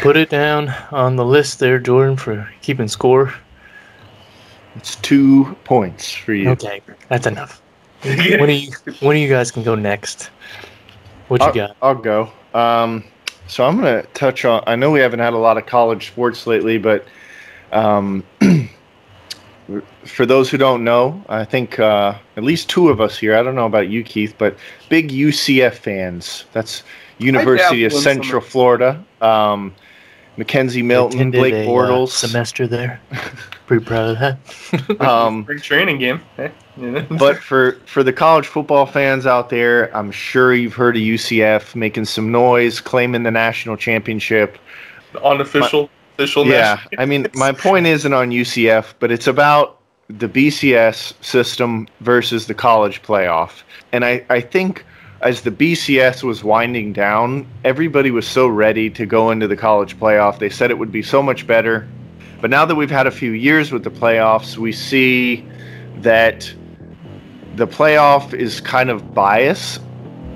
put 0.00 0.16
it 0.16 0.30
down 0.30 0.68
on 0.90 1.16
the 1.16 1.24
list 1.24 1.58
there, 1.58 1.78
Jordan, 1.78 2.16
for 2.16 2.48
keeping 2.60 2.88
score. 2.88 3.34
It's 4.76 4.96
two 4.96 5.56
points 5.64 6.12
for 6.12 6.32
you. 6.32 6.50
Okay, 6.50 6.80
that's 7.08 7.26
enough. 7.26 7.60
One 8.04 8.50
of 8.50 8.50
you, 8.50 8.72
one 9.00 9.16
of 9.16 9.22
you 9.22 9.28
guys 9.28 9.50
can 9.50 9.62
go 9.62 9.74
next. 9.74 10.30
What 11.28 11.40
you 11.40 11.46
I'll, 11.46 11.52
got? 11.52 11.76
I'll 11.82 11.94
go. 11.94 12.32
Um, 12.54 13.04
so 13.46 13.64
I'm 13.64 13.78
going 13.80 14.02
to 14.02 14.08
touch 14.12 14.44
on. 14.44 14.62
I 14.66 14.76
know 14.76 14.90
we 14.90 15.00
haven't 15.00 15.20
had 15.20 15.34
a 15.34 15.38
lot 15.38 15.58
of 15.58 15.66
college 15.66 16.08
sports 16.08 16.46
lately, 16.46 16.78
but 16.78 17.06
um, 17.70 18.24
for 20.04 20.26
those 20.26 20.50
who 20.50 20.58
don't 20.58 20.84
know, 20.84 21.22
I 21.28 21.44
think 21.44 21.78
uh, 21.78 22.16
at 22.36 22.44
least 22.44 22.68
two 22.68 22.88
of 22.88 23.00
us 23.00 23.18
here. 23.18 23.36
I 23.36 23.42
don't 23.42 23.54
know 23.54 23.66
about 23.66 23.88
you, 23.88 24.02
Keith, 24.02 24.34
but 24.38 24.56
big 24.88 25.10
UCF 25.10 25.74
fans. 25.74 26.44
That's 26.52 26.82
University 27.22 27.84
of 27.84 27.92
dabbled 27.92 27.98
in 27.98 28.02
some 28.02 28.22
Central 28.22 28.38
of- 28.42 28.48
Florida. 28.48 29.04
Um, 29.20 29.74
McKenzie 30.38 30.82
Milton, 30.82 31.18
Attended 31.20 31.38
Blake 31.40 31.54
a, 31.54 31.62
uh, 31.64 31.66
Bortles. 31.68 32.08
semester 32.08 32.66
there. 32.66 33.00
Pretty 33.66 33.84
proud 33.84 34.16
of 34.16 34.18
that. 34.18 35.00
um, 35.06 35.42
Spring 35.44 35.60
training 35.60 35.98
game. 35.98 36.20
But 37.10 37.36
for 37.36 37.72
for 37.84 38.02
the 38.02 38.14
college 38.14 38.46
football 38.46 38.86
fans 38.86 39.26
out 39.26 39.50
there, 39.50 39.94
I'm 39.94 40.10
sure 40.10 40.54
you've 40.54 40.72
heard 40.72 40.96
of 40.96 41.02
UCF 41.02 41.74
making 41.74 42.06
some 42.06 42.32
noise, 42.32 42.80
claiming 42.80 43.24
the 43.24 43.30
national 43.30 43.76
championship. 43.76 44.56
the 45.12 45.22
unofficial, 45.22 45.90
official. 46.14 46.46
Yeah, 46.46 46.80
I 46.96 47.04
mean, 47.04 47.26
my 47.34 47.52
point 47.52 47.84
isn't 47.86 48.14
on 48.14 48.30
UCF, 48.30 48.94
but 49.00 49.12
it's 49.12 49.26
about 49.26 49.80
the 50.08 50.30
BCS 50.30 51.12
system 51.22 51.88
versus 52.00 52.46
the 52.46 52.54
college 52.54 53.02
playoff. 53.02 53.64
And 53.92 54.02
I, 54.02 54.24
I 54.30 54.40
think 54.40 54.86
as 55.22 55.42
the 55.42 55.52
BCS 55.52 56.24
was 56.24 56.42
winding 56.42 56.92
down, 56.92 57.46
everybody 57.64 58.10
was 58.10 58.26
so 58.26 58.48
ready 58.48 58.90
to 58.90 59.06
go 59.06 59.30
into 59.30 59.46
the 59.46 59.56
college 59.56 59.98
playoff. 59.98 60.40
They 60.40 60.50
said 60.50 60.70
it 60.70 60.78
would 60.78 60.90
be 60.90 61.02
so 61.02 61.22
much 61.22 61.46
better. 61.46 61.88
But 62.40 62.50
now 62.50 62.64
that 62.64 62.74
we've 62.74 62.90
had 62.90 63.06
a 63.06 63.10
few 63.10 63.30
years 63.30 63.70
with 63.70 63.84
the 63.84 63.90
playoffs, 63.90 64.56
we 64.56 64.72
see 64.72 65.46
that 65.98 66.52
the 67.54 67.68
playoff 67.68 68.34
is 68.34 68.60
kind 68.60 68.90
of 68.90 69.14
biased 69.14 69.80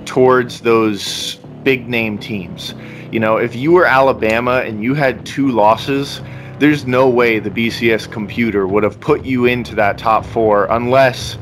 towards 0.05 0.61
those 0.61 1.37
big 1.64 1.89
name 1.89 2.16
teams. 2.16 2.74
You 3.11 3.18
know, 3.18 3.39
if 3.39 3.57
you 3.57 3.72
were 3.72 3.87
Alabama 3.87 4.62
and 4.64 4.84
you 4.84 4.95
had 4.95 5.26
two 5.26 5.49
losses, 5.49 6.20
there's 6.61 6.87
no 6.87 7.09
way 7.09 7.41
the 7.41 7.51
BCS 7.51 8.11
computer 8.11 8.68
would 8.68 8.84
have 8.84 9.01
put 9.01 9.24
you 9.24 9.47
into 9.47 9.74
that 9.74 9.99
top 9.99 10.24
four 10.24 10.66
unless 10.66 11.39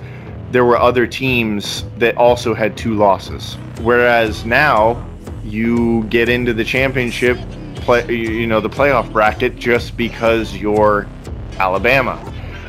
there 0.54 0.64
were 0.64 0.76
other 0.76 1.04
teams 1.04 1.84
that 1.98 2.16
also 2.16 2.54
had 2.54 2.76
two 2.76 2.94
losses. 2.94 3.54
Whereas 3.80 4.44
now 4.44 5.04
you 5.42 6.04
get 6.04 6.28
into 6.28 6.54
the 6.54 6.62
championship 6.62 7.36
play, 7.74 8.06
you 8.08 8.46
know, 8.46 8.60
the 8.60 8.70
playoff 8.70 9.12
bracket 9.12 9.56
just 9.56 9.96
because 9.96 10.54
you're 10.56 11.08
Alabama 11.58 12.14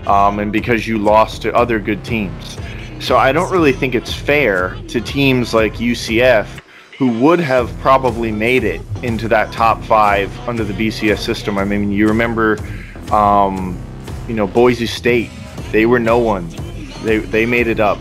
um, 0.07 0.39
and 0.39 0.51
because 0.51 0.88
you 0.88 0.97
lost 0.97 1.43
to 1.43 1.53
other 1.53 1.77
good 1.77 2.03
teams. 2.03 2.57
So 2.99 3.17
I 3.17 3.31
don't 3.31 3.51
really 3.51 3.71
think 3.71 3.93
it's 3.93 4.11
fair 4.11 4.75
to 4.88 4.99
teams 4.99 5.53
like 5.53 5.75
UCF 5.75 6.47
who 6.97 7.19
would 7.19 7.39
have 7.39 7.71
probably 7.81 8.31
made 8.31 8.63
it 8.63 8.81
into 9.03 9.27
that 9.27 9.51
top 9.51 9.83
five 9.83 10.36
under 10.49 10.63
the 10.63 10.73
BCS 10.73 11.19
system. 11.19 11.59
I 11.59 11.65
mean, 11.65 11.91
you 11.91 12.07
remember, 12.07 12.57
um, 13.11 13.79
you 14.27 14.33
know, 14.33 14.47
Boise 14.47 14.88
State, 14.88 15.29
they 15.71 15.86
were 15.86 15.99
no 15.99 16.17
one. 16.17 16.49
They, 17.06 17.20
they 17.20 17.45
made 17.45 17.68
it 17.68 17.80
up. 17.80 17.99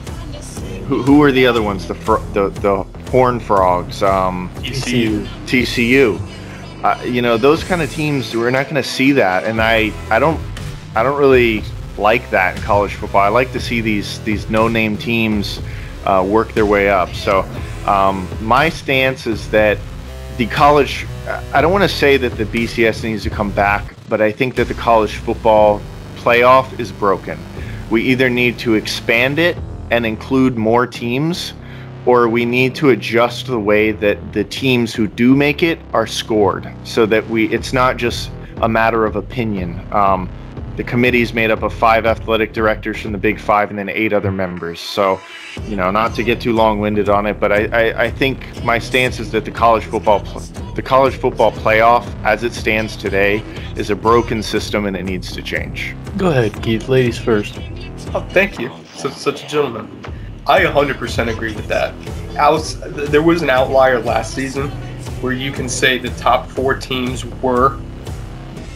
Who, 0.89 1.03
who 1.03 1.23
are 1.23 1.31
the 1.31 1.47
other 1.47 1.63
ones? 1.63 1.87
The 1.87 1.95
the, 2.33 2.49
the 2.49 2.83
Horn 3.11 3.39
Frogs, 3.39 4.03
um, 4.03 4.51
TCU. 4.57 5.27
TCU. 5.47 6.21
Uh, 6.83 7.03
you 7.05 7.21
know, 7.21 7.37
those 7.37 7.63
kind 7.63 7.83
of 7.83 7.93
teams, 7.93 8.35
we're 8.35 8.51
not 8.51 8.65
going 8.65 8.83
to 8.83 8.89
see 8.89 9.13
that, 9.13 9.45
and 9.45 9.61
I, 9.61 9.93
I 10.11 10.19
don't, 10.19 10.41
I 10.97 11.03
don't 11.03 11.19
really 11.19 11.63
like 11.99 12.29
that 12.31 12.57
in 12.57 12.63
college 12.63 12.95
football. 12.95 13.21
I 13.21 13.29
like 13.29 13.53
to 13.53 13.61
see 13.61 13.81
these 13.81 14.21
these 14.21 14.51
no-name 14.51 14.97
teams 14.97 15.61
uh, 16.07 16.27
work 16.27 16.53
their 16.55 16.67
way 16.67 16.89
up. 16.89 17.15
So 17.15 17.41
um, 17.87 18.27
my 18.41 18.69
stance 18.71 19.27
is 19.27 19.51
that 19.51 19.79
the 20.39 20.47
college. 20.47 21.07
I 21.53 21.61
don't 21.61 21.73
want 21.73 21.85
to 21.85 21.97
say 21.97 22.17
that 22.19 22.37
the 22.37 22.45
BCS 22.45 23.05
needs 23.05 23.23
to 23.23 23.31
come 23.31 23.51
back, 23.51 23.95
but 24.09 24.21
I 24.21 24.33
think 24.33 24.57
that 24.57 24.69
the 24.69 24.75
college 24.75 25.17
football 25.17 25.81
playoff 26.17 26.79
is 26.81 26.91
broken. 26.91 27.39
We 27.91 28.03
either 28.03 28.29
need 28.31 28.59
to 28.61 28.75
expand 28.75 29.39
it 29.39 29.57
and 29.91 30.07
include 30.07 30.57
more 30.57 30.87
teams, 30.87 31.53
or 32.07 32.29
we 32.29 32.45
need 32.45 32.75
to 32.77 32.91
adjust 32.91 33.47
the 33.47 33.59
way 33.59 33.93
that 33.93 34.33
the 34.33 34.45
teams 34.45 34.95
who 34.95 35.07
do 35.07 35.35
make 35.35 35.63
it 35.63 35.79
are 35.93 36.07
scored, 36.07 36.73
so 36.85 37.07
that 37.07 37.29
we 37.29 37.53
it's 37.53 37.73
not 37.73 37.97
just 37.97 38.31
a 38.63 38.69
matter 38.69 39.05
of 39.05 39.17
opinion. 39.17 39.87
Um, 39.93 40.29
the 40.77 40.85
committee 40.85 41.23
is 41.23 41.33
made 41.33 41.53
up 41.53 41.63
of 41.63 41.73
five 41.73 42.05
athletic 42.05 42.53
directors 42.53 43.01
from 43.01 43.13
the 43.13 43.19
Big 43.19 43.39
Five 43.39 43.71
and 43.71 43.79
then 43.79 43.89
eight 43.89 44.13
other 44.13 44.33
members. 44.33 44.81
So, 44.81 45.21
you 45.69 45.77
know, 45.77 45.93
not 45.93 46.17
to 46.17 46.25
get 46.25 46.41
too 46.41 46.53
long-winded 46.53 47.09
on 47.09 47.27
it, 47.27 47.39
but 47.39 47.53
I, 47.53 47.67
I, 47.67 48.05
I 48.05 48.11
think 48.11 48.65
my 48.65 48.81
stance 48.81 49.21
is 49.21 49.31
that 49.31 49.45
the 49.45 49.53
college 49.53 49.85
football 49.85 50.21
the 50.75 50.83
college 50.83 51.15
football 51.15 51.53
playoff, 51.53 52.05
as 52.25 52.43
it 52.43 52.53
stands 52.53 52.97
today, 52.97 53.45
is 53.77 53.91
a 53.91 53.95
broken 53.95 54.43
system 54.43 54.87
and 54.87 54.97
it 54.97 55.05
needs 55.05 55.33
to 55.33 55.43
change. 55.43 55.95
Go 56.17 56.31
ahead, 56.31 56.61
Keith. 56.63 56.89
Ladies 56.89 57.19
first. 57.19 57.61
Oh, 58.15 58.25
thank 58.31 58.61
you. 58.61 58.71
Such, 58.95 59.15
such 59.15 59.45
a 59.45 59.49
gentleman. 59.49 59.89
I 60.47 60.61
100% 60.61 61.33
agree 61.33 61.55
with 61.55 61.67
that. 61.67 61.95
Was, 62.37 62.79
there 63.11 63.23
was 63.23 63.43
an 63.43 63.51
outlier 63.51 63.99
last 64.01 64.35
season 64.35 64.71
where 65.21 65.33
you 65.33 65.51
can 65.51 65.69
say 65.69 65.99
the 65.99 66.11
top 66.11 66.49
four 66.49 66.75
teams 66.75 67.25
were 67.43 67.81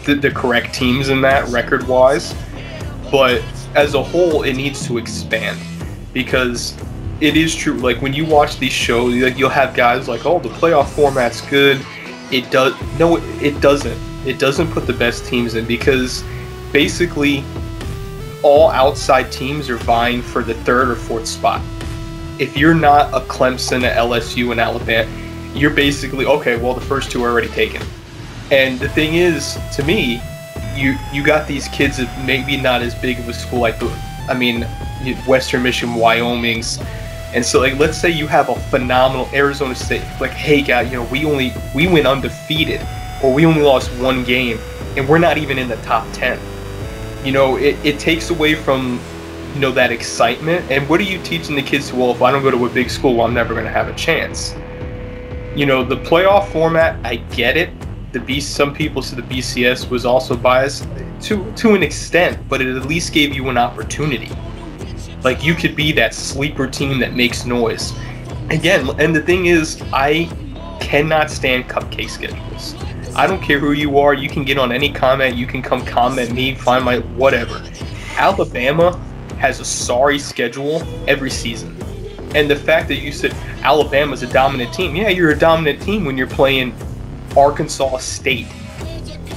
the, 0.05 0.15
the 0.15 0.31
correct 0.31 0.75
teams 0.75 1.09
in 1.09 1.21
that 1.21 1.49
record 1.51 1.87
wise, 1.87 2.35
but 3.13 3.43
as 3.75 3.95
a 3.95 4.03
whole, 4.03 4.43
it 4.43 4.55
needs 4.55 4.87
to 4.87 4.99
expand 4.99 5.61
because 6.13 6.77
it 7.21 7.37
is 7.37 7.55
true. 7.55 7.75
Like 7.75 8.01
when 8.01 8.13
you 8.13 8.25
watch 8.25 8.59
these 8.59 8.73
shows, 8.73 9.15
like 9.15 9.39
you'll 9.39 9.51
have 9.51 9.75
guys 9.75 10.09
like, 10.09 10.25
"Oh, 10.25 10.39
the 10.39 10.49
playoff 10.49 10.89
format's 10.89 11.43
good." 11.43 11.85
It 12.31 12.51
does 12.51 12.75
no, 12.99 13.17
it 13.41 13.61
doesn't. 13.61 13.99
It 14.27 14.39
doesn't 14.39 14.71
put 14.73 14.87
the 14.87 14.93
best 14.93 15.27
teams 15.27 15.55
in 15.55 15.67
because 15.67 16.25
basically 16.73 17.45
all 18.43 18.71
outside 18.71 19.33
teams 19.33 19.69
are 19.69 19.77
vying 19.79 20.23
for 20.23 20.43
the 20.43 20.55
third 20.55 20.89
or 20.89 20.95
fourth 20.95 21.27
spot. 21.27 21.61
If 22.39 22.57
you're 22.57 22.75
not 22.75 23.13
a 23.13 23.25
Clemson, 23.27 23.79
a 23.79 23.95
LSU, 23.95 24.53
and 24.53 24.61
Alabama, 24.61 25.11
you're 25.55 25.71
basically 25.71 26.25
okay. 26.27 26.57
Well, 26.57 26.75
the 26.75 26.81
first 26.81 27.11
two 27.11 27.25
are 27.25 27.31
already 27.31 27.49
taken. 27.49 27.83
And 28.51 28.79
the 28.79 28.89
thing 28.89 29.15
is, 29.15 29.59
to 29.77 29.83
me, 29.83 30.23
you 30.77 30.97
you 31.13 31.25
got 31.25 31.49
these 31.49 31.69
kids 31.69 31.97
that 31.97 32.25
maybe 32.25 32.57
not 32.57 32.83
as 32.83 32.95
big 32.95 33.19
of 33.19 33.29
a 33.29 33.33
school 33.33 33.61
like 33.61 33.77
I 34.29 34.35
mean, 34.35 34.63
Western 35.27 35.63
Michigan, 35.63 35.95
Wyoming's, 35.95 36.79
and 37.35 37.45
so 37.45 37.61
like 37.61 37.79
let's 37.79 37.99
say 37.99 38.11
you 38.11 38.27
have 38.27 38.49
a 38.49 38.55
phenomenal 38.55 39.29
Arizona 39.33 39.75
State, 39.75 40.03
like 40.21 40.31
hey 40.31 40.63
guy, 40.63 40.83
you 40.83 40.93
know 40.93 41.05
we 41.05 41.25
only 41.25 41.53
we 41.75 41.89
went 41.89 42.07
undefeated, 42.07 42.81
or 43.23 43.33
we 43.33 43.45
only 43.45 43.63
lost 43.63 43.91
one 44.01 44.25
game, 44.25 44.59
and 44.97 45.09
we're 45.09 45.19
not 45.19 45.39
even 45.39 45.59
in 45.59 45.69
the 45.69 45.77
top 45.77 46.07
ten. 46.13 46.39
You 47.25 47.33
know, 47.33 47.57
it, 47.57 47.77
it 47.85 47.99
takes 47.99 48.31
away 48.31 48.55
from 48.55 49.01
you 49.55 49.61
know 49.61 49.73
that 49.73 49.91
excitement. 49.91 50.71
And 50.71 50.89
what 50.89 51.01
are 51.01 51.05
you 51.05 51.23
teaching 51.23 51.57
the 51.57 51.63
kids? 51.63 51.93
Well, 51.93 52.11
if 52.11 52.23
I 52.23 52.31
don't 52.31 52.43
go 52.43 52.51
to 52.51 52.67
a 52.67 52.69
big 52.69 52.91
school, 52.91 53.21
I'm 53.23 53.35
never 53.35 53.55
going 53.55 53.67
to 53.67 53.73
have 53.73 53.89
a 53.89 53.95
chance. 53.95 54.55
You 55.57 55.67
know, 55.67 55.83
the 55.83 55.97
playoff 55.97 56.51
format, 56.53 57.05
I 57.05 57.17
get 57.17 57.57
it 57.57 57.71
the 58.13 58.21
B 58.21 58.41
some 58.41 58.75
people 58.75 59.03
said 59.03 59.19
the 59.19 59.37
BCS 59.37 59.91
was 59.91 60.07
also 60.07 60.37
biased 60.37 60.87
to 61.23 61.53
to 61.57 61.75
an 61.75 61.83
extent, 61.83 62.39
but 62.49 62.61
it 62.61 62.75
at 62.75 62.87
least 62.87 63.13
gave 63.13 63.35
you 63.35 63.49
an 63.49 63.59
opportunity. 63.59 64.31
Like 65.23 65.45
you 65.45 65.55
could 65.55 65.77
be 65.77 65.93
that 65.93 66.15
sleeper 66.15 66.67
team 66.67 67.01
that 67.01 67.15
makes 67.15 67.45
noise. 67.45 67.93
Again, 68.51 68.89
and 68.99 69.15
the 69.15 69.21
thing 69.21 69.47
is, 69.47 69.83
I 69.93 70.25
cannot 70.81 71.31
stand 71.31 71.69
cupcake 71.69 72.09
schedules. 72.09 72.75
I 73.19 73.27
don't 73.27 73.43
care 73.43 73.59
who 73.59 73.73
you 73.73 73.99
are. 73.99 74.15
You 74.15 74.29
can 74.29 74.45
get 74.45 74.59
on 74.59 74.71
any 74.71 74.93
comment. 74.93 75.35
You 75.35 75.45
can 75.45 75.61
come 75.61 75.85
comment 75.85 76.33
me, 76.33 76.55
find 76.55 76.85
my 76.85 76.99
whatever. 77.17 77.61
Alabama 78.17 78.97
has 79.41 79.59
a 79.59 79.65
sorry 79.65 80.21
schedule 80.21 80.85
every 81.09 81.29
season. 81.29 81.77
And 82.37 82.49
the 82.49 82.55
fact 82.55 82.87
that 82.87 82.99
you 82.99 83.11
said 83.11 83.33
Alabama's 83.63 84.23
a 84.23 84.29
dominant 84.29 84.73
team, 84.73 84.95
yeah, 84.95 85.09
you're 85.09 85.33
a 85.33 85.39
dominant 85.39 85.83
team 85.83 86.05
when 86.05 86.17
you're 86.17 86.29
playing 86.29 86.73
Arkansas 87.37 87.97
State. 87.97 88.47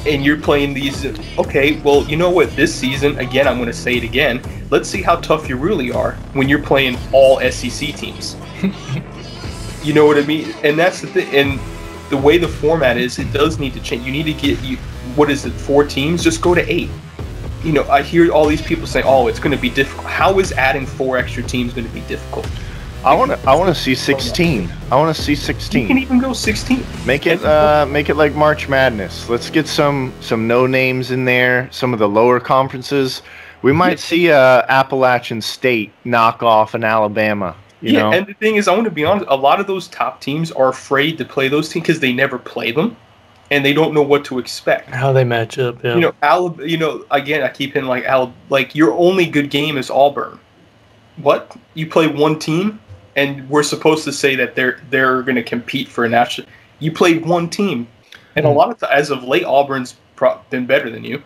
And 0.05 0.23
you're 0.23 0.39
playing 0.39 0.75
these. 0.75 1.03
Okay, 1.39 1.79
well, 1.81 2.03
you 2.03 2.17
know 2.17 2.29
what? 2.29 2.55
This 2.55 2.71
season, 2.71 3.17
again, 3.17 3.47
I'm 3.47 3.55
going 3.55 3.65
to 3.65 3.73
say 3.73 3.97
it 3.97 4.03
again. 4.03 4.43
Let's 4.69 4.89
see 4.89 5.01
how 5.01 5.15
tough 5.15 5.49
you 5.49 5.57
really 5.57 5.91
are 5.91 6.13
when 6.33 6.47
you're 6.47 6.61
playing 6.61 6.99
all 7.11 7.39
SEC 7.49 7.95
teams. 7.95 8.35
you 9.83 9.95
know 9.95 10.05
what 10.05 10.19
I 10.19 10.21
mean? 10.21 10.53
And 10.63 10.77
that's 10.77 11.01
the 11.01 11.07
thing. 11.07 11.35
And 11.35 11.59
the 12.11 12.17
way 12.17 12.37
the 12.37 12.47
format 12.47 12.97
is, 12.97 13.17
it 13.17 13.33
does 13.33 13.57
need 13.57 13.73
to 13.73 13.79
change. 13.79 14.05
You 14.05 14.11
need 14.11 14.25
to 14.25 14.33
get 14.33 14.61
you. 14.61 14.77
What 15.15 15.31
is 15.31 15.45
it? 15.45 15.51
Four 15.51 15.83
teams? 15.83 16.23
Just 16.23 16.41
go 16.41 16.53
to 16.53 16.61
eight. 16.71 16.89
You 17.63 17.71
know, 17.71 17.83
I 17.89 18.03
hear 18.03 18.31
all 18.31 18.45
these 18.45 18.61
people 18.61 18.85
say, 18.85 19.01
"Oh, 19.03 19.27
it's 19.27 19.39
going 19.39 19.55
to 19.55 19.61
be 19.61 19.69
difficult." 19.69 20.07
How 20.07 20.37
is 20.39 20.51
adding 20.51 20.85
four 20.85 21.17
extra 21.17 21.41
teams 21.41 21.73
going 21.73 21.87
to 21.87 21.93
be 21.93 22.01
difficult? 22.01 22.47
I 23.03 23.15
want 23.15 23.31
to. 23.31 23.49
I 23.49 23.55
want 23.55 23.75
to 23.75 23.81
see 23.81 23.95
16. 23.95 24.71
I 24.91 24.95
want 24.95 25.15
to 25.15 25.19
see 25.19 25.33
16. 25.33 25.81
You 25.81 25.87
can 25.87 25.97
even 25.97 26.19
go 26.19 26.33
16. 26.33 26.85
Make 27.05 27.25
it. 27.25 27.43
Uh, 27.43 27.87
make 27.89 28.09
it 28.09 28.15
like 28.15 28.35
March 28.35 28.69
Madness. 28.69 29.27
Let's 29.27 29.49
get 29.49 29.67
some 29.67 30.13
some 30.19 30.47
no 30.47 30.67
names 30.67 31.09
in 31.11 31.25
there. 31.25 31.67
Some 31.71 31.93
of 31.93 31.99
the 31.99 32.09
lower 32.09 32.39
conferences. 32.39 33.23
We 33.63 33.71
might 33.71 33.99
see 33.99 34.31
uh, 34.31 34.63
Appalachian 34.67 35.41
State 35.41 35.91
knock 36.03 36.43
off 36.43 36.73
an 36.73 36.83
Alabama. 36.83 37.55
You 37.81 37.93
yeah, 37.93 38.01
know? 38.01 38.11
and 38.11 38.27
the 38.27 38.33
thing 38.33 38.55
is, 38.55 38.67
I 38.67 38.73
want 38.73 38.85
to 38.85 38.91
be 38.91 39.03
honest. 39.03 39.25
A 39.29 39.35
lot 39.35 39.59
of 39.59 39.67
those 39.67 39.87
top 39.87 40.21
teams 40.21 40.51
are 40.51 40.69
afraid 40.69 41.17
to 41.17 41.25
play 41.25 41.47
those 41.47 41.69
teams 41.69 41.87
because 41.87 41.99
they 41.99 42.13
never 42.13 42.37
play 42.37 42.71
them, 42.71 42.95
and 43.49 43.65
they 43.65 43.73
don't 43.73 43.93
know 43.93 44.03
what 44.03 44.23
to 44.25 44.39
expect. 44.39 44.89
How 44.89 45.11
they 45.11 45.23
match 45.23 45.57
up. 45.57 45.83
Yeah. 45.83 45.95
You 45.95 46.01
know, 46.01 46.11
Alab- 46.23 46.67
You 46.67 46.77
know, 46.77 47.05
again, 47.11 47.41
I 47.41 47.49
keep 47.49 47.75
in 47.75 47.87
like 47.87 48.05
Al. 48.05 48.33
Like 48.49 48.75
your 48.75 48.93
only 48.93 49.25
good 49.25 49.49
game 49.49 49.77
is 49.77 49.89
Auburn. 49.89 50.39
What? 51.17 51.55
You 51.73 51.87
play 51.87 52.07
one 52.07 52.37
team? 52.39 52.79
and 53.15 53.49
we're 53.49 53.63
supposed 53.63 54.03
to 54.05 54.13
say 54.13 54.35
that 54.35 54.55
they're 54.55 54.79
they're 54.89 55.21
going 55.23 55.35
to 55.35 55.43
compete 55.43 55.87
for 55.87 56.05
a 56.05 56.09
national. 56.09 56.47
You 56.79 56.91
played 56.91 57.25
one 57.25 57.49
team, 57.49 57.87
and 58.35 58.45
mm-hmm. 58.45 58.55
a 58.55 58.57
lot 58.57 58.69
of 58.69 58.83
as 58.89 59.09
of 59.09 59.23
late, 59.23 59.43
Auburn's 59.43 59.95
pro- 60.15 60.39
been 60.49 60.65
better 60.65 60.89
than 60.89 61.03
you. 61.03 61.21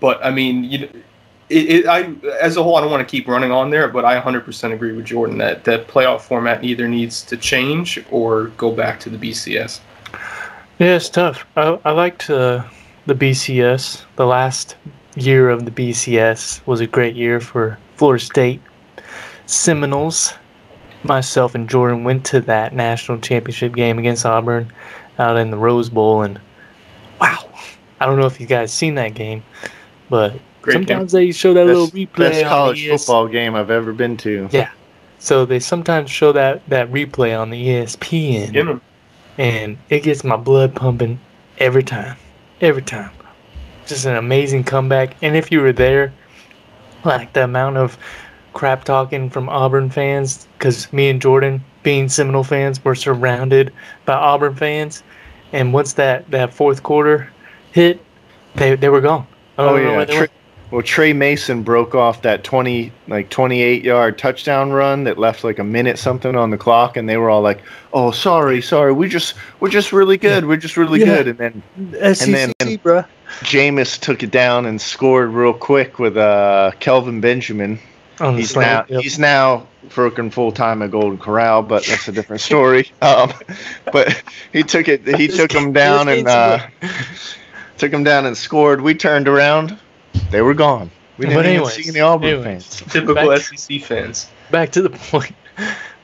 But 0.00 0.24
I 0.24 0.30
mean, 0.30 0.64
you, 0.64 0.88
it, 1.50 1.68
it, 1.68 1.86
I 1.86 2.12
as 2.40 2.56
a 2.56 2.62
whole, 2.62 2.76
I 2.76 2.80
don't 2.80 2.90
want 2.90 3.06
to 3.06 3.10
keep 3.10 3.28
running 3.28 3.52
on 3.52 3.70
there, 3.70 3.88
but 3.88 4.04
I 4.04 4.20
100% 4.20 4.72
agree 4.72 4.92
with 4.92 5.04
Jordan 5.04 5.38
that 5.38 5.64
that 5.64 5.88
playoff 5.88 6.22
format 6.22 6.64
either 6.64 6.88
needs 6.88 7.22
to 7.24 7.36
change 7.36 8.02
or 8.10 8.46
go 8.56 8.70
back 8.70 9.00
to 9.00 9.10
the 9.10 9.18
BCS. 9.18 9.80
Yeah, 10.78 10.96
it's 10.96 11.10
tough. 11.10 11.44
I, 11.56 11.78
I 11.84 11.90
liked 11.90 12.30
uh, 12.30 12.64
the 13.06 13.14
BCS. 13.14 14.04
The 14.16 14.26
last 14.26 14.76
year 15.16 15.50
of 15.50 15.64
the 15.64 15.70
BCS 15.70 16.64
was 16.66 16.80
a 16.80 16.86
great 16.86 17.16
year 17.16 17.40
for 17.40 17.78
Florida 17.96 18.24
State 18.24 18.62
Seminoles 19.46 20.34
myself 21.04 21.54
and 21.54 21.68
Jordan 21.68 22.04
went 22.04 22.24
to 22.26 22.40
that 22.42 22.74
national 22.74 23.18
championship 23.18 23.74
game 23.74 23.98
against 23.98 24.26
Auburn 24.26 24.72
out 25.18 25.36
in 25.36 25.50
the 25.50 25.56
Rose 25.56 25.90
Bowl, 25.90 26.22
and 26.22 26.40
wow, 27.20 27.48
I 28.00 28.06
don't 28.06 28.18
know 28.18 28.26
if 28.26 28.40
you 28.40 28.46
guys 28.46 28.72
seen 28.72 28.94
that 28.94 29.14
game, 29.14 29.42
but 30.08 30.34
Great 30.62 30.74
sometimes 30.74 31.12
game. 31.12 31.26
they 31.26 31.32
show 31.32 31.54
that 31.54 31.66
best, 31.66 31.78
little 31.78 31.88
replay. 31.88 32.30
Best 32.30 32.44
college 32.44 32.88
football 32.88 33.28
game 33.28 33.54
I've 33.54 33.70
ever 33.70 33.92
been 33.92 34.16
to. 34.18 34.48
Yeah, 34.52 34.70
so 35.18 35.44
they 35.44 35.60
sometimes 35.60 36.10
show 36.10 36.32
that 36.32 36.66
that 36.68 36.90
replay 36.90 37.38
on 37.38 37.50
the 37.50 37.66
ESPN, 37.66 38.52
yeah. 38.52 38.78
and 39.38 39.78
it 39.88 40.02
gets 40.02 40.24
my 40.24 40.36
blood 40.36 40.74
pumping 40.74 41.18
every 41.58 41.82
time, 41.82 42.16
every 42.60 42.82
time. 42.82 43.10
Just 43.86 44.04
an 44.04 44.16
amazing 44.16 44.64
comeback, 44.64 45.16
and 45.22 45.36
if 45.36 45.50
you 45.50 45.60
were 45.60 45.72
there, 45.72 46.12
like 47.04 47.32
the 47.32 47.44
amount 47.44 47.76
of 47.76 47.98
crap 48.52 48.84
talking 48.84 49.30
from 49.30 49.48
Auburn 49.48 49.90
fans 49.90 50.46
because 50.58 50.92
me 50.92 51.08
and 51.08 51.20
Jordan, 51.20 51.64
being 51.82 52.08
Seminole 52.08 52.44
fans, 52.44 52.84
were 52.84 52.94
surrounded 52.94 53.72
by 54.04 54.14
Auburn 54.14 54.54
fans. 54.54 55.02
And 55.52 55.72
once 55.72 55.94
that, 55.94 56.30
that 56.30 56.54
fourth 56.54 56.82
quarter 56.82 57.30
hit, 57.72 58.00
they, 58.54 58.74
they 58.76 58.88
were 58.88 59.00
gone. 59.00 59.26
Oh, 59.58 59.76
yeah. 59.76 60.04
Tri- 60.04 60.28
well, 60.70 60.82
Tre 60.82 61.12
Mason 61.12 61.62
broke 61.62 61.94
off 61.94 62.22
that 62.22 62.44
20, 62.44 62.92
like 63.08 63.28
28 63.30 63.84
yard 63.84 64.18
touchdown 64.18 64.70
run 64.72 65.04
that 65.04 65.18
left 65.18 65.42
like 65.44 65.58
a 65.58 65.64
minute 65.64 65.98
something 65.98 66.36
on 66.36 66.50
the 66.50 66.58
clock, 66.58 66.96
and 66.96 67.08
they 67.08 67.16
were 67.16 67.28
all 67.30 67.42
like, 67.42 67.60
"Oh, 67.92 68.10
sorry, 68.10 68.62
sorry, 68.62 68.92
we 68.92 69.08
just 69.08 69.34
we're 69.60 69.70
just 69.70 69.92
really 69.92 70.16
good, 70.16 70.46
we're 70.46 70.56
just 70.56 70.76
really 70.76 71.00
Yeah. 71.00 71.22
good." 71.22 71.28
And 71.28 71.38
then 71.38 71.62
SEC, 72.14 72.28
And 72.28 72.54
then- 72.58 72.78
bruh. 72.78 73.06
Jameis 73.42 73.98
took 73.98 74.22
it 74.24 74.30
down 74.32 74.66
and 74.66 74.80
scored 74.80 75.30
real 75.30 75.52
quick 75.54 75.98
with 76.00 76.16
uh, 76.16 76.72
Kelvin 76.80 77.20
Benjamin. 77.20 77.78
On 78.18 78.36
He's 78.36 78.50
slant, 78.50 78.90
now 78.90 78.96
yep. 78.96 79.02
he's 79.02 79.18
now 79.18 79.66
working 79.96 80.30
full 80.30 80.52
time 80.52 80.82
at 80.82 80.90
Golden 80.90 81.16
Corral, 81.16 81.62
but 81.62 81.86
that's 81.86 82.06
a 82.06 82.12
different 82.12 82.42
story. 82.42 82.90
Um, 83.02 83.32
but 83.92 84.22
he 84.52 84.62
took 84.62 84.88
it. 84.88 85.06
He 85.18 85.26
took 85.26 85.50
him 85.50 85.72
down 85.72 86.08
and 86.08 86.28
uh, 86.28 86.58
took 87.78 87.90
him 87.92 88.04
down 88.04 88.26
and 88.26 88.36
scored. 88.36 88.82
We 88.82 88.94
turned 88.94 89.26
around. 89.26 89.78
They 90.30 90.42
were 90.42 90.54
gone. 90.54 90.90
We 91.18 91.26
didn't 91.26 91.38
But 91.42 91.46
even 91.46 91.66
see 91.66 91.88
any 91.90 92.00
Auburn 92.00 92.28
anyways. 92.28 92.44
fans. 92.76 92.92
Typical 92.92 93.14
Back- 93.14 93.40
SEC 93.42 93.82
fans. 93.82 94.28
back 94.50 94.70
to 94.72 94.82
the 94.82 94.90
point. 95.10 95.34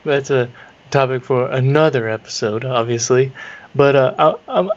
That's 0.03 0.29
a 0.29 0.49
topic 0.91 1.23
for 1.23 1.49
another 1.49 2.07
episode, 2.07 2.63
obviously. 2.65 3.31
But 3.75 3.95
uh, 3.95 4.35
I, 4.47 4.59
I, 4.61 4.69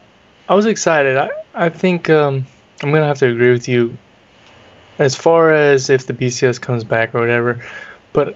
I 0.49 0.55
was 0.55 0.65
excited. 0.65 1.17
I, 1.17 1.29
I 1.53 1.69
think 1.69 2.09
um, 2.09 2.45
I'm 2.81 2.91
gonna 2.91 3.05
have 3.05 3.19
to 3.19 3.27
agree 3.29 3.51
with 3.51 3.67
you 3.67 3.97
as 4.99 5.15
far 5.15 5.53
as 5.53 5.89
if 5.89 6.07
the 6.07 6.13
BCS 6.13 6.59
comes 6.59 6.83
back 6.83 7.13
or 7.15 7.19
whatever. 7.19 7.63
But 8.13 8.35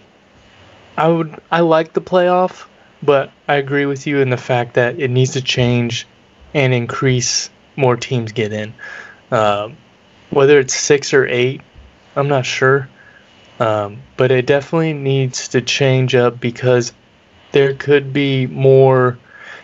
I 0.97 1.07
would 1.07 1.39
I 1.51 1.61
like 1.61 1.93
the 1.93 2.01
playoff, 2.01 2.65
but 3.03 3.31
I 3.47 3.55
agree 3.55 3.85
with 3.85 4.05
you 4.07 4.19
in 4.19 4.29
the 4.29 4.37
fact 4.37 4.75
that 4.75 4.99
it 4.99 5.09
needs 5.09 5.31
to 5.31 5.41
change 5.41 6.07
and 6.53 6.73
increase 6.73 7.49
more 7.75 7.97
teams 7.97 8.31
get 8.31 8.53
in. 8.53 8.73
Um, 9.31 9.75
whether 10.35 10.59
it's 10.59 10.75
six 10.75 11.13
or 11.13 11.25
eight, 11.27 11.61
I'm 12.15 12.27
not 12.27 12.45
sure. 12.45 12.89
Um, 13.59 14.01
but 14.17 14.31
it 14.31 14.45
definitely 14.45 14.91
needs 14.93 15.47
to 15.49 15.61
change 15.61 16.13
up 16.13 16.41
because 16.41 16.91
there 17.53 17.73
could 17.73 18.11
be 18.11 18.47
more. 18.47 19.17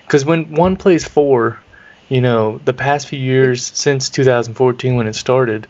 Because 0.05 0.24
when 0.24 0.55
one 0.55 0.78
plays 0.78 1.05
four, 1.05 1.59
you 2.07 2.22
know, 2.22 2.59
the 2.63 2.74
past 2.74 3.07
few 3.09 3.19
years 3.19 3.65
since 3.76 4.09
2014 4.09 4.95
when 4.95 5.07
it 5.07 5.15
started, 5.15 5.67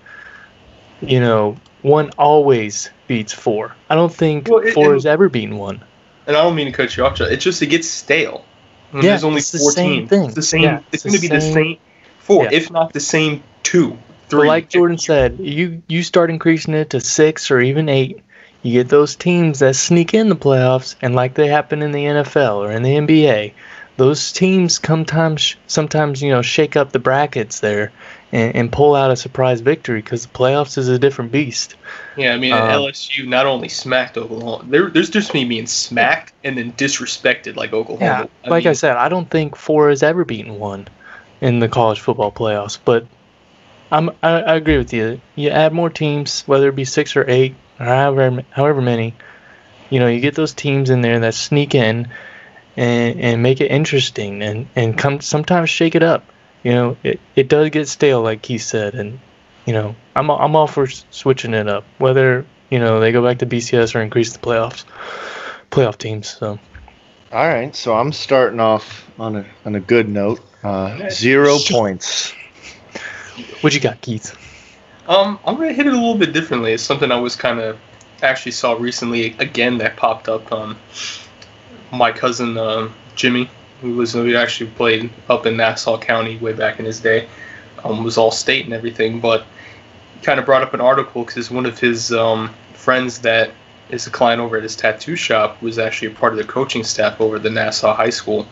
you 1.02 1.20
know, 1.20 1.58
one 1.82 2.12
always 2.20 2.92
beats 3.08 3.34
four. 3.34 3.76
I 3.90 3.96
don't 3.96 4.14
think 4.14 4.48
Well, 4.48 4.60
it- 4.60 4.74
four 4.76 4.92
it- 4.92 4.96
has 4.96 5.06
ever 5.08 5.28
beaten 5.30 5.58
one. 5.58 5.82
And 6.28 6.38
I 6.38 6.44
don't 6.44 6.54
mean 6.56 6.68
to 6.68 6.72
cut 6.72 6.96
you 6.96 7.04
off. 7.04 7.20
It's 7.20 7.44
just 7.44 7.60
it 7.64 7.68
gets 7.68 7.90
stale. 7.90 8.46
Yeah, 8.94 9.02
there's 9.02 9.24
only 9.24 9.40
it's 9.40 9.50
the 9.52 9.58
14. 9.58 9.74
same 9.74 10.08
thing. 10.08 10.26
It's 10.26 10.36
the 10.36 10.42
same. 10.44 10.62
Yeah, 10.62 10.78
it's 10.92 11.04
it's 11.04 11.04
going 11.06 11.16
to 11.16 11.22
be 11.22 11.28
the 11.28 11.42
same- 11.42 11.54
same 11.54 11.78
four, 12.20 12.44
Yeah. 12.44 12.50
if 12.52 12.70
not 12.70 12.94
the 12.94 13.00
same 13.00 13.42
two, 13.64 13.98
But 14.32 14.48
like 14.48 14.70
Jordan 14.70 14.98
said, 14.98 15.38
you 15.40 15.82
you 15.88 16.04
start 16.04 16.30
increasing 16.30 16.74
it 16.74 16.90
to 16.92 17.00
six 17.00 17.52
or 17.52 17.60
even 17.60 17.90
eight. 17.90 18.22
You 18.64 18.74
get 18.74 18.90
those 18.90 19.16
teams 19.16 19.60
that 19.60 19.76
sneak 19.76 20.14
in 20.14 20.30
the 20.30 20.36
playoffs, 20.36 20.96
and 21.02 21.16
like 21.16 21.34
they 21.34 21.48
happen 21.48 21.82
in 21.82 21.92
the 21.92 22.06
NFL 22.06 22.58
or 22.58 22.72
in 22.72 22.84
the 22.84 22.96
NBA, 22.96 23.54
those 23.98 24.32
teams 24.32 24.80
sometimes 24.84 25.56
sometimes 25.68 26.22
you 26.22 26.30
know 26.30 26.42
shake 26.42 26.76
up 26.76 26.92
the 26.92 27.00
brackets 27.00 27.60
there 27.60 27.92
and, 28.32 28.56
and 28.56 28.72
pull 28.72 28.96
out 28.96 29.12
a 29.12 29.16
surprise 29.16 29.62
victory 29.62 30.02
because 30.02 30.26
the 30.26 30.34
playoffs 30.34 30.78
is 30.78 30.88
a 30.88 30.98
different 30.98 31.32
beast. 31.32 31.76
Yeah, 32.16 32.34
I 32.34 32.38
mean, 32.38 32.54
Um, 32.54 32.60
LSU 32.70 33.28
not 33.28 33.46
only 33.46 33.68
smacked 33.68 34.18
Oklahoma, 34.18 34.66
there, 34.68 34.90
there's 34.90 35.10
just 35.10 35.34
me 35.34 35.46
being 35.46 35.68
smacked 35.68 36.34
and 36.44 36.58
then 36.58 36.72
disrespected 36.74 37.56
like 37.56 37.74
Oklahoma. 37.74 38.30
like 38.46 38.66
I 38.66 38.70
mean, 38.70 38.76
said, 38.76 38.98
I 38.98 39.10
don't 39.10 39.30
think 39.30 39.56
four 39.56 39.90
has 39.90 40.04
ever 40.04 40.24
beaten 40.26 40.60
one 40.60 40.88
in 41.42 41.60
the 41.60 41.68
college 41.68 42.00
football 42.00 42.32
playoffs, 42.32 42.78
but 42.84 43.06
I'm 43.92 44.10
I, 44.24 44.42
I 44.42 44.56
agree 44.56 44.78
with 44.78 44.94
you. 44.94 45.20
You 45.36 45.50
add 45.50 45.74
more 45.74 45.90
teams, 45.90 46.44
whether 46.44 46.70
it 46.70 46.76
be 46.76 46.86
six 46.86 47.16
or 47.16 47.30
eight 47.30 47.56
or 47.80 47.86
however 47.86 48.44
however 48.52 48.82
many, 48.82 49.14
you 49.90 50.00
know, 50.00 50.08
you 50.08 50.20
get 50.22 50.36
those 50.36 50.54
teams 50.54 50.90
in 50.90 51.02
there 51.02 51.20
that 51.20 51.34
sneak 51.34 51.76
in 51.76 52.08
and 52.78 53.20
and 53.20 53.44
make 53.44 53.62
it 53.62 53.70
interesting 53.70 54.42
and 54.42 54.68
and 54.76 54.98
come 54.98 55.22
sometimes 55.22 55.70
shake 55.70 55.96
it 55.96 56.04
up. 56.04 56.26
You 56.64 56.72
know, 56.72 56.98
it 57.04 57.20
it 57.36 57.50
does 57.50 57.70
get 57.70 57.88
stale, 57.88 58.22
like 58.22 58.42
Keith 58.42 58.64
said, 58.64 58.96
and 58.96 59.20
you 59.66 59.74
know, 59.74 59.96
I'm 60.16 60.30
I'm 60.32 60.56
all 60.56 60.68
for 60.68 60.88
switching 60.88 61.54
it 61.54 61.68
up, 61.68 61.84
whether 61.98 62.46
you 62.70 62.80
know 62.80 63.00
they 63.00 63.12
go 63.12 63.24
back 63.24 63.40
to 63.40 63.46
BCS 63.46 63.96
or 63.96 64.02
increase 64.02 64.34
the 64.34 64.40
playoffs, 64.40 64.86
playoff 65.70 65.98
teams. 65.98 66.30
So. 66.30 66.60
All 67.34 67.48
right, 67.48 67.74
so 67.74 67.96
I'm 67.96 68.12
starting 68.12 68.60
off 68.60 69.10
on 69.18 69.38
a 69.38 69.46
on 69.66 69.76
a 69.76 69.80
good 69.80 70.10
note. 70.10 70.42
Uh, 70.64 71.10
zero 71.10 71.58
points. 71.70 72.34
What 73.62 73.74
you 73.74 73.80
got, 73.80 74.02
Keith? 74.02 74.36
Um, 75.08 75.40
I'm 75.46 75.56
gonna 75.56 75.74
hit 75.74 75.88
it 75.88 75.94
a 75.94 75.96
little 75.96 76.18
bit 76.18 76.34
differently. 76.34 76.74
It's 76.74 76.84
something 76.84 77.12
I 77.12 77.20
was 77.20 77.36
kind 77.36 77.60
of 77.60 77.78
actually 78.22 78.52
saw 78.52 78.74
recently 78.74 79.36
again 79.40 79.78
that 79.80 79.98
popped 79.98 80.30
up. 80.30 80.52
Um, 80.52 80.78
my 81.92 82.12
cousin 82.12 82.58
um, 82.58 82.94
Jimmy, 83.16 83.50
who 83.82 83.96
was 83.96 84.14
who 84.14 84.36
actually 84.36 84.70
played 84.72 85.10
up 85.30 85.46
in 85.46 85.58
Nassau 85.58 85.98
County 85.98 86.38
way 86.38 86.54
back 86.54 86.80
in 86.80 86.86
his 86.86 87.00
day, 87.00 87.28
um, 87.84 88.04
was 88.04 88.18
all 88.18 88.32
state 88.32 88.66
and 88.66 88.74
everything, 88.74 89.20
but 89.20 89.46
kind 90.24 90.40
of 90.40 90.46
brought 90.46 90.62
up 90.62 90.74
an 90.74 90.82
article 90.82 91.24
because 91.24 91.50
one 91.50 91.66
of 91.66 91.80
his 91.80 92.12
um, 92.12 92.54
friends 92.74 93.20
that 93.20 93.52
is 93.90 94.08
a 94.08 94.10
client 94.10 94.40
over 94.40 94.58
at 94.58 94.64
his 94.64 94.76
tattoo 94.76 95.16
shop 95.16 95.62
was 95.62 95.78
actually 95.78 96.10
a 96.10 96.16
part 96.16 96.32
of 96.32 96.38
the 96.38 96.46
coaching 96.46 96.84
staff 96.84 97.20
over 97.20 97.40
the 97.40 97.50
Nassau 97.50 97.94
High 97.94 98.10
School, 98.10 98.48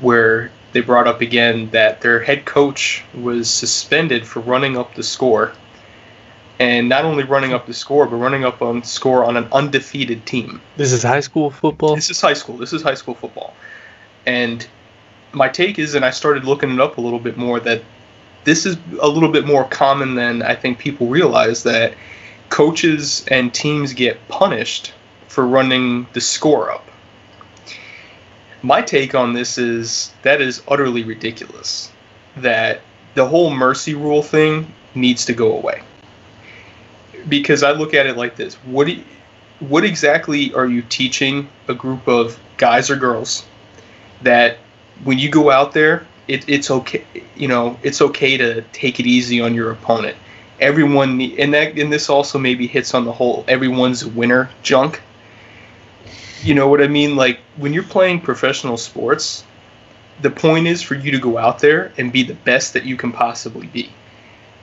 where 0.00 0.50
they 0.74 0.80
brought 0.80 1.06
up 1.06 1.20
again 1.20 1.70
that 1.70 2.00
their 2.00 2.20
head 2.20 2.44
coach 2.44 3.04
was 3.14 3.48
suspended 3.48 4.26
for 4.26 4.40
running 4.40 4.76
up 4.76 4.94
the 4.96 5.04
score. 5.04 5.52
And 6.58 6.88
not 6.88 7.04
only 7.04 7.22
running 7.22 7.52
up 7.52 7.66
the 7.66 7.74
score, 7.74 8.06
but 8.06 8.16
running 8.16 8.44
up 8.44 8.60
on 8.60 8.82
score 8.82 9.24
on 9.24 9.36
an 9.36 9.48
undefeated 9.52 10.26
team. 10.26 10.60
This 10.76 10.92
is 10.92 11.02
high 11.02 11.20
school 11.20 11.50
football. 11.50 11.94
This 11.94 12.10
is 12.10 12.20
high 12.20 12.34
school. 12.34 12.56
This 12.56 12.72
is 12.72 12.82
high 12.82 12.94
school 12.94 13.14
football. 13.14 13.54
And 14.26 14.66
my 15.32 15.48
take 15.48 15.78
is, 15.78 15.94
and 15.94 16.04
I 16.04 16.10
started 16.10 16.44
looking 16.44 16.72
it 16.72 16.80
up 16.80 16.98
a 16.98 17.00
little 17.00 17.18
bit 17.20 17.36
more, 17.36 17.60
that 17.60 17.82
this 18.42 18.66
is 18.66 18.76
a 19.00 19.08
little 19.08 19.30
bit 19.30 19.46
more 19.46 19.64
common 19.64 20.16
than 20.16 20.42
I 20.42 20.56
think 20.56 20.78
people 20.78 21.06
realize 21.06 21.62
that 21.62 21.94
coaches 22.50 23.24
and 23.28 23.54
teams 23.54 23.92
get 23.92 24.26
punished 24.28 24.92
for 25.28 25.46
running 25.46 26.06
the 26.14 26.20
score 26.20 26.70
up. 26.70 26.84
My 28.64 28.80
take 28.80 29.14
on 29.14 29.34
this 29.34 29.58
is 29.58 30.14
that 30.22 30.40
is 30.40 30.62
utterly 30.66 31.04
ridiculous. 31.04 31.92
That 32.38 32.80
the 33.12 33.28
whole 33.28 33.50
mercy 33.50 33.94
rule 33.94 34.22
thing 34.22 34.72
needs 34.94 35.26
to 35.26 35.34
go 35.34 35.54
away. 35.54 35.82
Because 37.28 37.62
I 37.62 37.72
look 37.72 37.92
at 37.92 38.06
it 38.06 38.16
like 38.16 38.36
this: 38.36 38.54
what 38.64 38.88
you, 38.88 39.04
what 39.60 39.84
exactly 39.84 40.54
are 40.54 40.64
you 40.64 40.80
teaching 40.80 41.46
a 41.68 41.74
group 41.74 42.08
of 42.08 42.40
guys 42.56 42.88
or 42.88 42.96
girls 42.96 43.44
that 44.22 44.56
when 45.04 45.18
you 45.18 45.28
go 45.28 45.50
out 45.50 45.72
there, 45.72 46.06
it, 46.26 46.48
it's 46.48 46.70
okay, 46.70 47.04
you 47.36 47.48
know, 47.48 47.78
it's 47.82 48.00
okay 48.00 48.38
to 48.38 48.62
take 48.72 48.98
it 48.98 49.04
easy 49.06 49.42
on 49.42 49.54
your 49.54 49.72
opponent. 49.72 50.16
Everyone, 50.58 51.20
and 51.20 51.52
that, 51.52 51.78
and 51.78 51.92
this 51.92 52.08
also 52.08 52.38
maybe 52.38 52.66
hits 52.66 52.94
on 52.94 53.04
the 53.04 53.12
whole 53.12 53.44
everyone's 53.46 54.06
winner 54.06 54.48
junk. 54.62 55.02
You 56.44 56.54
know 56.54 56.68
what 56.68 56.82
I 56.82 56.88
mean? 56.88 57.16
Like 57.16 57.40
when 57.56 57.72
you're 57.72 57.82
playing 57.82 58.20
professional 58.20 58.76
sports, 58.76 59.44
the 60.20 60.30
point 60.30 60.66
is 60.66 60.82
for 60.82 60.94
you 60.94 61.10
to 61.12 61.18
go 61.18 61.38
out 61.38 61.58
there 61.60 61.92
and 61.96 62.12
be 62.12 62.22
the 62.22 62.34
best 62.34 62.74
that 62.74 62.84
you 62.84 62.96
can 62.96 63.12
possibly 63.12 63.66
be. 63.66 63.90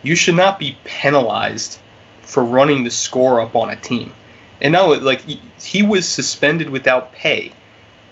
You 0.03 0.15
should 0.15 0.35
not 0.35 0.59
be 0.59 0.77
penalized 0.83 1.79
for 2.21 2.43
running 2.43 2.83
the 2.83 2.91
score 2.91 3.41
up 3.41 3.55
on 3.55 3.69
a 3.71 3.75
team. 3.75 4.13
And 4.61 4.73
now, 4.73 4.93
like 4.99 5.21
he, 5.59 5.81
was 5.81 6.07
suspended 6.07 6.69
without 6.69 7.13
pay 7.13 7.51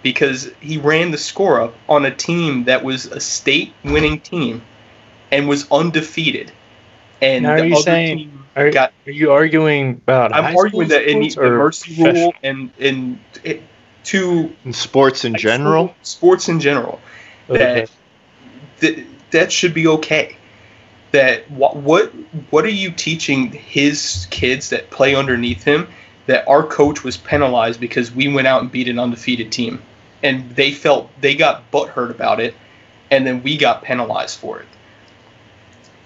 because 0.02 0.50
he 0.62 0.80
ran 0.80 1.12
the 1.12 1.18
score 1.18 1.62
up 1.62 1.76
on 1.88 2.06
a 2.06 2.12
team 2.16 2.64
that 2.64 2.84
was 2.84 3.06
a 3.06 3.20
state-winning 3.20 4.20
team 4.22 4.64
and 5.32 5.48
was 5.48 5.72
undefeated. 5.72 6.52
And 7.22 7.44
Now, 7.44 7.52
are 7.52 7.60
the 7.62 7.68
you 7.68 7.74
other 7.76 7.84
saying- 7.84 8.18
team 8.18 8.39
Are, 8.56 8.72
got- 8.72 8.94
are 9.06 9.12
you 9.12 9.32
arguing 9.32 9.92
about? 9.92 10.34
I'm 10.34 10.44
high 10.44 10.56
arguing 10.56 10.88
that 10.90 11.04
it 11.04 11.16
needs 11.16 11.36
sports 11.36 11.84
the 11.84 11.94
mercy 11.94 12.04
rule 12.04 12.34
and 12.44 12.72
and 12.80 13.20
it, 13.44 13.64
to 14.06 14.54
In 14.66 14.74
sports 14.74 15.26
in 15.26 15.36
general, 15.36 15.94
sports 16.02 16.50
in 16.50 16.60
general 16.60 17.00
Okay. 17.50 17.82
that 17.82 17.92
that 18.80 19.06
that 19.32 19.52
should 19.52 19.74
be 19.74 19.88
okay. 19.88 20.36
That 21.12 21.50
what 21.52 21.76
what 21.76 22.08
what 22.50 22.66
are 22.66 22.70
you 22.70 22.92
teaching 22.92 23.52
his 23.52 24.28
kids 24.30 24.70
that 24.70 24.90
play 24.90 25.16
underneath 25.16 25.64
him 25.64 25.88
that 26.28 26.48
our 26.48 26.64
coach 26.64 27.04
was 27.04 27.18
penalized 27.18 27.80
because 27.80 28.12
we 28.12 28.32
went 28.32 28.46
out 28.48 28.62
and 28.62 28.72
beat 28.72 28.88
an 28.88 29.00
undefeated 29.00 29.52
team 29.52 29.82
and 30.22 30.50
they 30.56 30.72
felt 30.72 31.10
they 31.22 31.34
got 31.36 31.70
butthurt 31.72 32.12
about 32.12 32.40
it 32.40 32.54
and 33.10 33.26
then 33.26 33.42
we 33.42 33.58
got 33.58 33.84
penalized 33.84 34.40
for 34.40 34.60
it. 34.60 34.68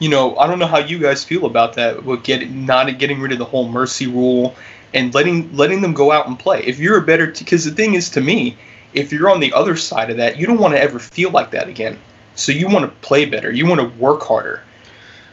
You 0.03 0.09
know, 0.09 0.35
I 0.35 0.47
don't 0.47 0.59
know 0.59 0.67
how 0.67 0.79
you 0.79 0.99
guys 0.99 1.23
feel 1.23 1.45
about 1.45 1.75
that. 1.75 2.05
but 2.05 2.25
get 2.25 2.51
not 2.51 2.99
getting 2.99 3.21
rid 3.21 3.31
of 3.31 3.37
the 3.37 3.45
whole 3.45 3.69
mercy 3.69 4.05
rule 4.05 4.53
and 4.93 5.13
letting 5.13 5.55
letting 5.55 5.79
them 5.79 5.93
go 5.93 6.11
out 6.11 6.27
and 6.27 6.37
play. 6.37 6.61
If 6.65 6.77
you're 6.77 6.97
a 6.97 7.01
better, 7.01 7.27
because 7.27 7.63
the 7.63 7.71
thing 7.71 7.93
is, 7.93 8.09
to 8.09 8.19
me, 8.19 8.57
if 8.93 9.13
you're 9.13 9.31
on 9.31 9.39
the 9.39 9.53
other 9.53 9.77
side 9.77 10.09
of 10.09 10.17
that, 10.17 10.37
you 10.37 10.45
don't 10.45 10.57
want 10.59 10.73
to 10.73 10.81
ever 10.81 10.99
feel 10.99 11.31
like 11.31 11.51
that 11.51 11.69
again. 11.69 11.97
So 12.35 12.51
you 12.51 12.67
want 12.67 12.83
to 12.83 12.91
play 13.07 13.23
better. 13.23 13.49
You 13.49 13.65
want 13.65 13.79
to 13.79 13.87
work 13.97 14.23
harder. 14.23 14.61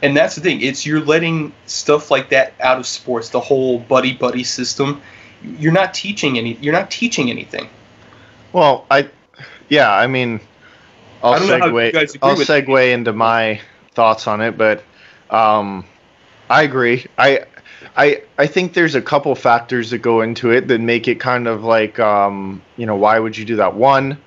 And 0.02 0.16
that's 0.16 0.36
the 0.36 0.40
thing. 0.40 0.60
It's 0.60 0.86
you're 0.86 1.00
letting 1.00 1.52
stuff 1.66 2.08
like 2.08 2.28
that 2.28 2.54
out 2.60 2.78
of 2.78 2.86
sports. 2.86 3.30
The 3.30 3.40
whole 3.40 3.80
buddy 3.80 4.12
buddy 4.12 4.44
system. 4.44 5.02
You're 5.42 5.72
not 5.72 5.94
teaching 5.94 6.38
any. 6.38 6.54
You're 6.60 6.74
not 6.74 6.92
teaching 6.92 7.28
anything. 7.28 7.68
Well, 8.52 8.86
I, 8.88 9.08
yeah, 9.68 9.92
I 9.92 10.06
mean, 10.06 10.38
I'll 11.24 11.32
I 11.32 11.38
don't 11.40 11.48
know 11.48 11.58
how 11.58 11.66
you 11.66 11.92
segue. 11.92 12.18
I'll 12.22 12.36
segue 12.36 12.92
into 12.92 13.12
my 13.12 13.60
thoughts 13.92 14.26
on 14.26 14.40
it, 14.40 14.56
but 14.56 14.82
um, 15.30 15.84
I 16.48 16.62
agree. 16.62 17.06
I, 17.18 17.44
I, 17.96 18.22
I 18.38 18.46
think 18.46 18.74
there's 18.74 18.94
a 18.94 19.02
couple 19.02 19.34
factors 19.34 19.90
that 19.90 19.98
go 19.98 20.20
into 20.20 20.50
it 20.50 20.68
that 20.68 20.80
make 20.80 21.08
it 21.08 21.20
kind 21.20 21.46
of 21.46 21.64
like, 21.64 21.98
um, 21.98 22.62
you 22.76 22.86
know, 22.86 22.96
why 22.96 23.18
would 23.18 23.36
you 23.36 23.44
do 23.44 23.56
that? 23.56 23.74
One, 23.74 24.18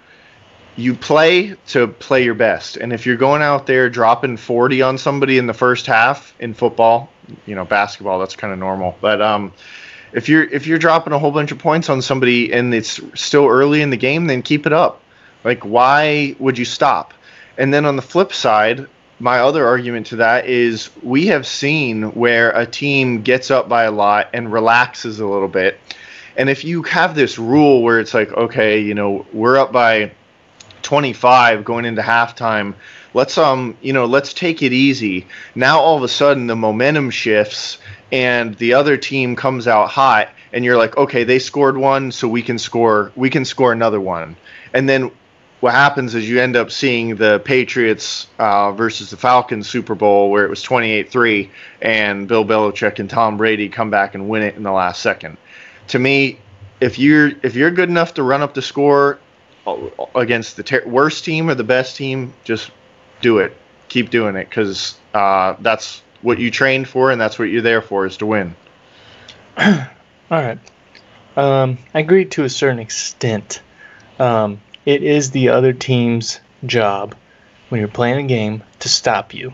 you 0.75 0.95
play 0.95 1.55
to 1.67 1.87
play 1.87 2.23
your 2.23 2.33
best, 2.33 2.77
and 2.77 2.91
if 2.91 3.05
you're 3.05 3.15
going 3.15 3.43
out 3.43 3.67
there 3.67 3.89
dropping 3.89 4.37
40 4.37 4.81
on 4.81 4.97
somebody 4.97 5.37
in 5.37 5.45
the 5.45 5.53
first 5.53 5.85
half 5.85 6.33
in 6.39 6.53
football, 6.53 7.09
you 7.45 7.53
know, 7.55 7.63
basketball, 7.63 8.19
that's 8.19 8.35
kind 8.35 8.51
of 8.51 8.59
normal, 8.59 8.97
but 8.99 9.21
um 9.21 9.53
if 10.13 10.29
you're 10.29 10.43
if 10.43 10.67
you're 10.67 10.79
dropping 10.79 11.13
a 11.13 11.19
whole 11.19 11.31
bunch 11.31 11.51
of 11.51 11.59
points 11.59 11.89
on 11.89 12.01
somebody 12.01 12.53
and 12.53 12.73
it's 12.73 12.99
still 13.15 13.47
early 13.47 13.81
in 13.81 13.89
the 13.89 13.97
game, 13.97 14.27
then 14.27 14.41
keep 14.41 14.65
it 14.65 14.73
up. 14.73 15.01
Like 15.43 15.63
why 15.63 16.35
would 16.39 16.57
you 16.57 16.65
stop? 16.65 17.13
And 17.57 17.73
then 17.73 17.85
on 17.85 17.95
the 17.95 18.01
flip 18.01 18.33
side, 18.33 18.87
my 19.19 19.39
other 19.39 19.65
argument 19.65 20.07
to 20.07 20.17
that 20.17 20.45
is 20.47 20.89
we 21.01 21.27
have 21.27 21.45
seen 21.45 22.11
where 22.13 22.51
a 22.51 22.65
team 22.65 23.21
gets 23.21 23.51
up 23.51 23.69
by 23.69 23.83
a 23.83 23.91
lot 23.91 24.29
and 24.33 24.51
relaxes 24.51 25.19
a 25.19 25.27
little 25.27 25.47
bit. 25.47 25.79
And 26.35 26.49
if 26.49 26.63
you 26.63 26.81
have 26.83 27.15
this 27.15 27.37
rule 27.37 27.83
where 27.83 27.99
it's 27.99 28.13
like, 28.13 28.31
okay, 28.31 28.79
you 28.79 28.95
know, 28.95 29.25
we're 29.33 29.57
up 29.57 29.71
by 29.71 30.11
25 30.81 31.63
going 31.63 31.85
into 31.85 32.01
halftime, 32.01 32.73
let's 33.13 33.37
um, 33.37 33.77
you 33.81 33.93
know, 33.93 34.05
let's 34.05 34.33
take 34.33 34.63
it 34.63 34.73
easy. 34.73 35.27
Now 35.55 35.79
all 35.79 35.95
of 35.95 36.03
a 36.03 36.07
sudden 36.07 36.47
the 36.47 36.55
momentum 36.55 37.11
shifts 37.11 37.77
and 38.11 38.55
the 38.55 38.73
other 38.73 38.97
team 38.97 39.35
comes 39.35 39.67
out 39.67 39.89
hot 39.89 40.29
and 40.53 40.63
you're 40.63 40.77
like 40.77 40.95
okay 40.95 41.23
they 41.23 41.39
scored 41.39 41.75
one 41.75 42.11
so 42.11 42.27
we 42.27 42.41
can 42.41 42.59
score 42.59 43.11
we 43.15 43.29
can 43.29 43.43
score 43.43 43.73
another 43.73 43.99
one 43.99 44.37
and 44.73 44.87
then 44.87 45.11
what 45.63 45.73
happens 45.73 46.13
is 46.13 46.27
you 46.27 46.41
end 46.41 46.57
up 46.57 46.69
seeing 46.69 47.15
the 47.15 47.39
patriots 47.45 48.27
uh, 48.37 48.73
versus 48.73 49.09
the 49.09 49.17
falcons 49.17 49.69
super 49.69 49.95
bowl 49.95 50.29
where 50.29 50.43
it 50.43 50.49
was 50.49 50.61
28-3 50.61 51.49
and 51.81 52.27
bill 52.27 52.43
belichick 52.43 52.99
and 52.99 53.09
tom 53.09 53.37
brady 53.37 53.69
come 53.69 53.89
back 53.89 54.13
and 54.13 54.27
win 54.27 54.43
it 54.43 54.55
in 54.55 54.63
the 54.63 54.71
last 54.71 55.01
second 55.01 55.37
to 55.87 55.97
me 55.97 56.37
if 56.81 56.99
you're 56.99 57.31
if 57.43 57.55
you're 57.55 57.71
good 57.71 57.87
enough 57.87 58.13
to 58.13 58.23
run 58.23 58.41
up 58.41 58.53
the 58.53 58.61
score 58.61 59.19
uh, 59.65 59.77
against 60.15 60.57
the 60.57 60.63
ter- 60.63 60.85
worst 60.85 61.23
team 61.23 61.49
or 61.49 61.55
the 61.55 61.63
best 61.63 61.95
team 61.95 62.33
just 62.43 62.69
do 63.21 63.37
it 63.37 63.55
keep 63.93 64.09
doing 64.09 64.35
it 64.35 64.49
because 64.49 64.99
uh, 65.13 65.55
that's 65.59 66.01
what 66.23 66.39
you 66.39 66.49
trained 66.49 66.89
for 66.89 67.11
and 67.11 67.21
that's 67.21 67.37
what 67.37 67.45
you're 67.45 67.61
there 67.61 67.81
for 67.81 68.07
is 68.07 68.17
to 68.17 68.25
win. 68.25 68.55
All 69.57 69.85
right. 70.31 70.57
Um, 71.37 71.77
I 71.93 71.99
agree 71.99 72.25
to 72.25 72.43
a 72.43 72.49
certain 72.49 72.79
extent. 72.79 73.61
Um, 74.17 74.59
it 74.85 75.03
is 75.03 75.31
the 75.31 75.49
other 75.49 75.73
team's 75.73 76.39
job 76.65 77.15
when 77.69 77.79
you're 77.79 77.87
playing 77.87 78.25
a 78.25 78.27
game 78.27 78.63
to 78.79 78.89
stop 78.89 79.33
you. 79.33 79.53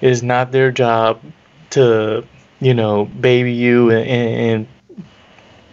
It 0.00 0.10
is 0.10 0.22
not 0.22 0.52
their 0.52 0.70
job 0.70 1.20
to, 1.70 2.24
you 2.60 2.74
know, 2.74 3.04
baby 3.04 3.52
you 3.52 3.90
and, 3.90 4.08
and 4.08 4.68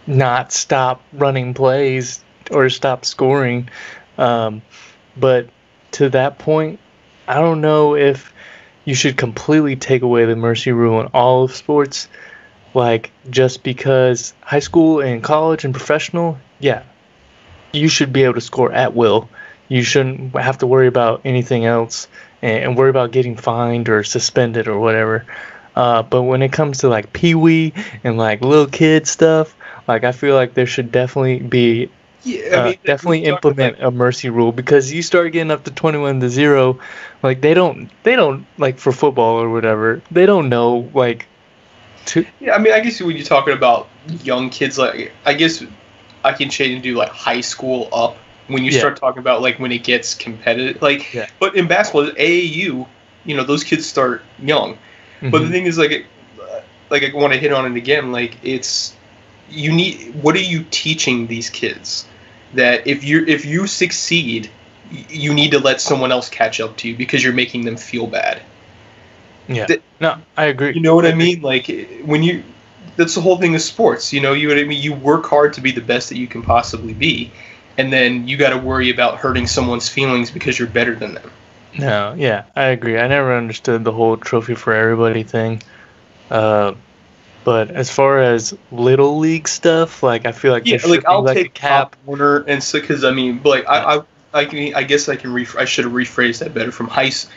not 0.06 0.52
stop 0.52 1.00
running 1.12 1.54
plays 1.54 2.22
or 2.50 2.68
stop 2.68 3.04
scoring. 3.04 3.68
Um, 4.18 4.62
but 5.16 5.48
to 5.92 6.08
that 6.10 6.38
point, 6.38 6.80
I 7.28 7.40
don't 7.40 7.60
know 7.60 7.94
if 7.94 8.32
you 8.84 8.94
should 8.94 9.16
completely 9.16 9.76
take 9.76 10.02
away 10.02 10.26
the 10.26 10.36
mercy 10.36 10.72
rule 10.72 11.00
in 11.00 11.06
all 11.08 11.44
of 11.44 11.54
sports. 11.54 12.08
Like, 12.74 13.10
just 13.30 13.62
because 13.62 14.34
high 14.42 14.60
school 14.60 15.00
and 15.00 15.22
college 15.22 15.64
and 15.64 15.74
professional, 15.74 16.38
yeah, 16.60 16.82
you 17.76 17.88
should 17.88 18.12
be 18.12 18.24
able 18.24 18.34
to 18.34 18.40
score 18.40 18.72
at 18.72 18.94
will. 18.94 19.28
You 19.68 19.82
shouldn't 19.82 20.34
have 20.36 20.58
to 20.58 20.66
worry 20.66 20.86
about 20.86 21.22
anything 21.24 21.64
else 21.66 22.08
and, 22.42 22.64
and 22.64 22.76
worry 22.76 22.90
about 22.90 23.12
getting 23.12 23.36
fined 23.36 23.88
or 23.88 24.04
suspended 24.04 24.68
or 24.68 24.78
whatever. 24.78 25.26
Uh, 25.74 26.02
but 26.02 26.22
when 26.22 26.42
it 26.42 26.52
comes 26.52 26.78
to 26.78 26.88
like 26.88 27.12
pee 27.12 27.34
wee 27.34 27.72
and 28.04 28.16
like 28.16 28.40
little 28.40 28.66
kid 28.66 29.06
stuff, 29.06 29.54
like 29.88 30.04
I 30.04 30.12
feel 30.12 30.34
like 30.34 30.54
there 30.54 30.66
should 30.66 30.90
definitely 30.90 31.40
be 31.40 31.90
Yeah, 32.24 32.56
uh, 32.56 32.74
definitely 32.84 33.24
implement 33.24 33.76
a 33.80 33.90
mercy 33.90 34.30
rule 34.30 34.52
because 34.52 34.92
you 34.92 35.02
start 35.02 35.32
getting 35.32 35.50
up 35.50 35.64
to 35.64 35.70
21 35.70 36.20
to 36.20 36.28
0 36.28 36.78
like 37.22 37.40
they 37.40 37.54
don't 37.54 37.90
they 38.02 38.16
don't 38.16 38.46
like 38.58 38.78
for 38.78 38.90
football 38.90 39.36
or 39.36 39.50
whatever 39.50 40.02
they 40.10 40.26
don't 40.26 40.48
know 40.48 40.90
like 40.94 41.28
to 42.06 42.26
Yeah, 42.40 42.54
I 42.54 42.58
mean, 42.58 42.72
I 42.72 42.80
guess 42.80 43.00
when 43.00 43.16
you're 43.16 43.24
talking 43.24 43.52
about 43.54 43.88
young 44.22 44.50
kids, 44.50 44.78
like 44.78 45.12
I 45.24 45.34
guess 45.34 45.62
I 46.26 46.32
can 46.32 46.50
change 46.50 46.74
and 46.74 46.82
do 46.82 46.94
like 46.96 47.10
high 47.10 47.40
school 47.40 47.88
up. 47.92 48.16
When 48.48 48.64
you 48.64 48.70
Yeah. 48.70 48.78
start 48.78 48.96
talking 48.96 49.18
about 49.20 49.42
like 49.42 49.58
when 49.58 49.72
it 49.72 49.82
gets 49.84 50.14
competitive, 50.14 50.80
like, 50.82 51.12
Yeah. 51.14 51.26
but 51.40 51.56
in 51.56 51.66
basketball, 51.66 52.10
AAU, 52.16 52.86
you 53.24 53.36
know, 53.36 53.44
those 53.44 53.64
kids 53.64 53.86
start 53.88 54.22
young. 54.42 54.78
But 55.22 55.40
the 55.40 55.46
Mhm. 55.46 55.50
thing 55.50 55.66
is, 55.66 55.78
like, 55.78 55.90
it- 55.90 56.06
like 56.90 57.02
I 57.02 57.10
want 57.14 57.32
to 57.32 57.38
hit 57.38 57.52
on 57.52 57.64
it 57.70 57.76
again. 57.76 58.12
Like, 58.12 58.34
it's 58.44 58.94
you 59.50 59.72
need. 59.72 60.14
What 60.22 60.34
are 60.36 60.48
you 60.54 60.64
teaching 60.70 61.26
these 61.26 61.50
kids? 61.50 62.04
That 62.54 62.86
if 62.86 63.02
you 63.04 63.24
if 63.26 63.44
you 63.44 63.66
succeed, 63.66 64.48
you 65.10 65.34
need 65.34 65.50
to 65.50 65.58
let 65.58 65.80
someone 65.80 66.12
else 66.12 66.28
catch 66.28 66.60
up 66.60 66.76
to 66.78 66.88
you 66.88 66.94
because 66.96 67.24
you're 67.24 67.32
making 67.44 67.64
them 67.64 67.76
feel 67.76 68.06
bad. 68.06 68.40
yeah 69.48 69.66
no 70.00 70.16
i 70.36 70.44
agree 70.46 70.72
You 70.74 70.80
know 70.80 70.94
what 70.96 71.06
I 71.06 71.14
mean? 71.14 71.40
Like 71.40 71.66
when 72.04 72.22
you, 72.22 72.42
that's 72.96 73.14
the 73.14 73.20
whole 73.20 73.38
thing 73.38 73.54
of 73.54 73.62
sports. 73.62 74.12
You 74.12 74.20
know, 74.20 74.32
you 74.32 74.52
I 74.52 74.64
mean. 74.64 74.82
You 74.82 74.94
work 74.94 75.26
hard 75.26 75.52
to 75.54 75.60
be 75.60 75.72
the 75.72 75.80
best 75.80 76.08
that 76.10 76.18
you 76.18 76.26
can 76.26 76.42
possibly 76.42 76.94
be, 76.94 77.30
and 77.78 77.92
then 77.92 78.26
you 78.28 78.36
got 78.36 78.50
to 78.50 78.58
worry 78.58 78.90
about 78.90 79.18
hurting 79.18 79.46
someone's 79.46 79.88
feelings 79.88 80.30
because 80.30 80.58
you're 80.58 80.68
better 80.68 80.94
than 80.94 81.14
them. 81.14 81.30
no 81.78 82.14
yeah 82.16 82.44
i 82.54 82.64
agree 82.64 82.98
i 82.98 83.06
never 83.06 83.36
understood 83.36 83.84
the 83.84 83.92
whole 83.92 84.16
trophy 84.16 84.54
for 84.54 84.72
everybody 84.72 85.22
thing 85.22 85.62
uh 86.30 86.72
but 87.44 87.70
as 87.70 87.90
far 87.90 88.18
as 88.18 88.56
little 88.72 89.18
league 89.18 89.46
stuff 89.46 90.02
like 90.02 90.26
i 90.26 90.32
feel 90.32 90.52
like 90.52 90.66
Yeah, 90.66 90.78
like 90.86 91.04
I'll 91.06 91.22
like 91.22 91.36
a 91.36 91.44
take 91.44 91.54
Pop 91.54 91.96
Warner 92.04 92.38
and 92.48 92.62
so 92.62 92.80
because 92.80 93.04
I 93.04 93.10
mean, 93.12 93.40
like 93.44 93.64
I, 93.68 93.96
I, 93.98 94.02
I 94.32 94.44
can, 94.46 94.74
I 94.74 94.82
guess 94.82 95.08
I 95.08 95.16
can 95.16 95.32
ref- 95.32 95.56
I 95.56 95.64
should 95.64 95.84
have 95.84 95.94
rephrased 95.94 96.38
that 96.40 96.54
better 96.54 96.72
from 96.72 96.88
high, 96.88 97.06
s- 97.06 97.28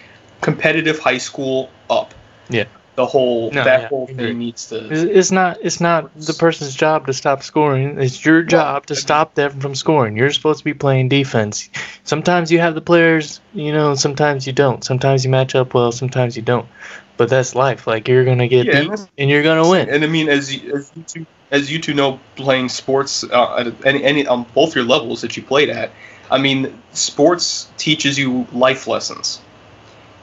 competitive 0.41 0.99
high 0.99 1.17
school 1.19 1.69
up. 1.89 2.13
Yeah. 2.49 2.65
The 2.99 3.05
whole 3.05 3.49
No, 3.51 3.63
that 3.63 3.79
yeah, 3.83 3.87
whole 3.87 4.07
I 4.09 4.13
thing 4.13 4.39
needs 4.39 4.67
to. 4.67 4.75
It's 4.91 5.03
it's 5.19 5.31
not. 5.31 5.57
It's 5.61 5.79
not 5.79 6.13
the 6.19 6.33
person's 6.33 6.75
job 6.75 7.07
to 7.07 7.13
stop 7.13 7.43
scoring. 7.43 7.97
It's 7.97 8.25
your 8.25 8.43
job 8.43 8.87
to 8.87 8.95
stop 8.95 9.35
them 9.35 9.57
from 9.61 9.73
scoring. 9.73 10.17
You're 10.17 10.31
supposed 10.31 10.59
to 10.59 10.65
be 10.65 10.73
playing 10.73 11.07
defense. 11.07 11.69
Sometimes 12.03 12.51
you 12.51 12.59
have 12.59 12.75
the 12.75 12.81
players, 12.81 13.39
you 13.53 13.71
know. 13.71 13.95
Sometimes 13.95 14.45
you 14.45 14.51
don't. 14.51 14.83
Sometimes 14.83 15.23
you 15.23 15.29
match 15.31 15.55
up 15.55 15.73
well. 15.73 15.93
Sometimes 15.93 16.35
you 16.35 16.41
don't. 16.41 16.67
But 17.15 17.29
that's 17.29 17.55
life. 17.55 17.87
Like 17.87 18.09
you're 18.09 18.25
gonna 18.25 18.49
get 18.49 18.65
Yeah, 18.67 18.73
and 18.73 18.81
beat 18.81 18.89
that's- 18.89 19.07
and 19.17 19.29
you're 19.29 19.43
gonna 19.43 19.69
win. 19.69 19.89
And 19.89 20.03
I 20.03 20.07
mean, 20.07 20.27
as 20.27 20.53
you, 20.53 20.75
as 20.75 20.91
you 20.93 21.03
two 21.07 21.25
as 21.51 21.71
you 21.71 21.79
two 21.79 21.93
know, 21.93 22.19
playing 22.35 22.67
sports 22.67 23.23
uh, 23.23 23.55
at 23.59 23.85
any, 23.87 24.03
any 24.03 24.27
on 24.27 24.45
both 24.53 24.75
your 24.75 24.83
levels 24.83 25.21
that 25.21 25.37
you 25.37 25.43
played 25.43 25.69
at, 25.69 25.91
I 26.29 26.37
mean, 26.37 26.73
sports 26.91 27.69
teaches 27.77 28.19
you 28.19 28.45
life 28.51 28.87
lessons. 28.87 29.39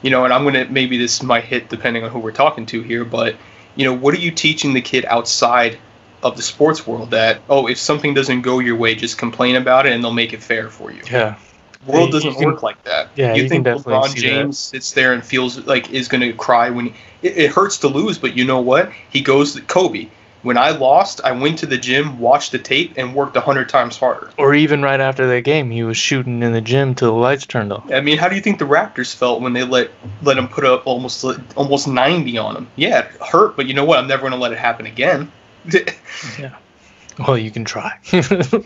You 0.01 0.09
know, 0.11 0.25
and 0.25 0.33
I'm 0.33 0.43
gonna 0.43 0.65
maybe 0.65 0.97
this 0.97 1.23
might 1.23 1.43
hit 1.43 1.69
depending 1.69 2.03
on 2.03 2.11
who 2.11 2.19
we're 2.19 2.31
talking 2.31 2.65
to 2.67 2.81
here, 2.81 3.03
but 3.03 3.35
you 3.75 3.85
know, 3.85 3.93
what 3.93 4.13
are 4.13 4.19
you 4.19 4.31
teaching 4.31 4.73
the 4.73 4.81
kid 4.81 5.05
outside 5.05 5.77
of 6.23 6.35
the 6.35 6.43
sports 6.43 6.85
world 6.85 7.11
that 7.11 7.41
oh, 7.49 7.67
if 7.67 7.77
something 7.77 8.13
doesn't 8.13 8.41
go 8.41 8.59
your 8.59 8.75
way, 8.75 8.95
just 8.95 9.17
complain 9.17 9.55
about 9.55 9.85
it 9.85 9.93
and 9.93 10.03
they'll 10.03 10.13
make 10.13 10.33
it 10.33 10.41
fair 10.41 10.69
for 10.69 10.91
you. 10.91 11.01
Yeah. 11.09 11.37
World 11.85 12.11
doesn't 12.11 12.33
can- 12.33 12.45
work 12.45 12.63
like 12.63 12.83
that. 12.83 13.09
yeah, 13.15 13.33
you, 13.33 13.43
you 13.43 13.49
think 13.49 13.65
can 13.65 13.77
LeBron 13.77 14.09
see 14.09 14.19
that. 14.21 14.25
James 14.25 14.59
sits 14.59 14.91
there 14.91 15.13
and 15.13 15.23
feels 15.23 15.57
like 15.65 15.89
is 15.91 16.07
going 16.07 16.21
to 16.21 16.33
cry 16.33 16.69
when 16.69 16.87
it, 17.21 17.37
it 17.37 17.51
hurts 17.51 17.77
to 17.79 17.87
lose, 17.87 18.17
but 18.17 18.35
you 18.35 18.43
know 18.43 18.59
what? 18.59 18.91
He 19.09 19.21
goes 19.21 19.53
to 19.53 19.61
Kobe. 19.61 20.09
When 20.47 20.57
I 20.57 20.69
lost, 20.69 21.19
I 21.25 21.33
went 21.33 21.59
to 21.59 21.65
the 21.65 21.77
gym, 21.77 22.19
watched 22.19 22.53
the 22.53 22.57
tape, 22.57 22.93
and 22.95 23.13
worked 23.13 23.35
a 23.35 23.41
hundred 23.41 23.67
times 23.67 23.97
harder. 23.97 24.31
Or 24.37 24.55
even 24.55 24.81
right 24.81 25.01
after 25.01 25.27
that 25.27 25.41
game, 25.41 25.69
he 25.71 25.83
was 25.83 25.97
shooting 25.97 26.41
in 26.41 26.53
the 26.53 26.61
gym 26.61 26.95
till 26.95 27.11
the 27.11 27.19
lights 27.19 27.45
turned 27.45 27.73
off. 27.73 27.91
I 27.91 27.99
mean, 27.99 28.17
how 28.17 28.29
do 28.29 28.35
you 28.37 28.41
think 28.41 28.57
the 28.57 28.63
Raptors 28.63 29.13
felt 29.13 29.41
when 29.41 29.51
they 29.51 29.65
let 29.65 29.91
let 30.21 30.37
him 30.37 30.47
put 30.47 30.63
up 30.63 30.87
almost 30.87 31.25
almost 31.57 31.89
ninety 31.89 32.37
on 32.37 32.55
him? 32.55 32.67
Yeah, 32.77 32.99
it 32.99 33.11
hurt, 33.21 33.57
but 33.57 33.65
you 33.65 33.73
know 33.73 33.83
what? 33.83 33.99
I'm 33.99 34.07
never 34.07 34.21
going 34.21 34.31
to 34.31 34.37
let 34.37 34.53
it 34.53 34.57
happen 34.57 34.85
again. 34.85 35.29
yeah, 36.39 36.55
Well, 37.19 37.37
you 37.37 37.51
can 37.51 37.65
try. 37.65 37.99
yeah, 38.13 38.21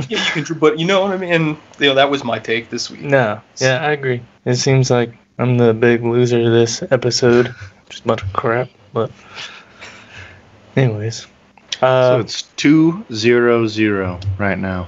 you 0.07 0.17
can, 0.17 0.43
try, 0.43 0.57
but 0.59 0.77
you 0.77 0.86
know 0.86 1.01
what 1.01 1.09
I 1.13 1.17
mean. 1.17 1.34
And 1.34 1.57
you 1.79 1.88
know 1.88 1.95
that 1.95 2.11
was 2.11 2.23
my 2.23 2.38
take 2.38 2.69
this 2.69 2.91
week. 2.91 3.01
no. 3.01 3.41
Yeah, 3.57 3.84
I 3.84 3.93
agree. 3.93 4.21
It 4.45 4.57
seems 4.57 4.91
like 4.91 5.17
I'm 5.39 5.57
the 5.57 5.73
big 5.73 6.03
loser 6.03 6.47
this 6.47 6.84
episode. 6.91 7.55
Just 7.89 8.03
a 8.03 8.07
bunch 8.07 8.21
of 8.21 8.32
crap. 8.34 8.69
But, 8.93 9.09
anyways. 10.77 11.25
So 11.82 11.88
Uh, 11.88 12.19
it's 12.19 12.43
two 12.55 13.03
zero 13.11 13.65
zero 13.65 14.19
right 14.38 14.57
now. 14.57 14.88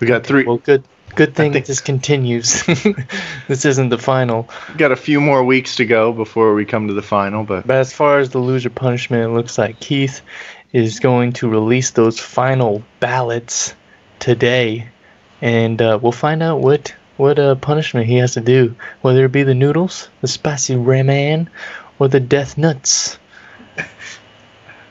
We 0.00 0.08
got 0.08 0.26
three 0.26 0.44
well, 0.44 0.56
good. 0.58 0.82
Good 1.14 1.34
thing 1.36 1.52
think- 1.52 1.66
this 1.66 1.80
continues. 1.80 2.64
this 3.48 3.64
isn't 3.64 3.90
the 3.90 3.98
final. 3.98 4.48
Got 4.76 4.92
a 4.92 4.96
few 4.96 5.20
more 5.20 5.44
weeks 5.44 5.76
to 5.76 5.84
go 5.84 6.12
before 6.12 6.54
we 6.54 6.64
come 6.64 6.88
to 6.88 6.94
the 6.94 7.02
final, 7.02 7.44
but 7.44 7.66
But 7.66 7.76
as 7.76 7.92
far 7.92 8.18
as 8.18 8.30
the 8.30 8.38
loser 8.38 8.70
punishment, 8.70 9.22
it 9.24 9.34
looks 9.34 9.56
like 9.58 9.78
Keith 9.78 10.20
is 10.72 10.98
going 10.98 11.32
to 11.34 11.48
release 11.48 11.90
those 11.92 12.18
final 12.18 12.82
ballots 12.98 13.74
today, 14.18 14.88
and 15.42 15.80
uh, 15.80 15.98
we'll 16.02 16.12
find 16.12 16.42
out 16.42 16.60
what 16.60 16.92
what 17.18 17.38
uh, 17.38 17.54
punishment 17.56 18.06
he 18.06 18.16
has 18.16 18.32
to 18.34 18.40
do, 18.40 18.74
whether 19.02 19.26
it 19.26 19.32
be 19.32 19.42
the 19.44 19.54
noodles, 19.54 20.08
the 20.22 20.28
spicy 20.28 20.74
ramen, 20.74 21.46
or 22.00 22.08
the 22.08 22.18
death 22.20 22.58
nuts. 22.58 23.18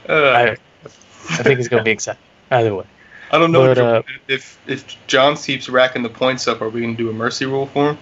Uh, 0.08 0.14
I, 0.14 0.50
I 0.84 1.44
think 1.44 1.60
it's 1.60 1.68
going 1.68 1.82
to 1.82 1.86
be 1.86 1.92
exciting. 1.92 2.22
Either 2.50 2.76
way. 2.76 2.86
I 3.32 3.38
don't 3.38 3.54
know 3.54 3.68
But, 3.68 3.78
if, 3.78 3.84
uh, 3.84 4.02
if 4.28 4.60
if 4.68 5.08
John 5.08 5.38
keeps 5.38 5.70
racking 5.70 6.04
the 6.04 6.10
points 6.10 6.48
up. 6.50 6.62
Are 6.62 6.68
we 6.68 6.82
gonna 6.82 6.96
do 6.96 7.10
a 7.10 7.14
mercy 7.14 7.46
rule 7.46 7.68
for 7.68 7.92
him? 7.92 7.98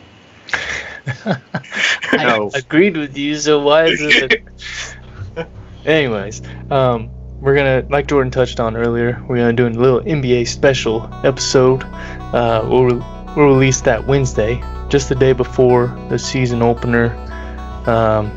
No. 2.14 2.50
I 2.54 2.58
agreed 2.58 2.98
with 2.98 3.16
you, 3.16 3.36
so 3.36 3.62
why 3.62 3.86
is 3.86 4.02
it? 4.02 4.44
Anyways, 5.86 6.42
um, 6.72 7.10
we're 7.40 7.56
gonna, 7.56 7.86
like 7.90 8.08
Jordan 8.08 8.32
touched 8.32 8.60
on 8.60 8.76
earlier, 8.76 9.24
we're 9.28 9.38
gonna 9.38 9.54
do 9.54 9.68
a 9.68 9.70
little 9.70 10.02
NBA 10.02 10.48
special 10.48 11.10
episode. 11.24 11.84
Uh, 12.34 12.66
we'll 12.68 12.98
we'll 13.36 13.48
release 13.48 13.82
that 13.82 14.06
Wednesday, 14.08 14.62
just 14.90 15.08
the 15.08 15.16
day 15.16 15.34
before 15.34 15.88
the 16.10 16.18
season 16.18 16.62
opener. 16.64 17.16
Um, 17.88 18.32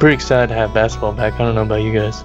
pretty 0.00 0.14
excited 0.14 0.48
to 0.48 0.54
have 0.54 0.72
basketball 0.72 1.12
back. 1.12 1.34
I 1.34 1.38
don't 1.38 1.54
know 1.54 1.62
about 1.62 1.82
you 1.82 1.92
guys. 1.92 2.24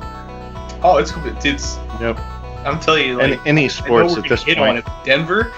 Oh, 0.84 0.98
it's 0.98 1.14
it's. 1.46 1.78
Yep. 2.00 2.20
I'm 2.66 2.80
telling 2.80 3.08
you, 3.08 3.20
any, 3.20 3.36
like 3.36 3.48
any 3.48 3.62
know 3.64 3.68
sports 3.68 4.18
at 4.18 4.24
this 4.28 4.44
point. 4.44 4.86
Denver. 5.04 5.54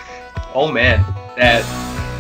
Oh 0.54 0.72
man, 0.72 1.04
that 1.38 1.64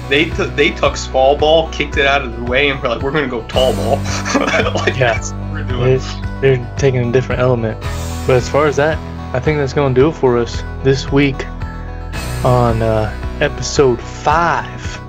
they 0.09 0.25
t- 0.25 0.45
they 0.55 0.71
took 0.71 0.97
small 0.97 1.37
ball, 1.37 1.69
kicked 1.71 1.97
it 1.97 2.05
out 2.05 2.21
of 2.21 2.35
the 2.35 2.43
way, 2.43 2.69
and 2.69 2.81
we're 2.81 2.89
like, 2.89 3.01
we're 3.01 3.11
gonna 3.11 3.27
go 3.27 3.45
tall 3.47 3.73
ball. 3.73 3.97
like, 4.75 4.95
Yeah. 4.97 5.13
that's 5.13 5.31
what 5.31 5.51
we're 5.53 5.63
doing. 5.63 5.99
They're, 6.41 6.57
they're 6.57 6.75
taking 6.77 7.07
a 7.07 7.11
different 7.11 7.41
element. 7.41 7.79
But 8.27 8.35
as 8.37 8.49
far 8.49 8.67
as 8.67 8.75
that, 8.77 8.97
I 9.35 9.39
think 9.39 9.57
that's 9.57 9.73
going 9.73 9.93
to 9.93 10.01
do 10.01 10.09
it 10.09 10.13
for 10.13 10.37
us 10.37 10.63
this 10.83 11.11
week 11.11 11.45
on 12.43 12.81
uh, 12.81 13.37
episode 13.41 14.01
five 14.01 14.99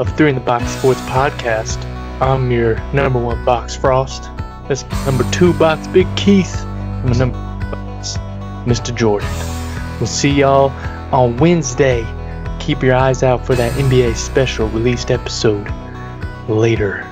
of 0.00 0.14
Three 0.16 0.28
in 0.30 0.34
the 0.36 0.40
Box 0.40 0.70
Sports 0.70 1.00
Podcast. 1.02 1.84
I'm 2.20 2.50
your 2.50 2.78
number 2.92 3.18
one 3.18 3.44
box 3.44 3.74
Frost. 3.76 4.30
That's 4.68 4.84
number 5.04 5.24
two 5.32 5.52
box 5.54 5.86
Big 5.88 6.06
Keith. 6.16 6.64
Mr. 8.64 8.94
Jordan. 8.94 9.28
We'll 9.98 10.06
see 10.06 10.30
y'all 10.30 10.70
on 11.12 11.36
Wednesday. 11.38 12.06
Keep 12.58 12.82
your 12.82 12.94
eyes 12.94 13.22
out 13.22 13.44
for 13.44 13.54
that 13.54 13.72
NBA 13.72 14.14
special 14.16 14.68
released 14.68 15.10
episode 15.10 15.68
later. 16.48 17.09